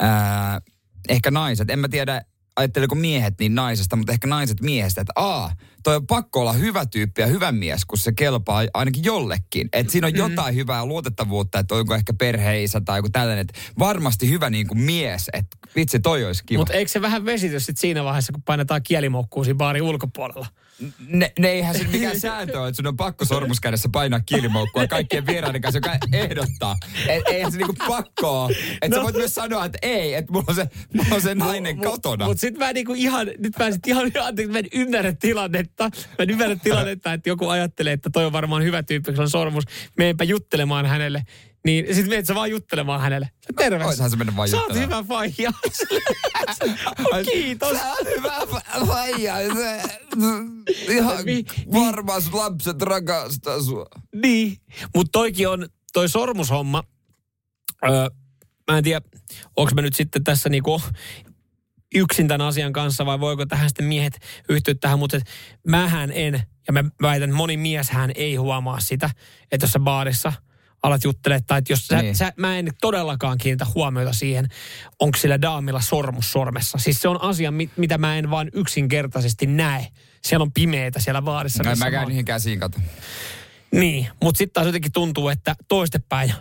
ää, 0.00 0.60
ehkä 1.08 1.30
naiset, 1.30 1.70
en 1.70 1.78
mä 1.78 1.88
tiedä, 1.88 2.22
ajatteliko 2.56 2.94
miehet 2.94 3.34
niin 3.40 3.54
naisesta, 3.54 3.96
mutta 3.96 4.12
ehkä 4.12 4.26
naiset 4.26 4.60
miehestä, 4.60 5.00
että 5.00 5.12
aa, 5.16 5.52
toi 5.82 5.96
on 5.96 6.06
pakko 6.06 6.40
olla 6.40 6.52
hyvä 6.52 6.86
tyyppi 6.86 7.20
ja 7.20 7.26
hyvä 7.26 7.52
mies, 7.52 7.84
kun 7.84 7.98
se 7.98 8.12
kelpaa 8.12 8.62
ainakin 8.74 9.04
jollekin. 9.04 9.68
Että 9.72 9.92
siinä 9.92 10.06
on 10.06 10.16
jotain 10.16 10.54
hyvää 10.54 10.86
luotettavuutta, 10.86 11.58
että 11.58 11.74
onko 11.74 11.94
ehkä 11.94 12.12
perheisä 12.18 12.80
tai 12.80 12.98
joku 12.98 13.08
tällainen, 13.10 13.42
että 13.48 13.60
varmasti 13.78 14.30
hyvä 14.30 14.50
niin 14.50 14.66
kuin 14.66 14.78
mies, 14.78 15.30
että 15.32 15.56
vitsi 15.76 16.00
toi 16.00 16.24
olisi 16.24 16.44
kiva. 16.46 16.58
mutta 16.58 16.74
eikö 16.74 16.90
se 16.90 17.02
vähän 17.02 17.24
vesity 17.24 17.60
sitten 17.60 17.80
siinä 17.80 18.04
vaiheessa, 18.04 18.32
kun 18.32 18.42
painetaan 18.42 18.82
kielimoukkuun 18.82 19.44
siinä 19.44 19.58
baarin 19.58 19.82
ulkopuolella? 19.82 20.46
Ne, 21.08 21.32
ne 21.38 21.48
eihän 21.48 21.78
se 21.78 21.84
mikään 21.84 22.20
sääntö 22.20 22.60
ole, 22.60 22.68
että 22.68 22.76
sun 22.76 22.86
on 22.86 22.96
pakko 22.96 23.24
sormuskädessä 23.24 23.88
painaa 23.92 24.20
kiilimoukkua 24.20 24.86
kaikkien 24.86 25.26
vieraiden 25.26 25.60
kanssa, 25.62 25.78
joka 25.78 25.98
ehdottaa. 26.12 26.76
Et, 27.08 27.22
eihän 27.28 27.52
se 27.52 27.58
niinku 27.58 27.74
pakko 27.88 28.44
ole. 28.44 28.56
Että 28.82 28.88
no. 28.88 28.96
sä 28.96 29.02
voit 29.02 29.16
myös 29.16 29.34
sanoa, 29.34 29.64
että 29.64 29.78
ei, 29.82 30.14
että 30.14 30.32
mulla 30.32 30.46
on 30.48 30.54
se, 30.54 30.66
mulla 30.94 31.14
on 31.14 31.22
se 31.22 31.34
nainen 31.34 31.78
kotona. 31.78 32.26
Mutta 32.26 32.40
sitten 32.40 32.66
mä 32.66 32.72
niinku 32.72 32.94
ihan, 32.94 33.26
nyt 33.38 33.58
mä 33.58 33.70
sit 33.70 33.86
ihan, 33.86 34.12
anteeksi, 34.22 34.52
mä 34.52 34.58
en 34.58 34.68
ymmärrä 34.72 35.12
tilannetta. 35.12 35.84
Mä 35.84 36.16
en 36.18 36.30
ymmärrä 36.30 36.56
tilannetta, 36.56 37.12
että 37.12 37.28
joku 37.28 37.48
ajattelee, 37.48 37.92
että 37.92 38.10
toi 38.12 38.24
on 38.24 38.32
varmaan 38.32 38.62
hyvä 38.62 38.82
tyyppi, 38.82 39.12
on 39.18 39.30
sormus. 39.30 39.64
Meenpä 39.96 40.24
juttelemaan 40.24 40.86
hänelle. 40.86 41.22
Niin 41.64 41.94
sit 41.94 42.06
meet 42.08 42.26
sä 42.26 42.34
vaan 42.34 42.50
juttelemaan 42.50 43.00
hänelle. 43.00 43.30
Terve. 43.56 43.84
Oishan 43.84 44.10
se 44.10 44.16
mennä 44.16 44.36
vaan 44.36 44.48
Sä 44.48 44.56
oot 44.56 44.64
juttelemaan. 44.68 45.04
hyvä 45.04 45.14
faija. 45.14 45.52
Kiitos. 47.32 47.78
Sä 47.78 47.88
oot 47.92 48.08
hyvä 48.16 48.38
fa- 48.38 48.86
faija. 48.86 49.34
Se- 49.36 50.92
Ihan 50.94 51.24
Mi- 51.24 51.44
varmaan 51.72 52.22
sun 52.22 52.36
lapset 52.36 52.82
rakastaa 52.82 53.62
sua. 53.62 53.86
Niin. 54.22 54.56
Mutta 54.94 55.10
toikin 55.12 55.48
on, 55.48 55.68
toi 55.92 56.08
sormushomma, 56.08 56.82
öö, 57.84 58.08
mä 58.70 58.78
en 58.78 58.84
tiedä, 58.84 59.00
onko 59.56 59.72
mä 59.74 59.82
nyt 59.82 59.94
sitten 59.94 60.24
tässä 60.24 60.48
niinku 60.48 60.82
yksin 61.94 62.28
tämän 62.28 62.46
asian 62.46 62.72
kanssa 62.72 63.06
vai 63.06 63.20
voiko 63.20 63.46
tähän 63.46 63.68
sitten 63.68 63.86
miehet 63.86 64.18
yhtyä 64.48 64.74
tähän, 64.80 64.98
mutta 64.98 65.18
mähän 65.68 66.12
en, 66.14 66.42
ja 66.66 66.72
mä 66.72 66.84
väitän, 67.02 67.28
että 67.30 67.36
moni 67.36 67.56
mieshän 67.56 68.10
ei 68.14 68.36
huomaa 68.36 68.80
sitä, 68.80 69.10
että 69.52 69.64
jos 69.64 69.72
sä 69.72 69.78
baarissa 69.80 70.32
alat 70.84 71.04
juttelemaan, 71.04 71.44
tai 71.46 71.58
että 71.58 71.72
jos 71.72 71.86
sä, 71.86 72.02
Niin. 72.02 72.16
sä, 72.16 72.32
mä 72.36 72.58
en 72.58 72.68
todellakaan 72.80 73.38
kiinnitä 73.38 73.66
huomiota 73.74 74.12
siihen, 74.12 74.48
onko 75.00 75.18
sillä 75.18 75.42
daamilla 75.42 75.80
sormus 75.80 76.32
sormessa. 76.32 76.78
Siis 76.78 77.00
se 77.02 77.08
on 77.08 77.22
asia, 77.22 77.50
mit, 77.50 77.70
mitä 77.76 77.98
mä 77.98 78.16
en 78.18 78.30
vaan 78.30 78.50
yksinkertaisesti 78.52 79.46
näe. 79.46 79.86
Siellä 80.24 80.42
on 80.42 80.52
pimeitä 80.52 81.00
siellä 81.00 81.22
baarissa. 81.22 81.62
No, 81.62 81.76
mä 81.76 81.90
käyn 81.90 82.00
niin. 82.00 82.08
niihin 82.08 82.24
käsiin, 82.24 82.60
kato. 82.60 82.78
Niin, 83.72 84.06
mutta 84.22 84.38
sitten 84.38 84.52
taas 84.54 84.66
jotenkin 84.66 84.92
tuntuu, 84.92 85.28
että 85.28 85.56
toistepäin, 85.68 86.32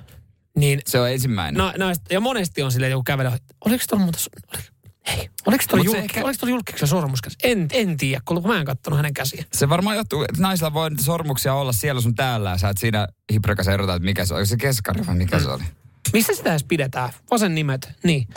niin 0.58 0.80
Se 0.86 1.00
on 1.00 1.12
ensimmäinen. 1.12 1.58
na, 1.58 1.74
naista, 1.78 2.14
ja 2.14 2.20
monesti 2.20 2.62
on 2.62 2.72
silleen, 2.72 2.92
joku 2.92 3.04
että 3.36 3.56
oliko 3.66 3.84
tuolla 3.90 4.04
muuta, 4.06 4.20
oliko, 4.54 4.68
hei, 5.08 5.30
oliko 5.46 5.64
tuolla 5.70 5.86
julk, 5.86 5.98
ehkä- 5.98 6.24
oliko 6.24 6.38
tuolla 6.40 6.52
julkiksi 6.56 6.88
sormuskäsi? 6.88 7.36
En, 7.44 7.68
en 7.72 7.98
tiedä, 7.98 8.22
kun 8.26 8.48
mä 8.48 8.60
en 8.60 8.66
katsonut 8.66 8.98
hänen 8.98 9.14
käsiä. 9.14 9.46
Se 9.54 9.70
varmaan 9.70 9.96
johtuu, 9.98 10.24
että 10.24 10.42
naisilla 10.42 10.74
voi 10.74 10.90
sormuksia 11.02 11.54
olla 11.54 11.74
siellä 11.74 12.02
sun 12.02 12.16
täällä 12.16 12.50
ja 12.50 12.58
sä 12.58 12.70
et 12.70 12.78
siinä 12.78 13.08
hiprakas 13.34 13.68
erota, 13.68 13.96
että 13.96 14.06
mikä 14.06 14.26
se 14.26 14.34
on. 14.34 14.38
Oliko 14.38 14.50
se 14.50 14.58
keskari 14.58 15.08
vai 15.08 15.16
mikä 15.16 15.40
se 15.40 15.50
oli? 15.50 15.64
Missä 16.14 16.34
sitä 16.36 16.50
edes 16.50 16.64
pidetään? 16.64 17.10
Vasen 17.32 17.56
nimet, 17.56 17.92
niin. 18.04 18.28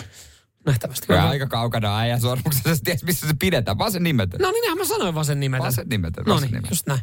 Nähtävästi. 0.66 1.06
Kyllä 1.06 1.28
aika 1.28 1.46
kaukana 1.46 1.98
äijän 1.98 2.20
sormuksessa, 2.20 2.74
sä 2.74 2.80
tiedät, 2.84 3.02
missä 3.02 3.26
se 3.28 3.34
pidetään. 3.38 3.78
Vasen 3.78 4.02
nimet. 4.02 4.30
No 4.38 4.50
niin, 4.50 4.78
mä 4.78 4.84
sanoin 4.84 5.14
vasen 5.14 5.40
nimet. 5.40 5.60
Vasen 5.62 5.88
nimet. 5.88 6.16
No 6.16 6.34
Vasen 6.34 6.46
niin, 6.48 6.54
nimet. 6.54 6.70
just 6.70 6.86
näin. 6.86 7.00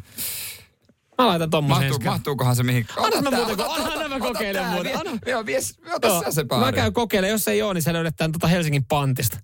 Mä 1.18 1.26
laitan 1.26 1.50
tommosen 1.50 1.88
Mahtuu, 1.88 2.10
mahtuukohan 2.10 2.56
se 2.56 2.62
mihin? 2.62 2.86
Anna 2.96 3.30
mä 3.30 3.36
muuten, 3.36 3.54
ota- 3.60 3.66
anna, 3.72 3.86
ota- 3.86 3.92
anna 3.92 4.08
mä 4.08 4.18
kokeilen 4.18 4.66
muuten. 4.66 4.92
niin. 4.92 5.08
Anna. 5.08 5.18
Joo, 5.26 5.46
vies, 5.46 5.78
ota 5.94 6.08
Joo, 6.08 6.24
se 6.30 6.44
mä 6.60 6.72
käyn 6.72 6.92
kokeilemaan. 6.92 7.30
Jos 7.30 7.48
ei 7.48 7.62
ole, 7.62 7.74
niin 7.74 7.82
sä 7.82 7.92
löydät 7.92 8.16
tämän 8.16 8.32
tota 8.32 8.46
Helsingin 8.46 8.84
pantista. 8.84 9.38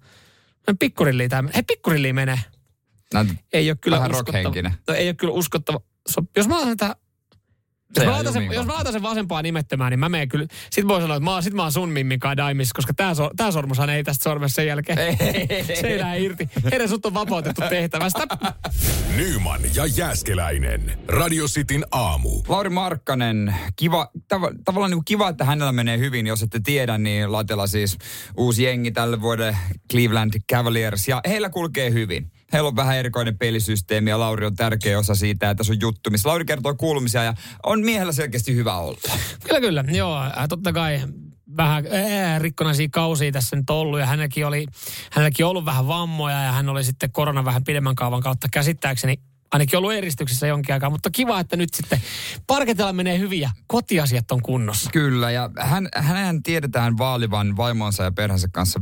Mä 0.68 0.74
pikkurilliin 0.78 1.30
tää. 1.30 1.44
Hei, 1.54 1.62
pikkurilliin 1.62 2.14
menee. 2.14 2.38
Ei 3.52 3.70
ole 3.70 3.76
kyllä 3.80 3.96
Vähän 3.96 4.10
uskottava. 4.10 4.70
No, 4.88 4.94
ei 4.94 5.08
ole 5.08 5.14
kyllä 5.14 5.32
uskottava. 5.32 5.80
So, 6.08 6.22
jos 6.36 6.48
mä 6.48 6.54
laitan 6.54 6.76
tää 6.76 6.96
Se 7.94 8.04
jos 8.04 8.24
mä, 8.24 8.32
sen, 8.32 8.42
jumiin 8.42 8.52
jos 8.56 8.66
mä 8.66 8.72
laitan 8.74 8.92
sen 8.92 9.02
vasempaan 9.02 9.44
nimettömään, 9.44 9.90
niin 9.90 10.00
mä 10.00 10.08
menen 10.08 10.28
kyllä... 10.28 10.46
Sit 10.70 10.88
voi 10.88 11.00
sanoa, 11.00 11.16
että 11.16 11.24
mä, 11.24 11.32
oon- 11.32 11.42
sit 11.42 11.54
mä 11.54 11.62
oon 11.62 11.72
sun 11.72 11.88
mimmikaan 11.88 12.36
daimissa, 12.36 12.72
koska 12.74 12.94
tää, 12.94 13.14
so, 13.14 13.30
tää 13.36 13.50
sormushan 13.50 13.90
ei 13.90 14.04
tästä 14.04 14.22
sormesta 14.22 14.56
sen 14.56 14.66
jälkeen. 14.66 14.98
se 15.80 15.86
ei 15.88 15.98
lähde 15.98 16.18
irti. 16.18 16.48
Heidän 16.70 16.88
sut 16.88 17.06
on 17.06 17.14
vapautettu 17.14 17.62
tehtävästä. 17.70 18.26
Nyman 19.16 19.60
ja 19.74 19.86
Jääskeläinen. 19.86 20.98
Radio 21.08 21.46
Cityn 21.46 21.84
aamu. 21.90 22.42
Lauri 22.48 22.70
Markkanen, 22.70 23.54
kiva, 23.76 24.08
tav- 24.34 24.62
tavallaan 24.64 24.90
niin 24.90 25.04
kiva, 25.04 25.28
että 25.28 25.44
hänellä 25.44 25.72
menee 25.72 25.98
hyvin. 25.98 26.26
Jos 26.26 26.42
ette 26.42 26.60
tiedä, 26.64 26.98
niin 26.98 27.32
Latella 27.32 27.66
siis 27.66 27.98
uusi 28.36 28.62
jengi 28.62 28.90
tälle 28.90 29.20
vuodelle 29.20 29.56
Cleveland 29.92 30.34
Cavaliers. 30.52 31.08
Ja 31.08 31.20
heillä 31.28 31.50
kulkee 31.50 31.92
hyvin. 31.92 32.30
Heillä 32.52 32.68
on 32.68 32.76
vähän 32.76 32.96
erikoinen 32.96 33.38
pelisysteemi 33.38 34.10
ja 34.10 34.20
Lauri 34.20 34.46
on 34.46 34.56
tärkeä 34.56 34.98
osa 34.98 35.14
siitä, 35.14 35.50
että 35.50 35.58
tässä 35.58 35.72
on 35.72 35.80
juttu, 35.80 36.10
missä 36.10 36.28
Lauri 36.28 36.44
kertoo 36.44 36.74
kuulumisia 36.74 37.24
ja 37.24 37.34
on 37.62 37.84
miehellä 37.84 38.12
selkeästi 38.12 38.54
hyvä 38.54 38.76
olla. 38.76 38.98
Kyllä, 39.44 39.60
kyllä. 39.60 39.84
Joo, 39.88 40.22
äh, 40.22 40.48
totta 40.48 40.72
kai 40.72 41.00
vähän 41.56 41.84
ää, 41.90 42.38
rikkonaisia 42.38 42.88
kausia 42.92 43.32
tässä 43.32 43.56
nyt 43.56 43.70
ollut 43.70 44.00
ja 44.00 44.06
hänelläkin 44.06 44.46
oli, 44.46 44.66
hänelläkin 45.12 45.46
ollut 45.46 45.64
vähän 45.64 45.88
vammoja 45.88 46.42
ja 46.42 46.52
hän 46.52 46.68
oli 46.68 46.84
sitten 46.84 47.12
korona 47.12 47.44
vähän 47.44 47.64
pidemmän 47.64 47.94
kaavan 47.94 48.20
kautta 48.20 48.48
käsittääkseni 48.52 49.16
ainakin 49.52 49.78
ollut 49.78 49.92
eristyksissä 49.92 50.46
jonkin 50.46 50.72
aikaa, 50.72 50.90
mutta 50.90 51.10
kiva, 51.10 51.40
että 51.40 51.56
nyt 51.56 51.74
sitten 51.74 52.00
parketella 52.46 52.92
menee 52.92 53.18
hyvin 53.18 53.40
ja 53.40 53.50
kotiasiat 53.66 54.32
on 54.32 54.42
kunnossa. 54.42 54.90
Kyllä, 54.90 55.30
ja 55.30 55.50
hän, 55.58 55.88
hänen 55.94 56.42
tiedetään 56.42 56.98
vaalivan 56.98 57.56
vaimonsa 57.56 58.02
ja 58.02 58.12
perheensä 58.12 58.48
kanssa 58.52 58.80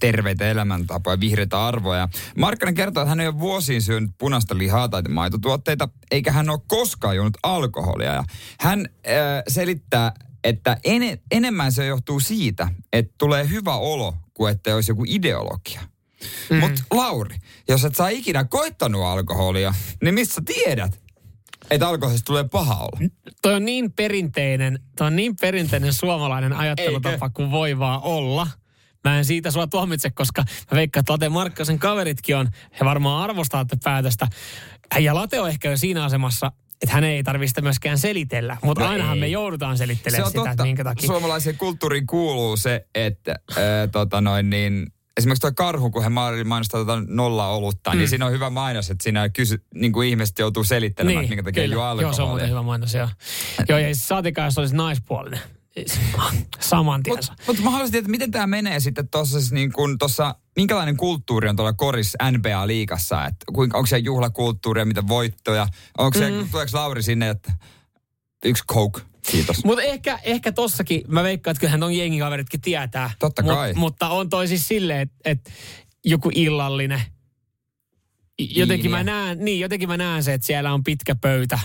terveitä 0.00 0.50
elämäntapoja, 0.50 1.20
vihreitä 1.20 1.66
arvoja. 1.66 2.08
Markkanen 2.36 2.74
kertoo, 2.74 3.02
että 3.02 3.08
hän 3.08 3.20
ei 3.20 3.26
ole 3.26 3.38
vuosiin 3.38 3.82
syönyt 3.82 4.10
punaista 4.18 4.58
lihaa 4.58 4.88
tai 4.88 5.02
maitotuotteita, 5.02 5.88
eikä 6.10 6.32
hän 6.32 6.50
ole 6.50 6.60
koskaan 6.66 7.16
juonut 7.16 7.38
alkoholia. 7.42 8.12
Ja 8.12 8.24
hän 8.60 8.86
ää, 9.06 9.42
selittää, 9.48 10.12
että 10.44 10.76
ene, 10.84 11.18
enemmän 11.30 11.72
se 11.72 11.86
johtuu 11.86 12.20
siitä, 12.20 12.68
että 12.92 13.14
tulee 13.18 13.48
hyvä 13.48 13.76
olo, 13.76 14.14
kuin 14.34 14.52
että 14.52 14.74
olisi 14.74 14.90
joku 14.90 15.04
ideologia. 15.08 15.80
Mm. 16.50 16.56
Mutta 16.56 16.82
Lauri, 16.90 17.36
jos 17.68 17.84
et 17.84 17.94
saa 17.94 18.08
ikinä 18.08 18.44
koittanut 18.44 19.02
alkoholia, 19.04 19.74
niin 20.02 20.14
missä 20.14 20.42
tiedät, 20.44 21.00
että 21.70 21.88
alkoholista 21.88 22.24
tulee 22.24 22.44
paha 22.48 22.74
olla? 22.74 23.08
Toi 23.42 23.54
on 23.54 23.64
niin 23.64 23.92
perinteinen, 23.92 24.78
toi 24.96 25.06
on 25.06 25.16
niin 25.16 25.36
perinteinen 25.36 25.92
suomalainen 25.92 26.52
ajattelutapa 26.52 27.30
kuin 27.30 27.50
voi 27.50 27.78
vaan 27.78 28.02
olla. 28.02 28.46
Mä 29.04 29.18
en 29.18 29.24
siitä 29.24 29.50
sua 29.50 29.66
tuomitse, 29.66 30.10
koska 30.10 30.44
mä 30.70 30.76
veikkaan, 30.76 31.00
että 31.00 31.12
Late 31.12 31.28
Markkasen 31.28 31.78
kaveritkin 31.78 32.36
on, 32.36 32.48
he 32.80 32.84
varmaan 32.84 33.22
arvostaa 33.22 33.64
tätä 33.64 33.80
päätöstä. 33.84 34.26
Ja 35.00 35.14
Late 35.14 35.40
on 35.40 35.48
ehkä 35.48 35.70
jo 35.70 35.76
siinä 35.76 36.04
asemassa, 36.04 36.52
että 36.82 36.94
hän 36.94 37.04
ei 37.04 37.22
tarvitse 37.22 37.60
myöskään 37.60 37.98
selitellä, 37.98 38.56
mutta 38.62 38.84
No 38.84 38.90
ainahan 38.90 39.14
ei. 39.14 39.20
me 39.20 39.28
joudutaan 39.28 39.78
selittelemään 39.78 40.30
sitä, 40.30 40.50
että 40.50 40.62
minkä 40.62 40.84
takia. 40.84 41.06
Suomalaiseen 41.06 41.56
kulttuuriin 41.56 42.06
kuuluu 42.06 42.56
se, 42.56 42.86
että 42.94 43.34
äh, 43.50 43.56
tota 43.92 44.20
noin 44.20 44.50
niin, 44.50 44.86
esimerkiksi 45.16 45.40
tuo 45.40 45.50
karhu, 45.56 45.90
kun 45.90 46.02
he 46.02 46.08
ma- 46.08 46.30
mainostaa 46.44 46.84
tuota 46.84 47.02
nolla 47.08 47.48
olutta, 47.48 47.90
mm. 47.90 47.98
niin 47.98 48.08
siinä 48.08 48.26
on 48.26 48.32
hyvä 48.32 48.50
mainos, 48.50 48.90
että 48.90 49.02
siinä 49.02 49.28
kysy, 49.28 49.64
niin 49.74 49.92
kuin 49.92 50.08
ihmiset 50.08 50.38
joutuu 50.38 50.64
selittelemään, 50.64 51.20
niin, 51.20 51.30
minkä 51.30 51.42
takia 51.42 51.62
kyllä. 51.62 51.74
juo 51.74 51.84
Joo, 51.84 51.94
se 51.94 52.02
on 52.02 52.06
muuten 52.06 52.22
alkoholia. 52.22 52.46
hyvä 52.46 52.62
mainos, 52.62 52.94
joo. 52.94 53.08
joo, 53.68 53.78
ja 53.78 53.88
saatikaan, 53.92 54.46
jos 54.46 54.58
olisi 54.58 54.76
naispuolinen. 54.76 55.40
Saman 56.60 57.02
tien. 57.02 57.16
Mutta 57.16 57.34
mut 57.46 57.58
mä 57.58 57.70
haluaisin 57.70 57.92
tietää, 57.92 58.10
miten 58.10 58.30
tämä 58.30 58.46
menee 58.46 58.80
sitten 58.80 59.08
tuossa, 59.08 59.38
niin 59.54 59.72
kun 59.72 59.98
tossa, 59.98 60.34
minkälainen 60.56 60.96
kulttuuri 60.96 61.48
on 61.48 61.56
tuolla 61.56 61.72
koris 61.72 62.16
NBA-liigassa, 62.30 63.26
että 63.26 63.44
kuinka, 63.52 63.78
onko 63.78 63.86
siellä 63.86 64.04
juhlakulttuuria, 64.04 64.84
mitä 64.84 65.08
voittoja, 65.08 65.66
onko 65.98 66.18
se, 66.18 66.30
mm. 66.30 66.48
tuleeko 66.50 66.78
Lauri 66.78 67.02
sinne, 67.02 67.28
että 67.28 67.52
yksi 68.44 68.64
coke, 68.72 69.00
kiitos. 69.30 69.64
Mutta 69.64 69.82
ehkä, 69.82 70.18
ehkä 70.22 70.52
tossakin, 70.52 71.02
mä 71.08 71.22
veikkaan, 71.22 71.52
että 71.52 71.60
kyllähän 71.60 71.82
on 71.82 71.96
jengikaveritkin 71.96 72.60
tietää. 72.60 73.10
Totta 73.18 73.42
kai. 73.42 73.74
mutta 73.74 74.08
on 74.08 74.28
toi 74.28 74.48
siis 74.48 74.68
silleen, 74.68 75.00
että 75.00 75.16
et 75.24 75.52
joku 76.04 76.30
illallinen. 76.34 77.00
Jotenkin 78.38 78.90
mä, 78.90 79.04
näen, 79.04 79.44
niin, 79.44 79.60
jotenkin 79.60 79.88
mä 79.88 79.96
näen 79.96 80.22
se, 80.22 80.34
että 80.34 80.46
siellä 80.46 80.72
on 80.72 80.84
pitkä 80.84 81.14
pöytä. 81.14 81.58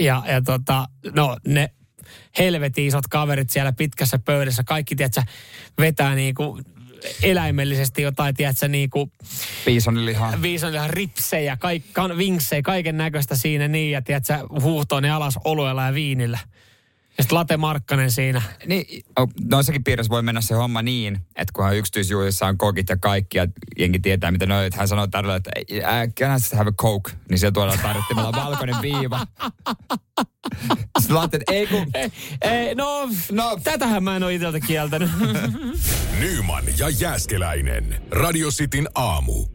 Ja, 0.00 0.22
ja 0.28 0.42
tota, 0.42 0.88
no 1.14 1.36
ne 1.46 1.70
helvetin 2.38 2.86
isot 2.86 3.06
kaverit 3.06 3.50
siellä 3.50 3.72
pitkässä 3.72 4.18
pöydässä. 4.18 4.64
Kaikki, 4.64 4.96
tiedätkö, 4.96 5.22
vetää 5.78 6.14
niinku 6.14 6.60
eläimellisesti 7.22 8.02
jotain, 8.02 8.34
tiedätkö, 8.34 8.68
niinku 8.68 9.12
Piisonilihaa. 9.64 10.42
viisonilla 10.42 10.88
ripsejä, 10.88 11.56
kaik, 11.56 11.82
kan, 11.92 12.18
vinksejä, 12.18 12.62
kaiken 12.62 12.96
näköistä 12.96 13.36
siinä 13.36 13.68
niin, 13.68 13.90
ja 13.90 14.02
tiedätkö, 14.02 14.34
huuhtoo 14.60 15.00
ne 15.00 15.10
alas 15.10 15.38
oluella 15.44 15.86
ja 15.86 15.94
viinillä. 15.94 16.38
Ja 17.18 17.22
sitten 17.22 17.36
Late 17.38 17.56
Markkanen 17.56 18.10
siinä. 18.10 18.42
Niin, 18.66 19.04
oh, 19.16 19.28
noissakin 19.50 19.84
piirissä 19.84 20.10
voi 20.10 20.22
mennä 20.22 20.40
se 20.40 20.54
homma 20.54 20.82
niin, 20.82 21.14
että 21.36 21.52
kunhan 21.54 21.76
yksityisjuhlissa 21.76 22.46
on 22.46 22.58
kokit 22.58 22.88
ja 22.88 22.96
kaikki, 22.96 23.38
ja 23.38 23.46
jengi 23.78 23.98
tietää, 23.98 24.30
mitä 24.30 24.46
ne 24.46 24.56
on, 24.56 24.64
että 24.64 24.78
hän 24.78 24.88
sanoo 24.88 25.06
tarjolla, 25.06 25.36
että 25.36 25.50
"Äh, 25.84 26.08
can 26.20 26.30
I 26.30 26.34
just 26.34 26.52
have 26.52 26.68
a 26.68 26.72
coke? 26.72 27.10
Niin 27.30 27.38
siellä 27.38 27.52
tuodaan 27.52 27.78
tarjottimella 27.78 28.32
valkoinen 28.32 28.76
viiva. 28.82 29.20
Sitten 31.00 31.16
Latte, 31.16 31.36
että 31.36 31.52
ei 31.52 31.66
kun, 31.66 31.86
Ei, 31.94 32.10
ei, 32.42 32.74
no, 32.74 33.06
No. 33.06 33.10
no, 33.32 33.58
tätähän 33.64 34.04
mä 34.04 34.16
en 34.16 34.22
ole 34.22 34.34
itseltä 34.34 34.60
kieltänyt. 34.60 35.10
Nyman 36.20 36.64
ja 36.78 36.88
Jääskeläinen. 36.88 38.02
Radio 38.10 38.48
Cityn 38.50 38.88
aamu. 38.94 39.46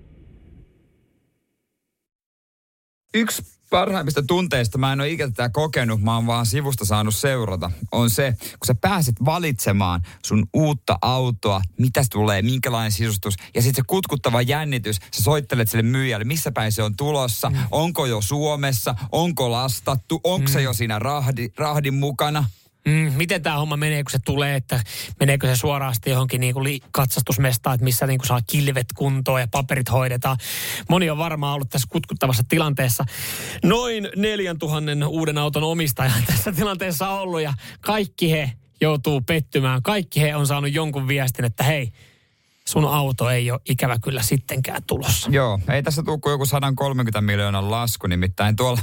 yksi 3.16 3.44
parhaimmista 3.74 4.24
tunteista, 4.24 4.78
mä 4.78 4.94
en 4.94 5.00
ole 5.00 5.10
ikinä 5.10 5.28
tätä 5.28 5.50
kokenut, 5.50 6.02
mä 6.02 6.16
oon 6.16 6.28
vaan 6.28 6.46
sivusta 6.46 6.86
saanut 6.86 7.16
seurata, 7.16 7.72
on 7.92 8.10
se, 8.10 8.36
kun 8.40 8.68
sä 8.68 8.76
pääset 8.76 9.16
valitsemaan 9.26 10.02
sun 10.26 10.48
uutta 10.54 10.98
autoa, 11.02 11.62
mitä 11.80 12.04
tulee, 12.12 12.42
minkälainen 12.42 12.92
sisustus, 12.92 13.36
ja 13.56 13.62
sitten 13.62 13.84
se 13.84 13.88
kutkuttava 13.88 14.42
jännitys, 14.42 14.96
sä 14.96 15.24
soittelet 15.24 15.70
sille 15.70 15.84
myyjälle, 15.84 16.26
missä 16.26 16.52
päin 16.52 16.72
se 16.72 16.84
on 16.84 16.96
tulossa, 16.96 17.50
mm. 17.50 17.56
onko 17.72 18.06
jo 18.06 18.22
Suomessa, 18.22 18.96
onko 19.12 19.52
lastattu, 19.52 20.22
onko 20.24 20.48
mm. 20.48 20.54
se 20.54 20.62
jo 20.62 20.74
siinä 20.74 21.00
rahdi, 21.00 21.50
rahdin 21.58 21.94
mukana. 21.94 22.46
Mm, 22.88 23.14
miten 23.16 23.42
tämä 23.42 23.58
homma 23.58 23.78
menee, 23.78 24.04
kun 24.04 24.12
se 24.12 24.20
tulee, 24.26 24.56
että 24.56 24.84
meneekö 25.20 25.48
se 25.48 25.56
suoraan 25.56 25.94
sitten 25.94 26.12
johonkin 26.12 26.42
niinku 26.42 26.64
li- 26.64 26.80
katsastusmestaan, 26.92 27.74
että 27.74 27.84
missä 27.84 28.08
niinku 28.08 28.26
saa 28.26 28.42
kilvet 28.48 28.88
kuntoon 28.96 29.42
ja 29.42 29.48
paperit 29.52 29.92
hoidetaan. 29.92 30.38
Moni 30.90 31.10
on 31.10 31.18
varmaan 31.18 31.56
ollut 31.56 31.70
tässä 31.70 31.88
kutkuttavassa 31.92 32.44
tilanteessa. 32.50 33.06
Noin 33.64 34.10
4000 34.16 35.08
uuden 35.08 35.38
auton 35.38 35.64
omistaja 35.64 36.12
tässä 36.28 36.52
tilanteessa 36.52 37.10
ollut 37.10 37.42
ja 37.42 37.54
kaikki 37.82 38.32
he 38.32 38.52
joutuu 38.82 39.22
pettymään. 39.22 39.84
Kaikki 39.84 40.22
he 40.22 40.36
on 40.36 40.48
saanut 40.48 40.74
jonkun 40.74 41.08
viestin, 41.08 41.46
että 41.46 41.64
hei, 41.64 41.92
sun 42.68 42.86
auto 42.86 43.30
ei 43.30 43.52
ole 43.52 43.60
ikävä 43.70 44.00
kyllä 44.00 44.22
sittenkään 44.22 44.84
tulossa. 44.88 45.30
Joo, 45.32 45.60
ei 45.72 45.84
tässä 45.84 46.04
tule 46.04 46.20
kuin 46.20 46.32
joku 46.32 46.46
130 46.46 47.22
miljoonan 47.22 47.72
lasku, 47.72 48.08
nimittäin 48.08 48.56
tuolla, 48.56 48.82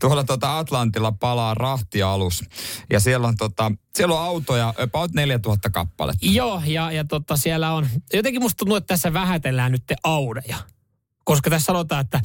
tuolla 0.00 0.24
tota 0.24 0.58
Atlantilla 0.58 1.12
palaa 1.12 1.54
rahtialus. 1.54 2.44
Ja 2.90 3.00
siellä 3.00 3.28
on, 3.28 3.36
tota, 3.36 3.72
siellä 3.94 4.14
on 4.14 4.26
autoja 4.26 4.74
about 4.78 5.12
4000 5.14 5.70
kappaletta. 5.70 6.26
Joo, 6.26 6.62
ja, 6.66 6.92
ja 6.92 7.04
tota, 7.04 7.36
siellä 7.36 7.72
on, 7.72 7.86
jotenkin 8.12 8.42
musta 8.42 8.56
tuntuu, 8.56 8.76
että 8.76 8.86
tässä 8.94 9.12
vähätellään 9.12 9.72
nyt 9.72 9.82
te 9.86 9.96
Audeja. 10.04 10.56
Koska 11.24 11.50
tässä 11.50 11.66
sanotaan, 11.66 12.00
että 12.00 12.20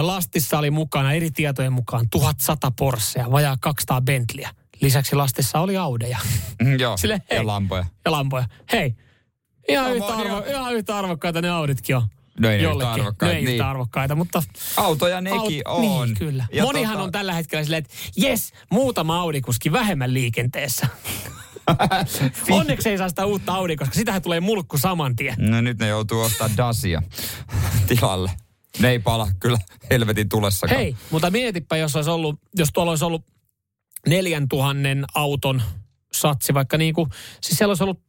lastissa 0.00 0.58
oli 0.58 0.70
mukana 0.70 1.12
eri 1.12 1.30
tietojen 1.30 1.72
mukaan 1.72 2.10
1100 2.10 2.70
Porschea, 2.78 3.30
vajaa 3.30 3.56
200 3.60 4.00
Bentleyä. 4.00 4.50
Lisäksi 4.80 5.16
lastissa 5.16 5.60
oli 5.60 5.76
Audeja 5.76 6.18
Mm, 6.62 6.78
joo, 6.78 6.96
Sille, 6.96 7.22
hei. 7.30 7.38
ja 7.38 7.46
lampoja. 7.46 7.84
ja 8.04 8.10
lampoja. 8.10 8.44
Hei, 8.72 8.94
ihan, 9.68 9.92
yhtä, 9.96 10.06
arvo, 10.16 10.42
ihan 10.50 10.74
yhtä 10.74 10.96
arvokkaita 10.98 11.42
ne 11.42 11.50
Auditkin 11.50 11.96
on. 11.96 12.02
No 12.40 12.48
ei 12.48 12.56
ne 12.56 12.62
yhtä 12.62 12.70
Jollekin. 12.72 12.92
arvokkaita, 12.92 13.24
No 13.34 13.38
ei 13.38 13.44
niin. 13.44 13.54
yhtä 13.54 13.70
arvokkaita, 13.70 14.14
mutta... 14.14 14.42
Autoja 14.76 15.20
nekin 15.20 15.38
Aut- 15.40 15.62
on. 15.66 15.80
Niin, 16.08 16.14
kyllä. 16.18 16.46
Ja 16.52 16.62
Monihan 16.64 16.96
tota- 16.96 17.00
on 17.00 17.12
tällä 17.12 17.32
hetkellä 17.32 17.64
silleen, 17.64 17.78
että 17.84 17.94
jes, 18.16 18.52
muutama 18.70 19.20
Audikuski 19.20 19.72
vähemmän 19.72 20.14
liikenteessä. 20.14 20.86
Onneksi 22.50 22.88
ei 22.88 22.98
saa 22.98 23.08
sitä 23.08 23.26
uutta 23.26 23.54
Audi, 23.54 23.76
koska 23.76 23.94
sitähän 23.94 24.22
tulee 24.22 24.40
mulkku 24.40 24.78
saman 24.78 25.16
tien. 25.16 25.34
No 25.38 25.60
nyt 25.60 25.78
ne 25.78 25.88
joutuu 25.88 26.20
ostaa 26.20 26.50
Dacia 26.56 27.02
tilalle. 27.88 28.30
Ne 28.78 28.90
ei 28.90 28.98
pala 28.98 29.28
kyllä 29.40 29.58
helvetin 29.90 30.28
tulessakaan. 30.28 30.80
Hei, 30.80 30.96
mutta 31.10 31.30
mietipä, 31.30 31.76
jos, 31.76 31.96
olisi 31.96 32.10
ollut, 32.10 32.40
jos 32.54 32.68
tuolla 32.72 32.92
olisi 32.92 33.04
ollut 33.04 33.24
4000 34.08 34.88
auton 35.14 35.62
satsi, 36.12 36.54
vaikka 36.54 36.78
niin 36.78 36.94
kuin, 36.94 37.10
siis 37.40 37.58
siellä 37.58 37.70
olisi 37.70 37.82
ollut 37.84 38.00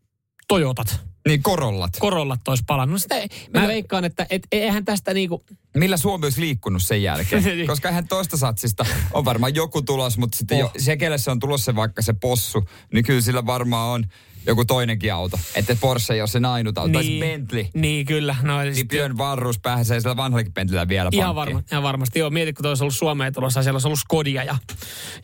Toyotat, 0.47 1.01
Niin 1.27 1.43
korollat. 1.43 1.91
Korollat 1.99 2.47
olisi 2.47 2.63
palannut. 2.67 2.93
No 2.93 2.97
Sitä, 2.97 3.15
mä 3.53 3.67
veikkaan, 3.67 4.05
että 4.05 4.25
et, 4.29 4.47
eihän 4.51 4.85
tästä 4.85 5.13
niinku, 5.13 5.43
Millä 5.77 5.97
Suomi 5.97 6.25
olisi 6.25 6.41
liikkunut 6.41 6.83
sen 6.83 7.03
jälkeen? 7.03 7.43
Niin. 7.55 7.67
Koska 7.67 7.87
eihän 7.87 8.07
toista 8.07 8.37
satsista 8.37 8.85
on 9.13 9.25
varmaan 9.25 9.55
joku 9.55 9.81
tulos, 9.81 10.17
mutta 10.17 10.37
sitten 10.37 10.57
Oh. 10.57 10.61
jo, 10.61 10.71
se, 10.81 10.97
kelle 10.97 11.17
se 11.17 11.31
on 11.31 11.39
tulossa 11.39 11.75
vaikka 11.75 12.01
se 12.01 12.13
possu, 12.13 12.63
niin 12.93 13.05
kyllä 13.05 13.21
sillä 13.21 13.45
varmaan 13.45 13.89
on 13.89 14.03
joku 14.45 14.65
toinenkin 14.65 15.13
auto. 15.13 15.39
Että 15.55 15.75
Porsche 15.81 16.13
ei 16.13 16.21
ole 16.21 16.27
se 16.27 16.39
ainut 16.47 16.77
auto. 16.77 16.93
Tai 16.93 17.03
se 17.03 17.11
Bentley. 17.19 17.65
Niin, 17.73 18.05
kyllä. 18.05 18.35
No, 18.41 18.61
Niin 18.61 18.75
sit- 18.75 18.87
Björn 18.87 19.17
Varrus 19.17 19.59
pääsee 19.59 19.99
sillä 19.99 20.17
vanhallakin 20.17 20.53
Bentleyllä 20.53 20.87
vielä 20.87 21.09
ihan, 21.13 21.35
varma, 21.35 21.63
ihan 21.71 21.83
varmasti. 21.83 22.19
Joo, 22.19 22.29
mieti, 22.29 22.53
kun 22.53 22.63
toi 22.63 22.71
olisi 22.71 22.83
ollut 22.83 22.95
Suomeen 22.95 23.33
tulossa, 23.33 23.63
siellä 23.63 23.75
olisi 23.75 23.87
ollut 23.87 23.99
Skodia 23.99 24.43
ja, 24.43 24.57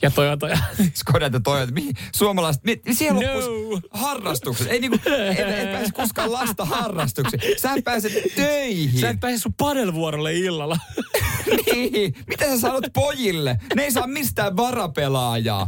ja 0.01 0.11
Toyota. 0.11 0.47
Ja, 0.49 0.57
Skodat 0.93 1.33
ja 1.33 1.39
Toyota. 1.39 1.73
Mihin 1.73 1.93
suomalaiset, 2.15 2.63
mi, 2.63 2.81
siellä 2.93 3.21
No. 3.21 3.39
loppuisi 3.39 3.87
harrastukset. 3.91 4.67
Ei 4.67 4.79
niinku, 4.79 4.97
et, 5.05 5.39
et 5.39 5.71
pääse 5.71 5.91
koskaan 5.93 6.31
lasta 6.31 6.65
harrastuksiin. 6.65 7.41
Sä 7.61 7.69
pääset 7.83 8.13
töihin. 8.35 8.99
Sä 8.99 9.09
et 9.09 9.19
pääse 9.19 9.37
sun 9.37 9.53
padelvuorolle 9.53 10.33
illalla. 10.33 10.77
niin. 11.73 12.15
Mitä 12.27 12.45
sä 12.45 12.59
sanot 12.59 12.83
pojille? 12.93 13.59
Ne 13.75 13.83
ei 13.83 13.91
saa 13.91 14.07
mistään 14.07 14.57
varapelaajaa. 14.57 15.67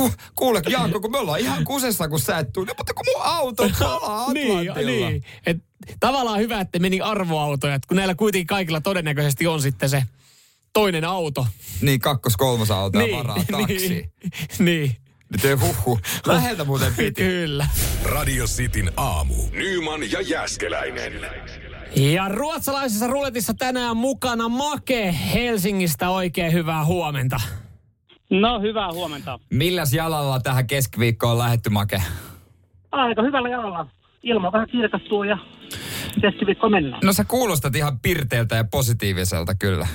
Ku, 0.00 0.12
kuule, 0.34 0.62
Jaakko, 0.68 1.00
kun 1.00 1.10
me 1.12 1.18
ollaan 1.18 1.40
ihan 1.40 1.64
kusessa, 1.64 2.08
kun 2.08 2.20
sä 2.20 2.38
et 2.38 2.52
tule. 2.52 2.74
Mutta 2.78 2.94
kun 2.94 3.04
mun 3.14 3.24
auto 3.24 3.70
palaa 3.78 4.32
niin, 4.32 4.70
Atlantilla. 4.70 5.10
niin. 5.10 5.24
Et, 5.46 5.56
tavallaan 6.00 6.38
hyvä, 6.40 6.60
että 6.60 6.78
meni 6.78 7.00
arvoautoja, 7.00 7.74
että 7.74 7.88
kun 7.88 7.96
näillä 7.96 8.14
kuitenkin 8.14 8.46
kaikilla 8.46 8.80
todennäköisesti 8.80 9.46
on 9.46 9.62
sitten 9.62 9.88
se 9.88 10.02
toinen 10.72 11.04
auto. 11.04 11.46
niin 11.80 12.00
kakkos 12.00 12.36
kolmosauto 12.36 13.00
ja 13.00 13.16
varaa 13.16 13.36
taksi. 13.50 13.88
niin, 13.88 14.12
niin. 14.58 14.96
Nyt 15.32 15.44
ei 15.44 15.54
huhu. 15.54 16.00
Läheltä 16.26 16.64
muuten 16.64 16.94
piti. 16.94 17.22
Kyllä. 17.22 17.68
Radio 18.04 18.44
Cityn 18.46 18.92
aamu. 18.96 19.34
Nyman 19.52 20.10
ja 20.12 20.20
Jääskeläinen. 20.20 21.12
Ja 21.96 22.28
ruotsalaisessa 22.28 23.06
ruletissa 23.06 23.54
tänään 23.54 23.96
mukana 23.96 24.48
Make 24.48 25.14
Helsingistä. 25.34 26.10
Oikein 26.10 26.52
hyvää 26.52 26.84
huomenta. 26.84 27.40
No, 28.30 28.60
hyvää 28.60 28.92
huomenta. 28.92 29.38
Milläs 29.50 29.92
jalalla 29.92 30.40
tähän 30.40 30.66
keskiviikkoon 30.66 31.32
on 31.32 31.38
lähetty 31.38 31.70
make? 31.70 32.02
Aika 32.92 33.22
hyvällä 33.22 33.48
jalalla. 33.48 33.86
Ilma 34.22 34.52
vähän 34.52 34.68
kirkastuu 34.68 35.22
ja 35.22 35.38
keskiviikko 36.20 36.68
mennään. 36.68 37.00
No 37.04 37.12
sä 37.12 37.24
kuulostat 37.24 37.76
ihan 37.76 38.00
pirteeltä 38.00 38.56
ja 38.56 38.64
positiiviselta 38.64 39.54
kyllä. 39.54 39.86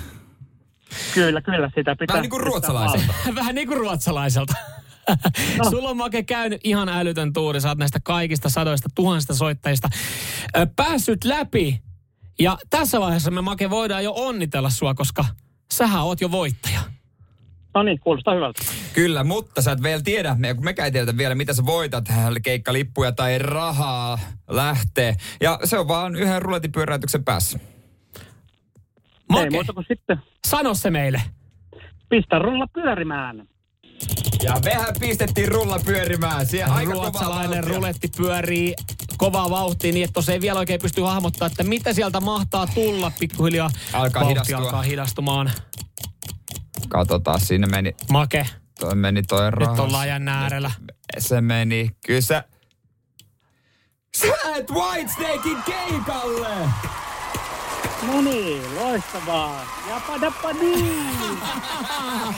Kyllä, 1.14 1.42
kyllä, 1.42 1.72
sitä 1.76 1.96
pitää. 1.96 2.14
Vähän 2.14 2.22
niin 2.22 2.30
kuin 2.30 2.44
ruotsalaiselta. 2.44 3.14
Vähän 3.36 3.56
niin 3.56 3.68
kuin 3.68 3.78
ruotsalaiselta. 3.78 4.54
No. 5.58 5.70
Sulla 5.70 5.90
on 5.90 5.98
Make 5.98 6.24
käynyt 6.24 6.62
ihan 6.64 6.90
älytön 6.90 7.34
tuuri. 7.34 7.62
Sä 7.62 7.70
oot 7.70 7.78
näistä 7.78 8.00
kaikista 8.04 8.50
sadoista 8.50 8.90
tuhansista 8.96 9.34
soittajista 9.34 9.90
ö, 10.58 10.68
päässyt 10.76 11.24
läpi. 11.24 11.82
Ja 12.40 12.58
tässä 12.70 13.00
vaiheessa 13.00 13.32
me 13.32 13.42
Make 13.42 13.70
voidaan 13.70 14.04
jo 14.04 14.14
onnitella 14.16 14.70
sua, 14.70 14.94
koska 14.94 15.26
sähän 15.74 16.04
oot 16.04 16.22
jo 16.22 16.32
voittaja. 16.32 16.80
No 17.76 17.84
niin, 17.84 18.00
kuulostaa 18.00 18.34
hyvältä. 18.36 18.62
Kyllä, 18.94 19.24
mutta 19.24 19.62
sä 19.62 19.72
et 19.72 19.84
vielä 19.84 20.02
tiedä, 20.02 20.36
me, 20.40 20.54
kun 20.54 20.64
mekään 20.64 20.86
ei 20.86 20.92
tiedetä 20.92 21.18
vielä, 21.18 21.36
mitä 21.36 21.54
sä 21.54 21.66
voitat, 21.66 22.06
keikkalippuja 22.44 23.12
tai 23.12 23.38
rahaa 23.40 24.20
lähtee. 24.50 25.16
Ja 25.42 25.60
se 25.64 25.78
on 25.80 25.88
vaan 25.88 26.16
yhden 26.16 26.42
ruletipyöräytyksen 26.42 27.24
päässä. 27.24 27.60
Ei 28.20 28.26
Make, 29.30 29.50
muuta 29.50 29.74
kuin 29.74 29.86
sitten 29.88 30.18
sano 30.48 30.74
se 30.74 30.90
meille. 30.92 31.22
pistä 32.10 32.40
rulla 32.40 32.68
pyörimään. 32.68 33.48
Ja 34.44 34.56
mehän 34.66 34.94
pistettiin 35.00 35.48
rulla 35.48 35.80
pyörimään. 35.86 36.46
Siellä 36.46 36.74
aika 36.74 36.92
Ruotsalainen 36.94 37.64
ruletti 37.64 38.08
pyörii 38.18 38.74
kovaa 39.18 39.50
vauhtia 39.50 39.92
niin, 39.94 40.04
että 40.04 40.32
ei 40.34 40.42
vielä 40.42 40.60
oikein 40.60 40.80
pysty 40.82 41.02
hahmottaa, 41.02 41.46
että 41.48 41.64
mitä 41.64 41.94
sieltä 41.94 42.20
mahtaa 42.20 42.68
tulla. 42.68 43.12
Pikkuhiljaa 43.20 43.70
Alkaa 43.94 44.22
vauhti 44.22 44.34
hidastua. 44.34 44.58
alkaa 44.58 44.82
hidastumaan. 44.82 45.52
Katsotaan, 46.94 47.40
sinne 47.40 47.68
meni, 47.68 47.96
Make, 48.12 48.46
toi 48.80 48.96
meni 48.96 49.22
toi 49.22 49.46
nyt 49.46 49.54
rahas. 49.54 49.80
ollaan 49.80 50.08
jännä 50.08 50.42
äärellä. 50.42 50.72
Se 51.20 51.42
meni, 51.42 51.92
kyllä 52.06 52.22
sä... 52.22 52.44
Sä 54.18 54.28
et 54.56 54.72
Whitesnakein 54.72 55.58
keikalle! 55.66 56.56
No 58.08 58.22
niin, 58.22 58.76
loistavaa. 58.76 59.66
Japa 59.90 60.22
dappa 60.22 60.54
niin. 60.54 61.08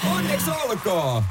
Onneksi 0.16 0.52
olkoon! 0.70 1.24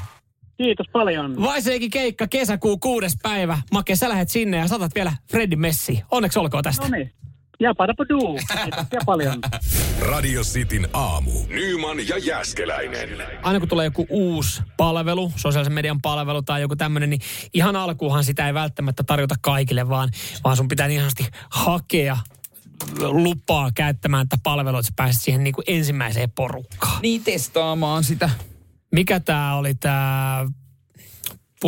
Kiitos 0.57 0.85
paljon. 0.93 1.41
Vaiseikin 1.41 1.89
keikka 1.91 2.27
kesäkuu 2.27 2.77
kuudes 2.77 3.17
päivä. 3.21 3.57
Make, 3.71 3.95
sä 3.95 4.09
lähet 4.09 4.29
sinne 4.29 4.57
ja 4.57 4.67
saatat 4.67 4.95
vielä 4.95 5.13
Freddie 5.31 5.57
Messi. 5.57 6.03
Onneksi 6.11 6.39
olkoon 6.39 6.63
tästä. 6.63 6.83
No 6.83 6.89
niin. 6.97 7.13
Japa 7.59 7.87
dappa 7.87 8.05
duu. 8.09 8.39
Kiitoksia 8.63 8.99
paljon. 9.05 9.35
Radio 10.11 10.41
Cityn 10.41 10.87
aamu. 10.93 11.31
Nyman 11.47 12.07
ja 12.07 12.17
Jäskeläinen. 12.17 13.09
aina 13.43 13.59
kun 13.59 13.69
tulee 13.69 13.85
joku 13.85 14.05
uusi 14.09 14.61
palvelu, 14.77 15.31
sosiaalisen 15.35 15.73
median 15.73 16.01
palvelu 16.01 16.41
tai 16.41 16.61
joku 16.61 16.75
tämmöinen, 16.75 17.09
niin 17.09 17.21
ihan 17.53 17.75
alkuunhan 17.75 18.23
sitä 18.23 18.47
ei 18.47 18.53
välttämättä 18.53 19.03
tarjota 19.03 19.35
kaikille, 19.41 19.89
vaan, 19.89 20.09
vaan 20.43 20.57
sun 20.57 20.67
pitää 20.67 20.87
niin 20.87 21.01
sanotusti 21.01 21.27
hakea 21.49 22.17
lupaa 22.99 23.69
käyttämään 23.75 24.29
tätä 24.29 24.41
palvelua, 24.43 24.79
että 24.79 24.87
sä 24.87 24.93
pääset 24.95 25.21
siihen 25.21 25.43
niin 25.43 25.53
kuin 25.53 25.65
ensimmäiseen 25.67 26.31
porukkaan. 26.31 27.01
Niin 27.01 27.23
testaamaan 27.23 28.03
sitä. 28.03 28.29
Mikä 28.91 29.19
tää 29.19 29.55
oli 29.55 29.75
tää 29.75 30.45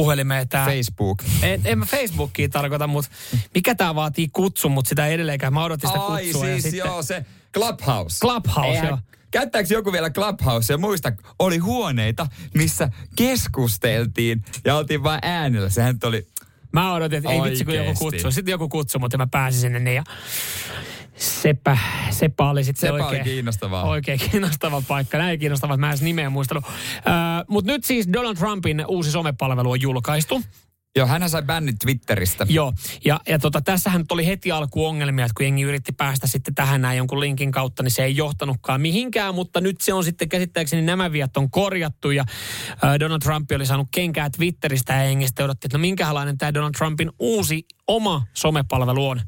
puhelimeen 0.02 0.50
tää... 0.50 0.66
Facebook. 0.66 1.24
En, 1.42 1.62
en 1.66 1.80
mä 1.80 1.86
Facebookia 1.86 2.50
tarkoita, 2.50 2.88
mutta 2.88 3.12
mikä 3.54 3.76
tää 3.76 3.96
vaatii 3.96 4.28
kutsun, 4.34 4.72
mutta 4.72 4.90
sitä 4.90 5.08
ei 5.08 5.14
edelleenkään. 5.14 5.54
Mä 5.54 5.64
odotin 5.64 5.90
sitä 5.90 6.02
Ai 6.02 6.24
kutsua. 6.24 6.46
ja 6.48 6.52
siis 6.52 6.64
sitten 6.64 6.78
joo, 6.78 7.04
se 7.04 7.26
Clubhouse. 7.54 8.20
Clubhouse, 8.20 8.70
Eihän- 8.70 8.88
joo. 8.88 8.98
Käyttääkö 9.32 9.74
joku 9.74 9.92
vielä 9.92 10.10
Clubhouse? 10.10 10.74
Ja 10.74 10.78
muista, 10.78 11.12
oli 11.40 11.58
huoneita, 11.58 12.28
missä 12.54 12.90
keskusteltiin 13.16 14.44
ja 14.66 14.76
oltiin 14.76 15.04
vain 15.04 15.20
äänellä. 15.24 15.70
Sehän 15.70 15.98
oli... 16.04 16.28
Mä 16.74 16.94
odotin, 16.94 17.18
että 17.18 17.30
ei 17.32 17.42
vitsi 17.42 17.66
kun 17.66 17.76
joku 17.76 17.94
kutsuu. 18.00 18.32
Sitten 18.32 18.52
joku 18.52 18.70
kutsui, 18.70 19.00
mutta 19.00 19.18
mä 19.18 19.28
pääsin 19.28 19.62
sinne 19.62 19.80
niin 19.80 19.96
ja 19.96 20.04
sepä, 21.18 21.78
sepä 22.10 22.50
oli 22.50 22.64
sitten 22.64 22.82
se 22.82 22.94
Sepä 22.94 23.06
oikein, 23.06 23.24
kiinnostavaa. 23.24 23.84
oikein 23.84 24.20
kiinnostava 24.20 24.82
paikka. 24.88 25.18
Näin 25.18 25.40
kiinnostava, 25.40 25.74
että 25.74 25.88
mä 25.88 25.92
en 25.92 25.98
nimeä 26.02 26.30
muistanut. 26.30 26.66
Öö, 26.96 27.14
mutta 27.50 27.72
nyt 27.72 27.84
siis 27.84 28.08
Donald 28.14 28.36
Trumpin 28.36 28.86
uusi 28.88 29.12
somepalvelu 29.12 29.72
on 29.72 29.82
julkaistu. 29.82 30.42
Joo, 30.96 31.08
hän 31.08 31.30
sai 31.30 31.42
bännit 31.42 31.76
Twitteristä. 31.80 32.46
Joo, 32.50 32.74
ja, 33.06 33.20
ja 33.28 33.40
tota, 33.40 33.62
tässähän 33.62 34.06
oli 34.12 34.26
heti 34.26 34.52
alku 34.52 34.86
ongelmia, 34.86 35.26
että 35.26 35.34
kun 35.38 35.46
jengi 35.46 35.62
yritti 35.64 35.92
päästä 35.92 36.28
sitten 36.28 36.56
tähän 36.56 36.82
näin 36.82 36.98
jonkun 36.98 37.20
linkin 37.20 37.52
kautta, 37.52 37.84
niin 37.84 37.92
se 37.92 38.04
ei 38.04 38.16
johtanutkaan 38.16 38.82
mihinkään, 38.82 39.36
mutta 39.36 39.62
nyt 39.62 39.82
se 39.82 39.94
on 39.94 40.04
sitten 40.04 40.30
käsittääkseni 40.30 40.82
nämä 40.82 41.12
viat 41.12 41.38
on 41.38 41.52
korjattu 41.52 42.12
ja 42.12 42.26
ää, 42.82 43.00
Donald 43.00 43.20
Trump 43.20 43.52
oli 43.56 43.66
saanut 43.66 43.88
kenkää 43.92 44.30
Twitteristä 44.30 44.94
ja 44.94 45.04
jengi 45.04 45.28
sitten 45.28 45.46
odotti, 45.46 45.68
että 45.68 45.78
no 45.78 45.82
minkälainen 45.82 46.38
tämä 46.38 46.54
Donald 46.54 46.74
Trumpin 46.78 47.12
uusi 47.20 47.66
oma 47.88 48.24
somepalvelu 48.34 49.08
on. 49.08 49.22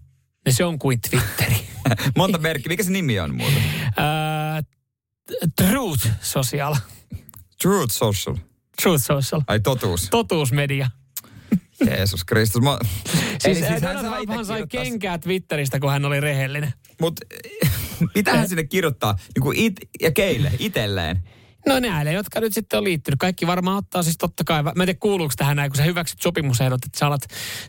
Niin 0.46 0.54
se 0.54 0.64
on 0.66 0.80
kuin 0.80 1.00
Twitteri. 1.10 1.69
Monta 2.18 2.38
merkkiä. 2.38 2.70
Mikä 2.70 2.84
se 2.84 2.92
nimi 2.92 3.20
on 3.20 3.36
muuten? 3.36 3.64
Ää, 3.98 4.62
Truth 5.56 6.08
Social. 6.22 6.76
Truth 7.62 7.94
Social. 7.94 8.36
Truth 8.82 9.04
Social. 9.04 9.42
Ai 9.48 9.60
totuus. 9.60 10.08
Totuusmedia. 10.10 10.90
Jeesus 11.86 12.24
Kristus. 12.26 12.62
Mä... 12.62 12.80
Siis, 13.40 13.58
Eli 13.58 13.68
siis 13.68 13.82
hän 13.82 13.98
Trump 13.98 14.16
itse 14.22 14.44
sai 14.44 14.68
kenkää 14.70 15.18
Twitteristä, 15.18 15.80
kun 15.80 15.92
hän 15.92 16.06
oli 16.06 16.20
rehellinen. 16.20 16.74
Mut 17.02 17.20
mitä 18.16 18.34
hän 18.34 18.50
sinne 18.50 18.64
kirjoittaa? 18.64 19.16
Niin 19.36 19.42
kuin 19.44 19.58
it, 19.58 19.74
ja 20.02 20.12
keille, 20.12 20.52
itselleen. 20.60 21.24
No 21.68 21.80
näille, 21.80 22.12
jotka 22.12 22.40
nyt 22.40 22.54
sitten 22.54 22.78
on 22.78 22.84
liittynyt. 22.84 23.20
Kaikki 23.20 23.48
varmaan 23.48 23.78
ottaa 23.78 24.04
siis 24.04 24.18
totta 24.18 24.44
kai. 24.44 24.64
Mä 24.64 24.70
en 24.70 24.76
tiedä 24.76 24.94
kuuluuko 25.00 25.34
tähän 25.38 25.58
näin, 25.58 25.72
kun 25.72 25.78
sä 25.78 25.84
hyväksyt 25.84 26.22
sopimusehdot, 26.22 26.86
että 26.86 27.00
sä 27.00 27.08
alat 27.08 27.22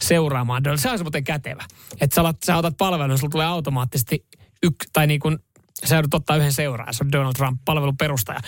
seuraamaan. 0.02 0.64
Donald. 0.64 0.78
Se 0.78 0.90
olisi 0.90 1.04
muuten 1.04 1.24
kätevä. 1.24 1.64
Että 2.00 2.14
sä, 2.14 2.20
alat, 2.20 2.36
sä 2.46 2.56
otat 2.56 2.76
palvelun, 2.78 3.18
sulla 3.18 3.30
tulee 3.30 3.46
automaattisesti 3.46 4.26
yk, 4.62 4.74
tai 4.92 5.06
niin 5.06 5.20
kuin 5.20 5.38
sä 5.84 5.94
joudut 5.94 6.14
ottaa 6.14 6.36
yhden 6.36 6.52
seuraajan. 6.52 6.94
Se 6.94 7.04
on 7.04 7.12
Donald 7.12 7.32
Trump, 7.32 7.60
palvelun 7.64 7.96
perustaja. 7.96 8.40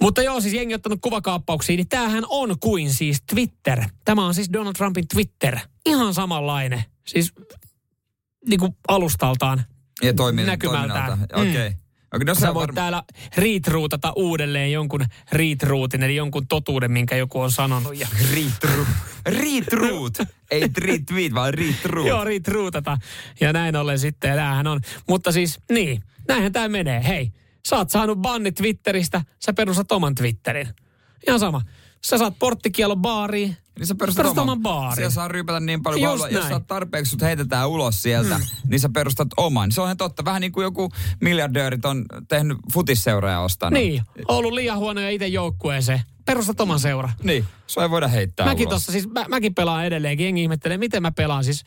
Mutta 0.00 0.22
joo, 0.22 0.40
siis 0.40 0.54
jengi 0.54 0.74
on 0.74 0.78
ottanut 0.78 0.98
kuvakaappauksia, 1.02 1.76
niin 1.76 1.88
tämähän 1.88 2.24
on 2.28 2.56
kuin 2.60 2.92
siis 2.92 3.22
Twitter. 3.22 3.84
Tämä 4.04 4.26
on 4.26 4.34
siis 4.34 4.52
Donald 4.52 4.74
Trumpin 4.74 5.08
Twitter. 5.08 5.58
Ihan 5.86 6.14
samanlainen. 6.14 6.84
Siis 7.06 7.32
niin 8.48 8.60
kuin 8.60 8.76
alustaltaan. 8.88 9.64
Ja 10.02 10.14
toimin, 10.14 10.46
Näkymältään. 10.46 11.18
Mm. 11.18 11.24
Okei. 11.32 11.50
Okay. 11.50 11.72
Okay, 12.14 12.24
no 12.24 12.34
Sä 12.34 12.54
voit 12.54 12.68
varma- 12.68 12.74
täällä 12.74 13.02
riitruutata 13.36 14.12
uudelleen 14.16 14.72
jonkun 14.72 15.04
riitruutin, 15.32 16.02
eli 16.02 16.16
jonkun 16.16 16.46
totuuden, 16.48 16.92
minkä 16.92 17.16
joku 17.16 17.40
on 17.40 17.50
sanonut. 17.52 17.98
Ja, 17.98 18.08
Retru. 18.34 18.86
Retruut. 19.26 20.18
Ei 20.50 20.62
retweet, 20.78 21.34
vaan 21.34 21.54
retruut. 21.54 22.08
joo, 22.08 22.24
riitruutata. 22.24 22.98
Ja 23.40 23.52
näin 23.52 23.76
ollen 23.76 23.98
sitten, 23.98 24.36
näähän 24.36 24.66
on. 24.66 24.80
Mutta 25.08 25.32
siis, 25.32 25.60
niin, 25.72 26.02
näinhän 26.28 26.52
tämä 26.52 26.68
menee. 26.68 27.04
Hei, 27.08 27.32
sä 27.68 27.76
oot 27.76 27.90
saanut 27.90 28.18
banni 28.18 28.52
Twitteristä, 28.52 29.22
sä 29.46 29.52
perustat 29.52 29.92
oman 29.92 30.14
Twitterin. 30.14 30.68
Ihan 31.26 31.40
sama. 31.40 31.62
Sä 32.06 32.18
saat 32.18 32.38
porttikielon 32.38 32.98
baariin, 33.02 33.56
Niin 33.78 33.86
sä 33.86 33.94
perustat 33.94 34.22
Perustat 34.22 34.42
oman, 34.42 34.52
oman 34.52 34.62
baarin. 34.62 34.94
Siellä 34.96 35.10
saa 35.10 35.28
ryypätä 35.28 35.60
niin 35.60 35.82
paljon 35.82 36.00
kuin 36.00 36.10
Just 36.10 36.22
haluaa. 36.24 36.38
Jos 36.40 36.48
sä 36.48 36.60
tarpeeksi, 36.66 37.10
sut 37.10 37.20
heitetään 37.22 37.68
ulos 37.68 38.02
sieltä, 38.02 38.38
mm. 38.38 38.44
niin 38.68 38.80
sä 38.80 38.88
perustat 38.88 39.28
oman. 39.36 39.72
Se 39.72 39.80
on 39.80 39.86
ihan 39.86 39.96
totta. 39.96 40.24
Vähän 40.24 40.40
niin 40.40 40.52
kuin 40.52 40.62
joku 40.64 40.90
miljardöörit 41.20 41.84
on 41.84 42.04
tehnyt 42.28 42.58
futisseuraaja 42.72 43.40
ostanut. 43.40 43.78
niin, 43.80 44.02
ollut 44.28 44.52
liian 44.52 44.78
huono 44.78 45.00
ja 45.00 45.10
itse 45.10 45.26
joukkueeseen. 45.26 46.00
Perustat 46.26 46.60
oman 46.60 46.80
seura. 46.80 47.10
Niin, 47.22 47.44
sua 47.66 47.82
ei 47.82 47.90
voida 47.90 48.08
heittää 48.08 48.46
Mäkin 48.46 48.66
ulos. 48.68 48.74
tossa 48.80 48.92
siis, 48.92 49.08
mä, 49.08 49.24
mäkin 49.28 49.54
pelaan 49.54 49.84
edelleenkin. 49.84 50.24
Jengi 50.24 50.42
ihmettelee, 50.42 50.78
miten 50.78 51.02
mä 51.02 51.12
pelaan 51.12 51.44
siis 51.44 51.64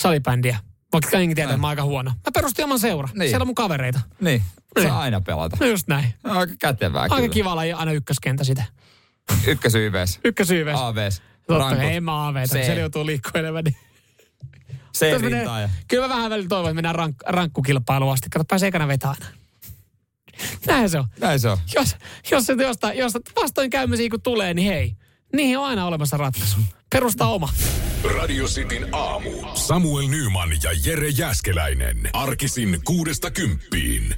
salibändiä. 0.00 0.58
Vaikka 0.92 1.18
jengi 1.18 1.34
tietää, 1.34 1.50
että 1.54 1.60
mä 1.60 1.66
oon 1.66 1.70
aika 1.70 1.82
huono. 1.84 2.10
Mä 2.10 2.30
perustin 2.34 2.64
oman 2.64 2.78
seura. 2.78 3.08
Niin. 3.14 3.28
Siellä 3.28 3.42
on 3.42 3.48
mun 3.48 3.54
kavereita. 3.54 4.00
Niin, 4.20 4.42
Niin. 4.76 4.88
saa 4.88 5.00
aina 5.00 5.20
pelata. 5.20 5.56
No 5.60 5.66
just 5.66 5.88
näin. 5.88 6.14
Aika 6.24 6.54
kätevää 6.58 7.02
Aika 7.02 7.16
kyllä. 7.16 7.28
kiva 7.28 7.56
laji, 7.56 7.72
aina 7.72 7.92
ykköskentä 7.92 8.44
sitä. 8.44 8.64
Ykkösyyvees. 9.46 10.20
Ykkösyyves. 10.24 10.74
AVs. 10.78 11.22
Totta, 11.48 11.64
Rankut. 11.64 11.84
ei 11.84 12.00
mä 12.00 12.32
C. 12.46 12.50
siellä 12.50 12.80
joutuu 12.80 13.06
liikkua 13.06 13.40
enemmän. 13.40 13.64
Niin. 13.64 13.76
Menee- 15.00 15.38
rintaa 15.38 15.60
ja... 15.60 15.68
Kyllä 15.88 16.08
mä 16.08 16.14
vähän 16.14 16.30
välillä 16.30 16.48
toivon, 16.48 16.70
että 16.70 16.74
mennään 16.74 16.94
rank, 16.94 17.16
rankkukilpailuun 17.26 18.12
asti. 18.12 18.28
Kato, 18.30 18.44
pääsee 18.44 18.68
ekana 18.68 18.88
vetää 18.88 19.10
aina. 19.10 19.26
Näin 20.66 20.90
se 20.90 20.98
on. 20.98 21.04
Näin 21.20 21.40
se 21.40 21.48
on. 21.48 21.58
Jos, 21.74 21.96
jos 22.30 22.46
se 22.46 22.52
jostain, 22.52 22.98
jostain 22.98 23.22
vastoin 23.42 23.70
käymisiä 23.70 24.10
kun 24.10 24.22
tulee, 24.22 24.54
niin 24.54 24.72
hei. 24.72 24.94
Niihin 25.32 25.58
on 25.58 25.64
aina 25.64 25.86
olemassa 25.86 26.16
ratkaisu. 26.16 26.56
Perusta 26.90 27.26
oma. 27.26 27.48
Radio 28.18 28.44
Cityn 28.46 28.88
aamu. 28.92 29.30
Samuel 29.54 30.08
Nyman 30.08 30.50
ja 30.62 30.70
Jere 30.84 31.08
Jäskeläinen. 31.08 32.10
Arkisin 32.12 32.80
kuudesta 32.84 33.30
kymppiin. 33.30 34.14